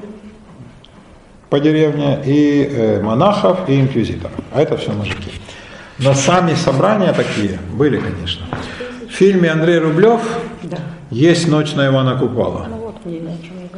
[1.51, 4.33] по деревне, и э, монахов, и инквизиторов.
[4.53, 5.31] А это все мужики.
[5.99, 8.47] Но сами собрания такие были, конечно.
[9.09, 10.21] В фильме Андрей Рублев
[10.63, 10.79] Да.
[11.11, 13.69] есть «Ночь на Ивана Купала», Ну вот, о чем я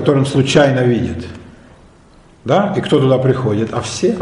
[0.00, 0.18] говорю.
[0.20, 1.26] он случайно видит.
[2.46, 2.72] Да?
[2.76, 3.74] И кто туда приходит?
[3.74, 4.16] А все.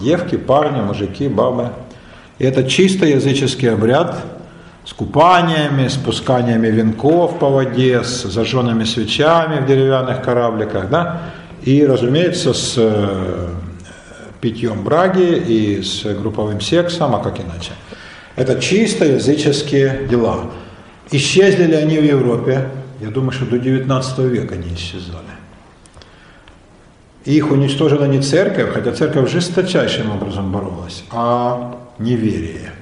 [0.00, 1.68] Девки, парни, мужики, бабы.
[2.38, 4.16] И это чисто языческий обряд
[4.86, 11.20] с купаниями, спусканиями венков по воде, с зажженными свечами в деревянных корабликах, да?
[11.62, 13.48] И, разумеется, с э,
[14.40, 17.72] питьем браги и с групповым сексом, а как иначе?
[18.36, 20.46] Это чисто языческие дела.
[21.10, 22.70] Исчезли ли они в Европе?
[23.02, 25.39] Я думаю, что до 19 века не исчезали.
[27.24, 32.72] Их уничтожила не церковь, хотя церковь жесточайшим образом боролась, а неверие.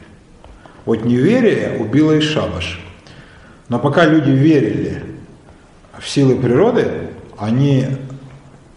[0.85, 2.81] Вот неверие убило и шабаш.
[3.69, 5.03] Но пока люди верили
[5.99, 6.89] в силы природы,
[7.37, 7.87] они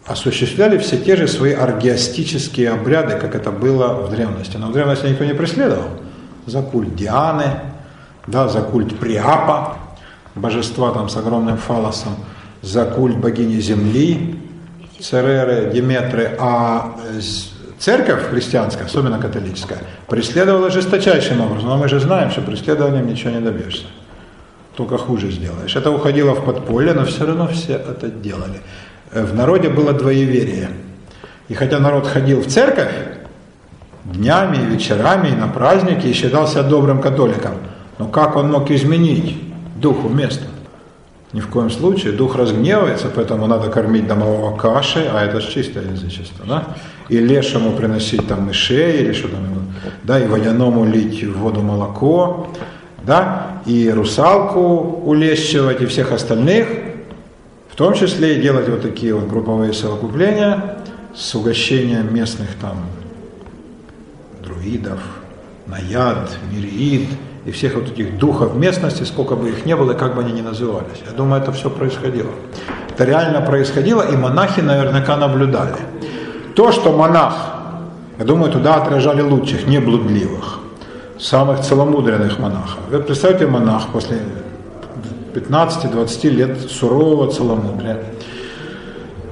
[0.06, 4.58] осуществляли все те же свои аргиастические обряды, как это было в древности.
[4.58, 5.90] Но в древности никто не преследовал.
[6.48, 7.60] За культ Дианы,
[8.26, 9.78] да, за культ Приапа,
[10.34, 12.16] божества там с огромным фалосом,
[12.62, 14.41] за культ богини Земли,
[15.02, 17.20] Цереры, Диметры, а э,
[17.80, 21.70] церковь христианская, особенно католическая, преследовала жесточайшим образом.
[21.70, 23.86] Но мы же знаем, что преследованием ничего не добьешься.
[24.76, 25.76] Только хуже сделаешь.
[25.76, 28.62] Это уходило в подполье, но все равно все это делали.
[29.12, 30.70] Э, В народе было двоеверие.
[31.50, 32.92] И хотя народ ходил в церковь
[34.06, 37.56] днями, и вечерами, и на праздники, и считался добрым католиком,
[37.98, 39.38] но как он мог изменить
[39.76, 40.46] духу места?
[41.34, 42.12] Ни в коем случае.
[42.12, 46.68] Дух разгневается, поэтому надо кормить домового кашей, а это же чистое язычество, да?
[47.08, 52.48] И лешему приносить там мышей или что там, да, и водяному лить в воду молоко,
[53.06, 56.68] да, и русалку улещивать, и всех остальных,
[57.70, 60.80] в том числе и делать вот такие вот групповые совокупления
[61.16, 62.86] с угощением местных там
[64.44, 65.00] друидов,
[65.66, 67.08] наяд, мириид
[67.46, 70.32] и всех вот этих духов местности, сколько бы их не было и как бы они
[70.32, 71.02] ни назывались.
[71.06, 72.30] Я думаю, это все происходило.
[72.90, 75.76] Это реально происходило, и монахи наверняка наблюдали.
[76.56, 77.34] То, что монах,
[78.20, 80.60] я думаю, туда отражали лучших, не блудливых,
[81.20, 82.80] самых целомудренных монахов.
[82.90, 84.20] Вы представьте, монах после
[85.34, 87.98] 15-20 лет сурового целомудрия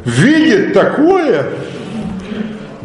[0.05, 1.45] видит такое,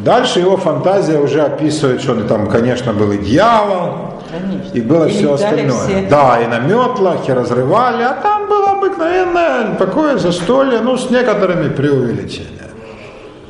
[0.05, 4.77] Дальше его фантазия уже описывает, что он там, конечно, был и дьявол, Конечно.
[4.77, 5.71] и было И все остальное.
[5.71, 6.07] все.
[6.09, 11.69] Да, и на метлах, и разрывали, а там было обыкновенное такое застолье, ну, с некоторыми
[11.69, 12.55] преувеличениями.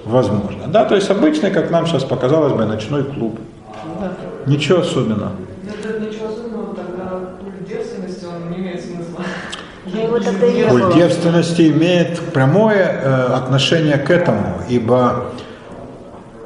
[0.05, 0.67] Возможно.
[0.67, 3.39] Да, то есть обычный, как нам сейчас показалось бы, ночной клуб.
[4.47, 5.33] Ничего особенного.
[5.67, 8.27] Это ничего особенного, тогда культ девственности,
[10.95, 15.27] девственности имеет прямое э, отношение к этому, ибо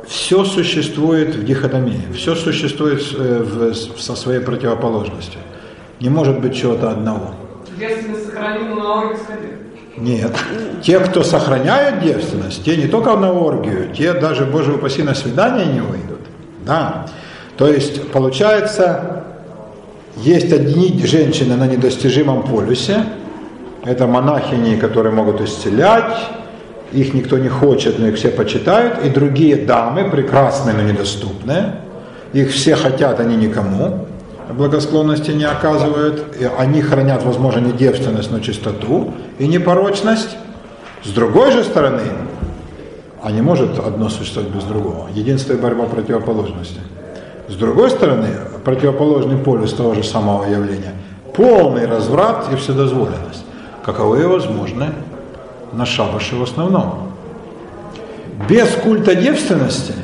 [0.09, 5.41] все существует в дихотомии, все существует э, в- со своей противоположностью.
[6.01, 7.35] Не может быть чего-то одного.
[7.79, 9.51] Девственность сохранила на сходил.
[9.97, 10.33] Нет.
[10.83, 15.67] Те, кто сохраняют девственность, те не только на оргию, те даже, боже упаси, на свидание
[15.67, 16.21] не выйдут.
[16.65, 17.07] Да.
[17.57, 19.25] То есть, получается,
[20.17, 23.05] есть одни женщины на недостижимом полюсе,
[23.85, 26.17] это монахини, которые могут исцелять,
[26.93, 31.77] их никто не хочет, но их все почитают, и другие дамы, прекрасные, но недоступные,
[32.33, 34.07] их все хотят, они никому
[34.53, 40.37] благосклонности не оказывают, и они хранят, возможно, не девственность, но чистоту и непорочность.
[41.05, 42.03] С другой же стороны,
[43.23, 45.09] а не может одно существовать без другого.
[45.15, 46.81] Единство и борьба противоположности.
[47.49, 48.29] С другой стороны,
[48.65, 50.95] противоположный полюс того же самого явления–
[51.35, 53.45] полный разврат и вседозволенность,
[53.85, 54.91] каковые возможны
[55.73, 57.13] на шабаше в основном.
[58.49, 59.95] Без культа девственности,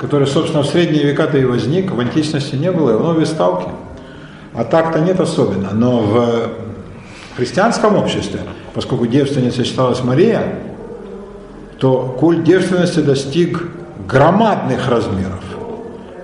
[0.00, 3.70] который, собственно, в средние века-то и возник, в античности не было, и в новой ставке.
[4.54, 5.70] А так-то нет особенно.
[5.72, 6.50] Но в
[7.36, 8.40] христианском обществе,
[8.74, 10.60] поскольку девственницей считалась Мария,
[11.78, 13.62] то культ девственности достиг
[14.08, 15.44] громадных размеров.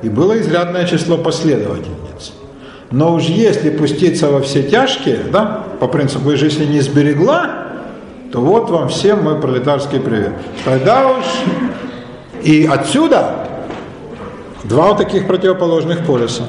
[0.03, 2.33] И было изрядное число последовательниц.
[2.91, 7.64] Но уж если пуститься во все тяжкие, да, по принципу, «И же если не сберегла,
[8.35, 10.33] то вот вам всем мой пролетарский привет.
[10.65, 11.25] Тогда уж
[12.43, 13.47] и отсюда
[14.65, 16.43] два вот таких противоположных полюса.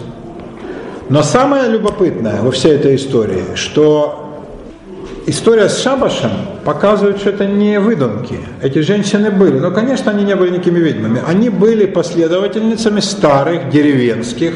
[1.09, 4.41] Но самое любопытное во всей этой истории, что
[5.27, 6.31] история с Шабашем
[6.63, 8.39] показывает, что это не выдумки.
[8.63, 11.21] Эти женщины были, но, конечно, они не были никакими ведьмами.
[11.27, 14.55] Они были последовательницами старых деревенских,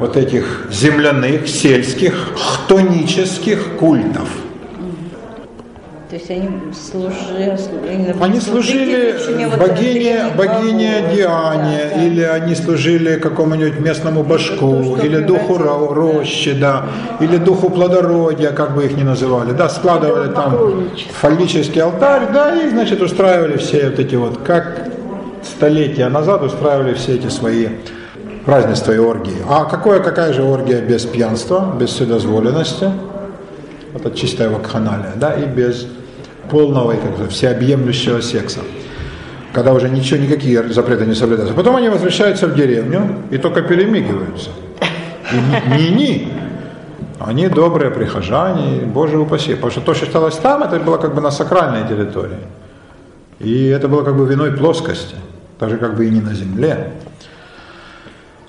[0.00, 4.28] вот этих земляных, сельских, хтонических культов.
[6.10, 7.56] То есть они служили,
[8.20, 9.14] Они служили
[9.56, 12.04] богине, богине Диане, да, да.
[12.04, 16.86] или они служили какому-нибудь местному башку, что или духу превратилось, ро- рощи, да,
[17.20, 21.14] или духу плодородия, как бы их ни называли, да, складывали там Поклонничество.
[21.14, 24.88] фаллический алтарь, да, и, значит, устраивали все вот эти вот, как
[25.44, 27.68] столетия назад устраивали все эти свои
[28.44, 29.44] празднества и оргии.
[29.48, 32.90] А какое, какая же оргия без пьянства, без вседозволенности?
[33.94, 35.86] Это чистая вакханалия, да, и без
[36.50, 38.60] полного и как всеобъемлющего секса.
[39.52, 41.54] Когда уже ничего, никакие запреты не соблюдаются.
[41.54, 44.50] Потом они возвращаются в деревню и только перемигиваются.
[45.32, 46.28] И ни-ни.
[47.18, 49.54] Они добрые прихожане, Боже упаси.
[49.54, 52.38] Потому что то, что считалось там, это было как бы на сакральной территории.
[53.40, 55.16] И это было как бы в иной плоскости.
[55.58, 56.92] Даже как бы и не на земле.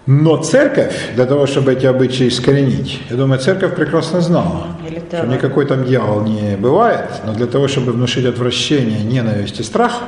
[0.08, 4.68] Но церковь, для того, чтобы эти обычаи искоренить, я думаю, церковь прекрасно знала,
[5.10, 10.02] что никакой там дьявол не бывает, но для того, чтобы внушить отвращение, ненависть и страх,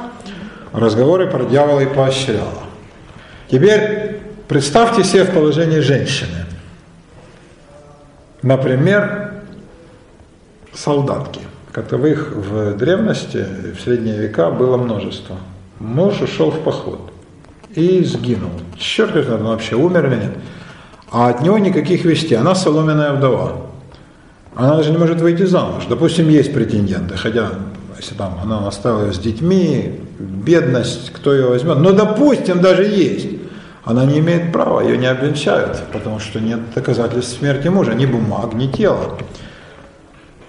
[0.72, 2.64] разговоры про дьявола и поощряла.
[3.52, 6.46] Теперь представьте себе в положении женщины.
[8.42, 9.34] Например,
[10.74, 11.42] солдатки.
[11.72, 13.46] Таковых в древности,
[13.78, 15.38] в средние века было множество.
[15.80, 17.12] Муж ушел в поход
[17.76, 18.52] и сгинул.
[18.84, 20.38] Черт знает, вообще умер или нет.
[21.10, 22.38] А от него никаких вестей.
[22.38, 23.54] Она соломенная вдова.
[24.56, 25.86] Она даже не может выйти замуж.
[25.88, 27.52] Допустим, есть претенденты, хотя
[27.98, 31.78] если там она оставила с детьми, бедность, кто ее возьмет.
[31.78, 33.28] Но допустим, даже есть.
[33.86, 38.54] Она не имеет права, ее не обвенчают, потому что нет доказательств смерти мужа, ни бумаг,
[38.54, 39.18] ни тела.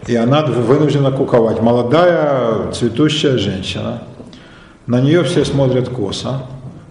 [0.07, 1.61] И она вынуждена куковать.
[1.61, 4.03] Молодая, цветущая женщина.
[4.87, 6.43] На нее все смотрят косо,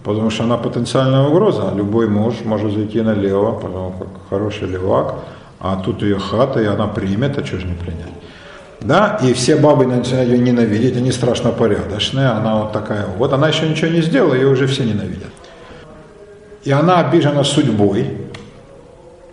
[0.04, 1.72] потому что она потенциальная угроза.
[1.74, 5.14] Любой муж может зайти налево, потому как хороший левак,
[5.58, 8.12] а тут ее хата, и она примет, а что же не принять.
[8.80, 13.06] Да, и все бабы начинают ее ненавидеть, они страшно порядочные, она вот такая.
[13.16, 15.30] Вот она еще ничего не сделала, ее уже все ненавидят.
[16.64, 18.18] И она обижена судьбой,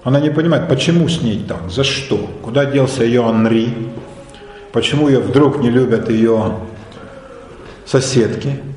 [0.04, 3.74] она не понимает, почему с ней так, за что, куда делся ее Анри,
[4.72, 6.54] почему ее вдруг не любят ее
[7.86, 8.71] соседки.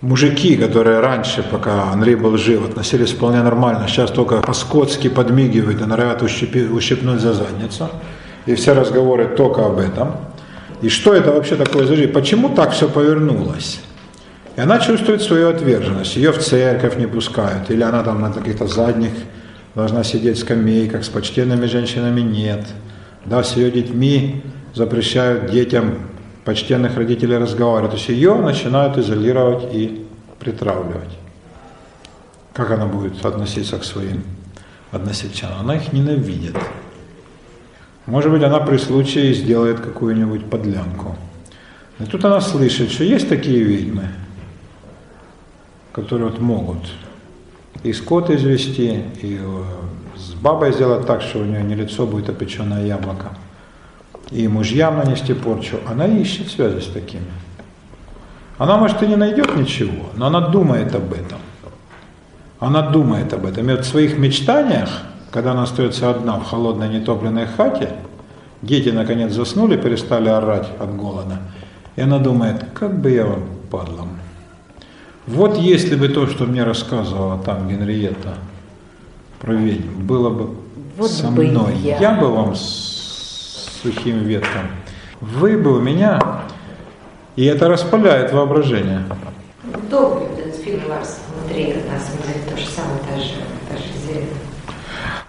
[0.00, 5.84] Мужики, которые раньше, пока Анри был жив, относились вполне нормально, сейчас только по-скотски подмигивают и
[5.84, 7.88] норовят ущипи- ущипнуть за задницу.
[8.46, 10.14] И все разговоры только об этом.
[10.82, 12.12] И что это вообще такое за жизнь?
[12.12, 13.80] Почему так все повернулось?
[14.56, 16.16] И она чувствует свою отверженность.
[16.16, 17.68] Ее в церковь не пускают.
[17.68, 19.10] Или она там на каких-то задних
[19.74, 22.64] должна сидеть в скамейках, с почтенными женщинами нет.
[23.24, 24.42] Да, с ее детьми
[24.74, 25.98] запрещают детям
[26.48, 27.90] почтенных родителей разговаривать.
[27.90, 30.06] То есть ее начинают изолировать и
[30.38, 31.18] притравливать.
[32.54, 34.22] Как она будет относиться к своим
[34.90, 35.60] односельчанам?
[35.60, 36.56] Она их ненавидит.
[38.06, 41.16] Может быть, она при случае сделает какую-нибудь подлянку.
[41.98, 44.08] И тут она слышит, что есть такие ведьмы,
[45.92, 46.78] которые вот могут
[47.82, 49.64] и скот извести, и э,
[50.16, 53.36] с бабой сделать так, что у нее не лицо будет, печеное яблоко,
[54.30, 55.78] и мужьям нанести порчу.
[55.88, 57.24] Она ищет связи с такими.
[58.58, 61.38] Она, может, и не найдет ничего, но она думает об этом.
[62.58, 63.68] Она думает об этом.
[63.70, 67.90] И вот в своих мечтаниях, когда она остается одна в холодной нетопленной хате,
[68.62, 71.38] дети наконец заснули, перестали орать от голода,
[71.94, 74.08] и она думает, как бы я вам падлом.
[75.28, 78.34] Вот если бы то, что мне рассказывала там Генриетта
[79.40, 80.54] про ведьм, было бы
[80.96, 81.98] Вот со бы мной, я.
[81.98, 82.54] я бы вам
[83.82, 84.68] сухим ветком,
[85.20, 86.20] вы бы у меня,
[87.36, 89.04] и это распаляет воображение.
[89.90, 91.18] Добрый этот фильм Ларса
[91.48, 93.34] как раз говорит то же самое, та же,
[93.68, 94.28] та же зелень.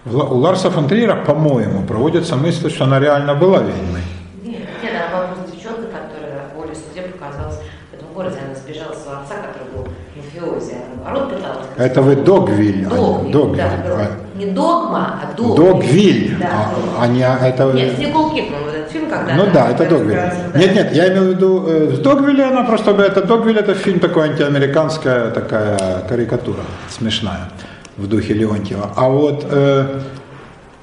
[0.06, 4.02] У Ларса фон Триера, по-моему, проводится мысль, что она реально была ведьмой.
[4.42, 7.58] Нет, нет, она была просто девчонка, которая воле судеб оказалась
[7.90, 8.38] в этом городе.
[8.44, 10.72] Она сбежала с своего отца, который был мафиози.
[10.72, 11.66] Она наоборот пыталась...
[11.76, 13.56] Это вы Догвиль, а Догвиль, Догвиль.
[13.56, 15.56] да, А, Не догма, а Догвиль.
[15.56, 16.70] Догвиль, Да.
[16.98, 17.72] а, а не это...
[17.72, 20.16] Нет, с Никол Кидман вот этот фильм, когда Ну да, это Догвиль.
[20.16, 20.58] да.
[20.58, 24.00] Нет, нет, я имел в виду, э, с Догвилля она просто, это Догвиль, это фильм
[24.00, 27.50] такой антиамериканская такая карикатура, смешная,
[27.98, 28.92] в духе Леонтьева.
[28.96, 30.00] А вот э,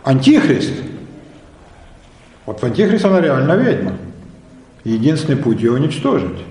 [0.04, 0.74] Антихрист,
[2.46, 3.94] вот в Антихрист она реально ведьма.
[4.84, 6.46] Единственный путь ее уничтожить.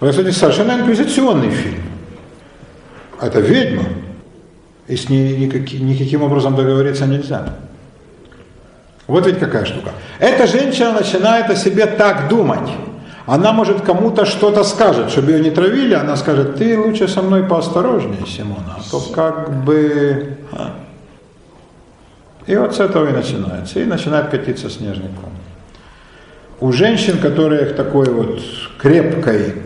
[0.00, 1.82] Это, кстати, совершенно инквизиционный фильм.
[3.20, 3.82] Это ведьма.
[4.88, 7.54] И с ней никаки- никаким образом договориться нельзя.
[9.06, 9.90] Вот ведь какая штука.
[10.18, 12.68] Эта женщина начинает о себе так думать.
[13.26, 17.44] Она, может, кому-то что-то скажет, чтобы ее не травили, она скажет, ты лучше со мной
[17.44, 20.38] поосторожнее, Симона, а то как бы...
[20.52, 20.74] а».
[22.46, 23.80] И вот с этого и начинается.
[23.80, 25.32] И начинает катиться снежный ком.
[26.60, 28.40] У женщин, которых такой вот
[28.78, 29.56] крепкой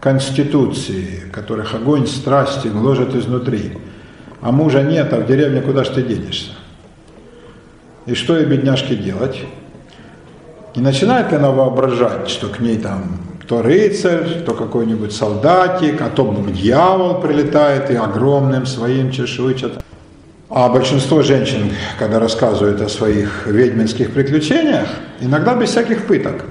[0.00, 3.78] конституции, которых огонь страсти гложет изнутри,
[4.44, 6.50] а мужа нет, а в деревне куда ж ты денешься?
[8.04, 9.40] И что ей, бедняжке, делать?
[10.76, 16.10] Не начинает ли она воображать, что к ней там то рыцарь, то какой-нибудь солдатик, а
[16.10, 19.80] то дьявол прилетает и огромным своим чешуйчатым.
[20.50, 24.88] А большинство женщин, когда рассказывают о своих ведьминских приключениях,
[25.20, 26.44] иногда без всяких пыток,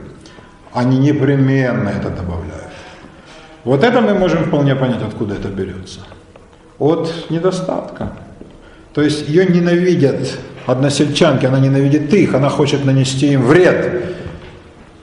[0.73, 2.73] они непременно это добавляют.
[3.63, 5.99] Вот это мы можем вполне понять, откуда это берется.
[6.79, 8.13] От недостатка.
[8.93, 14.03] То есть ее ненавидят односельчанки, она ненавидит их, она хочет нанести им вред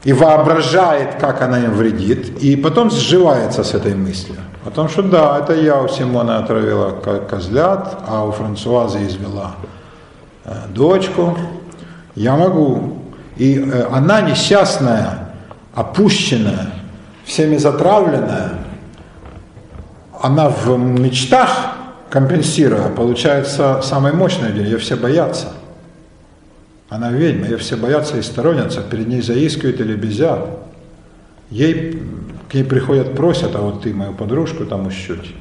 [0.04, 4.38] и воображает, как она им вредит, и потом сживается с этой мыслью.
[4.64, 9.56] О том, что да, это я у Симона отравила ко- козлят, а у Франсуазы извела
[10.44, 11.36] э, дочку.
[12.14, 12.98] Я могу.
[13.36, 15.30] И э, она несчастная,
[15.74, 16.72] опущенная,
[17.24, 18.59] всеми затравленная,
[20.20, 21.76] она в мечтах,
[22.10, 25.48] компенсируя, получается самой мощной, ее все боятся.
[26.88, 30.46] Она ведьма, ее все боятся и сторонятся, перед ней заискивают или безят.
[31.50, 32.02] Ей,
[32.50, 35.34] к ней приходят, просят, а вот ты мою подружку там ущуть.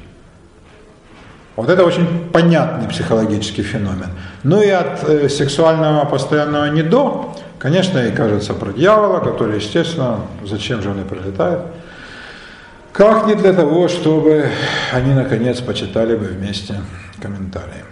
[1.56, 4.08] Вот это очень понятный психологический феномен.
[4.44, 10.80] Ну и от э, сексуального постоянного недо, конечно, ей кажется про дьявола, который, естественно, зачем
[10.80, 11.60] же он и прилетает.
[12.92, 14.46] Как не для того, чтобы
[14.92, 16.74] они, наконец, почитали бы вместе
[17.22, 17.84] комментарии.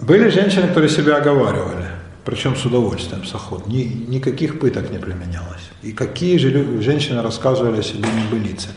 [0.00, 1.86] Были женщины, которые себя оговаривали,
[2.24, 3.66] причем с удовольствием, с охот.
[3.66, 5.70] Ни, никаких пыток не применялось.
[5.82, 8.68] И какие же лю- женщины рассказывали о себе небылицы.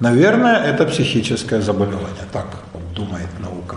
[0.00, 3.76] Наверное, это психическое заболевание, так вот думает наука.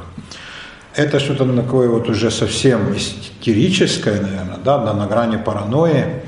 [0.95, 6.23] Это что-то такое вот уже совсем истерическое, наверное, да, на грани паранойи,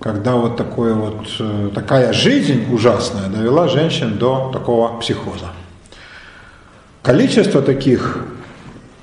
[0.00, 5.50] когда вот, такое вот э, такая жизнь ужасная довела женщин до такого психоза.
[7.02, 8.24] Количество таких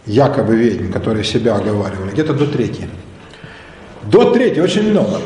[0.05, 2.87] якобы ведьм, которые себя оговаривали, где-то до трети.
[4.03, 5.19] До трети очень много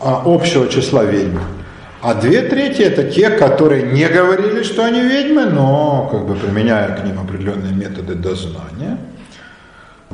[0.00, 1.38] а, общего числа ведьм.
[2.02, 6.96] А две трети это те, которые не говорили, что они ведьмы, но как бы применяя
[6.96, 8.98] к ним определенные методы дознания,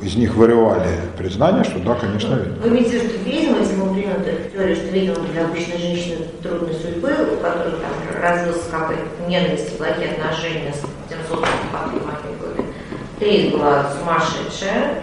[0.01, 0.89] из них вырывали
[1.19, 2.56] признание, что да, конечно, ведьмы.
[2.62, 6.27] Вы имеете в виду, что ведьма, если мы примем теорию, что ведьма были обычные женщины
[6.43, 12.01] трудной судьбы, у которых там развился какой-то ненависть и плохие отношения с тем собственным папой
[12.40, 12.66] были.
[13.19, 15.02] Треть была сумасшедшая.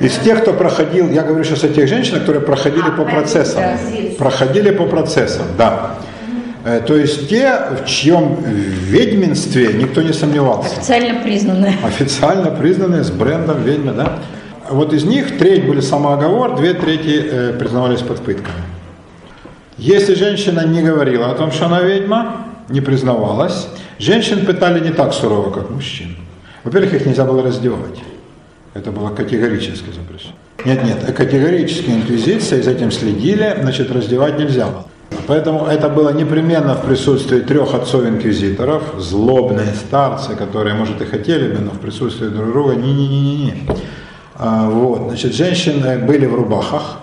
[0.00, 3.62] Из тех, кто проходил, я говорю сейчас о тех женщинах, которые проходили А, по процессам.
[4.16, 5.96] Проходили по процессам, да.
[6.66, 10.74] Э, То есть те, в чьем ведьминстве никто не сомневался.
[10.74, 11.74] Официально признанная.
[11.84, 14.18] Официально признанные с брендом ведьмы, да.
[14.68, 18.64] Вот из них треть были самооговор, две трети э, признавались под пытками.
[19.78, 23.68] Если женщина не говорила о том, что она ведьма, не признавалась,
[24.00, 26.16] женщин пытали не так сурово, как мужчин.
[26.64, 28.02] Во-первых, их нельзя было раздевать.
[28.74, 30.34] Это было категорически запрещено.
[30.64, 34.86] Нет, нет, категорически инквизиция, за этим следили, значит, раздевать нельзя было.
[35.26, 41.58] Поэтому это было непременно в присутствии трех отцов-инквизиторов, злобные старцы, которые, может, и хотели бы,
[41.60, 43.68] но в присутствии друг друга, не-не-не-не.
[44.36, 46.98] А, вот, значит, женщины были в рубахах,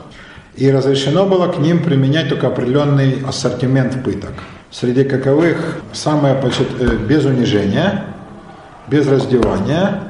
[0.55, 4.33] и разрешено было к ним применять только определенный ассортимент пыток.
[4.71, 8.05] Среди каковых самое значит, э, без унижения,
[8.87, 10.01] без раздевания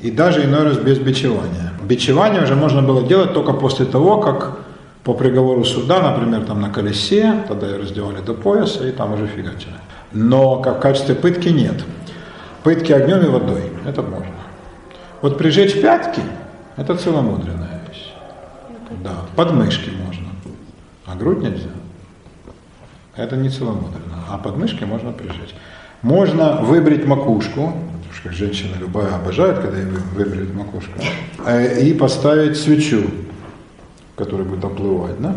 [0.00, 1.72] и даже иной раз без бичевания.
[1.84, 4.58] Бичевание уже можно было делать только после того, как
[5.04, 9.26] по приговору суда, например, там на колесе, тогда ее раздевали до пояса и там уже
[9.26, 9.74] фигачили.
[10.12, 11.84] Но как в качестве пытки нет.
[12.62, 14.26] Пытки огнем и водой, это можно.
[15.20, 16.20] Вот прижечь пятки,
[16.76, 18.12] это целомудренная вещь.
[19.02, 20.28] Да, подмышки можно,
[21.06, 21.70] а грудь нельзя.
[23.16, 25.54] Это не целомудренно, а подмышки можно прижечь.
[26.02, 30.92] Можно выбрить макушку, потому что женщина любая обожает, когда ей выберет макушку,
[31.46, 33.04] э, и поставить свечу
[34.16, 35.20] который будет оплывать.
[35.20, 35.34] Да?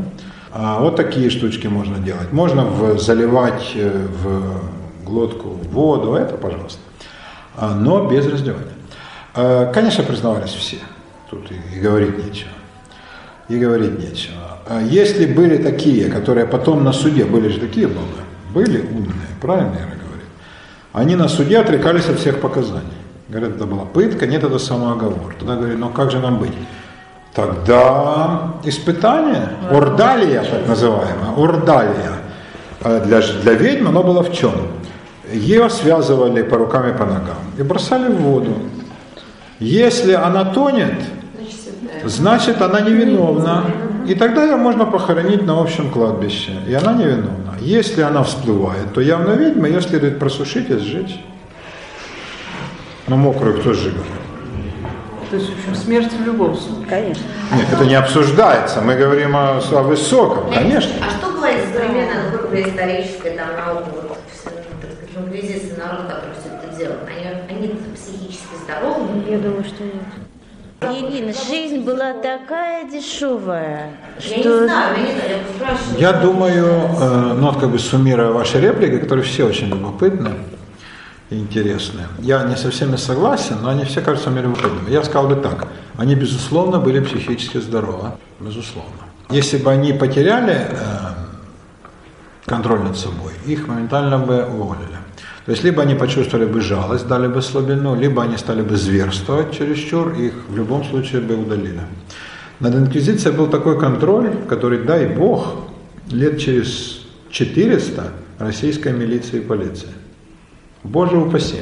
[0.52, 2.32] А вот такие штучки можно делать.
[2.32, 6.80] Можно в, заливать э, в глотку воду, это пожалуйста.
[7.58, 8.74] А, но без раздевания.
[9.34, 10.78] А, конечно, признавались все.
[11.30, 12.52] Тут и, говорить нечего.
[13.50, 14.36] И говорить нечего.
[14.68, 18.24] А если были такие, которые потом на суде, были же такие бабы,
[18.54, 20.30] были умные, правильно Ира говорит,
[20.94, 22.82] они на суде отрекались от всех показаний.
[23.28, 25.36] Говорят, это была пытка, нет, это самооговор.
[25.38, 26.54] Тогда говорят, ну как же нам быть?
[27.36, 32.14] Тогда испытание, ордалия так называемая, ордалия
[32.80, 34.54] э, для, для ведьм оно было в чем?
[35.30, 38.54] Ее связывали по рукам и по ногам и бросали в воду.
[39.60, 40.96] Если она тонет,
[42.06, 43.66] значит она невиновна.
[44.08, 46.54] И тогда ее можно похоронить на общем кладбище.
[46.68, 47.56] И она невиновна.
[47.60, 51.20] Если она всплывает, то явно ведьма, ее следует просушить и сжечь.
[53.08, 54.25] Но мокрую кто сжигает?
[55.36, 56.86] То есть, в общем, смерть в любом случае.
[56.88, 57.24] Конечно.
[57.54, 58.80] Нет, это не обсуждается.
[58.80, 60.94] Мы говорим о, о высоком, конечно.
[61.06, 64.18] А что говорит современная, ну, историческая там наука, вот,
[65.14, 66.96] в инквизиции народ, который все это делал?
[67.06, 69.30] Они, они психически здоровы?
[69.30, 70.06] Я думаю, что нет.
[70.82, 74.36] Ирина, жизнь была такая дешевая, Я что...
[74.38, 76.12] не знаю, я не знаю, я.
[76.12, 80.32] Я думаю, э, ну вот как бы суммируя ваши реплики, которые все очень любопытны
[81.30, 84.92] и интересны, я не со всеми согласен, но они все кажутся любопытными.
[84.92, 88.92] Я сказал бы так, они безусловно были психически здоровы, безусловно.
[89.32, 90.76] Если бы они потеряли э,
[92.46, 94.98] контроль над собой, их моментально бы уволили.
[95.46, 99.52] То есть либо они почувствовали бы жалость, дали бы слабину, либо они стали бы зверствовать
[99.52, 101.82] чересчур, их в любом случае бы удалили.
[102.60, 105.56] Над инквизицией был такой контроль, который, дай бог,
[106.10, 109.90] лет через 400 российской милиции и полиции.
[110.86, 111.58] Боже упаси.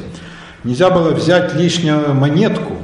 [0.64, 2.76] Нельзя было взять лишнюю монетку,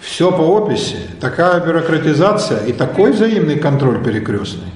[0.00, 4.72] все по описи, такая бюрократизация и такой взаимный контроль перекрестный.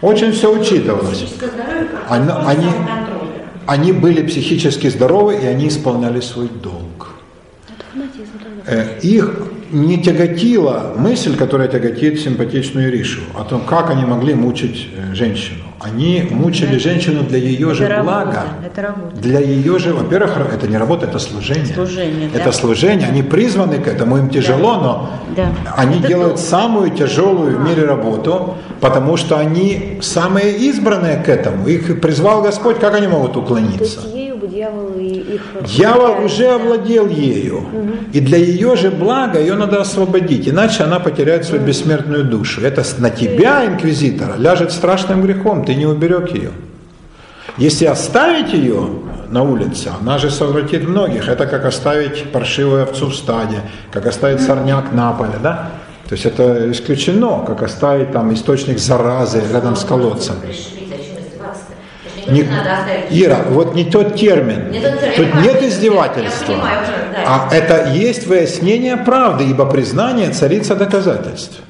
[0.00, 1.24] Очень все учитывалось.
[2.08, 2.70] Они- они-.
[3.66, 7.08] Они были психически здоровы, и они исполняли свой долг.
[8.66, 9.34] Э, Их
[9.72, 15.64] не тяготила мысль, которая тяготит симпатичную Иришу, о том, как они могли мучить э, женщину.
[15.78, 18.24] Они мучили женщину для ее же Это блага.
[18.30, 19.16] работа, это работа.
[19.16, 21.74] Для ее же, во-первых, это не работа, это служение.
[21.74, 22.38] Служение, да.
[22.40, 25.48] Это служение, они призваны к этому, им тяжело, но Да.
[25.76, 26.40] они Это делают долг.
[26.40, 31.68] самую тяжелую в мире работу, потому что они самые избранные к этому.
[31.68, 33.82] Их призвал Господь, как они могут То уклониться?
[34.00, 34.25] есть ею бы
[34.66, 35.42] дьявол и их...
[35.64, 37.66] Дьявол уже овладел ею.
[38.12, 42.60] И для ее же блага ее надо освободить, иначе она потеряет свою бессмертную душу.
[42.60, 46.50] Это на тебя, инквизитора, ляжет страшным грехом, ты не уберег ее.
[47.58, 48.88] Если оставить ее
[49.30, 51.28] на улице, она же совратит многих.
[51.28, 55.70] Это как оставить паршивую овцу в стаде, как оставить сорняк на поле, да?
[56.08, 60.36] То есть это исключено, как оставить там источник заразы рядом с колодцем.
[60.40, 61.72] Пришибить, о чем издеваться-то?
[62.04, 62.46] Это же Не-.
[63.10, 64.70] Ира, вот не тот термин.
[64.70, 65.16] Не тот термин.
[65.16, 66.46] Тут Я понимаю, нет я издевательства.
[66.52, 67.48] понимаю уже, да.
[67.50, 71.60] А это есть выяснение правды, ибо признание царица доказательств.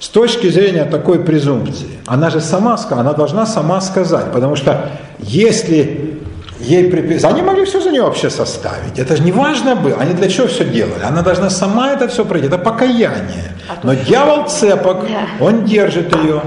[0.00, 4.90] С точки зрения такой презумпции, она же сама сказала, она должна сама сказать, потому что
[5.18, 6.20] если
[6.60, 10.12] ей приписать, они могли все за нее вообще составить, это же не важно было, они
[10.14, 13.54] для чего все делали, она должна сама это все пройти, это покаяние.
[13.82, 15.06] Но дьявол цепок,
[15.40, 16.42] он держит ее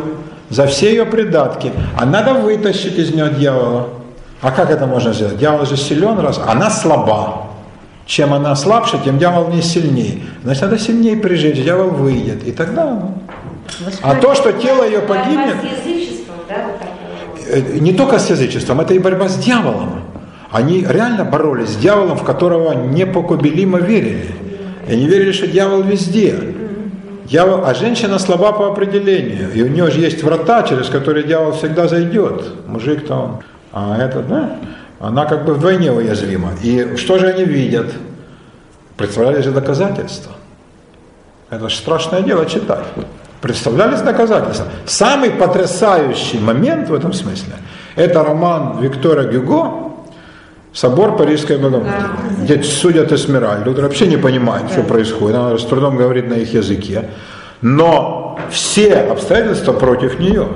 [0.49, 3.90] за все ее придатки, а надо вытащить из нее дьявола.
[4.41, 5.38] А как это можно сделать?
[5.38, 7.48] Дьявол же силен раз, она слаба.
[8.06, 10.22] чем она слабше, тем дьявол в ней сильнее.
[10.44, 12.48] Значит, надо сильнее прижечь, дьявол выйдет.
[12.48, 12.86] И тогда...
[12.86, 13.14] ну.
[14.02, 15.57] А то, что тело ее погибнет,
[17.49, 20.03] э, не только с язычеством, это и борьба с дьяволом.
[20.52, 24.30] Они реально боролись с дьяволом, в которого непоколебимо верили.
[24.88, 26.40] И они верили, что дьявол везде.
[27.28, 29.52] Дьявол, а женщина слаба по определению.
[29.54, 32.68] И у нее же есть врата, через которые дьявол всегда зайдет.
[32.68, 33.40] Мужик-то он.
[33.74, 34.56] А это, да,
[34.99, 36.52] она как бы вдвойне уязвима.
[36.64, 37.91] И что же они видят?
[38.95, 40.32] Представляли же доказательства.
[41.49, 42.86] Это же страшное дело читать.
[43.41, 44.68] Представлялись доказательства.
[44.86, 47.54] Самый потрясающий момент в этом смысле–
[47.95, 49.86] это роман Виктора Гюго
[50.78, 52.06] «Собор Парижской Богоматери»,
[52.44, 56.54] где судят Эсмеральду, который вообще не понимает, что происходит, она с трудом говорит на их
[56.54, 57.10] языке.
[57.64, 60.48] Но все обстоятельства против нее.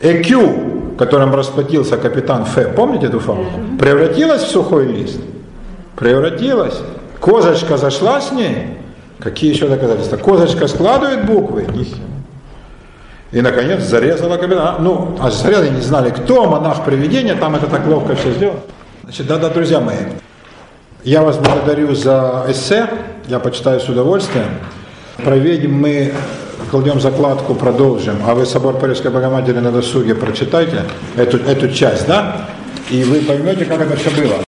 [0.00, 3.48] ЭКЮ, которым расплатился капитан Ф, помните эту фабулу?
[3.80, 5.18] Превратилась в сухой лист.
[5.96, 6.80] Превратилась.
[7.18, 8.78] Козочка зашла с ней.
[9.18, 10.18] Какие еще доказательства?
[10.18, 11.66] Козочка складывает буквы.
[13.32, 14.76] И, наконец, зарезала капитана.
[14.78, 18.60] Ну, а зарезали не знали, кто, монах привидения, там это так ловко все сделано.
[19.08, 19.96] Значит, да-да, друзья мои,
[21.02, 22.90] я вас благодарю за эссе,
[23.26, 24.48] я почитаю с удовольствием.
[25.16, 26.12] Проведем мы,
[26.70, 30.82] кладем закладку, продолжим, а вы собор Парижской Богоматери на досуге прочитайте
[31.16, 32.48] эту, эту часть, да,
[32.90, 34.36] и вы поймете, как это все было.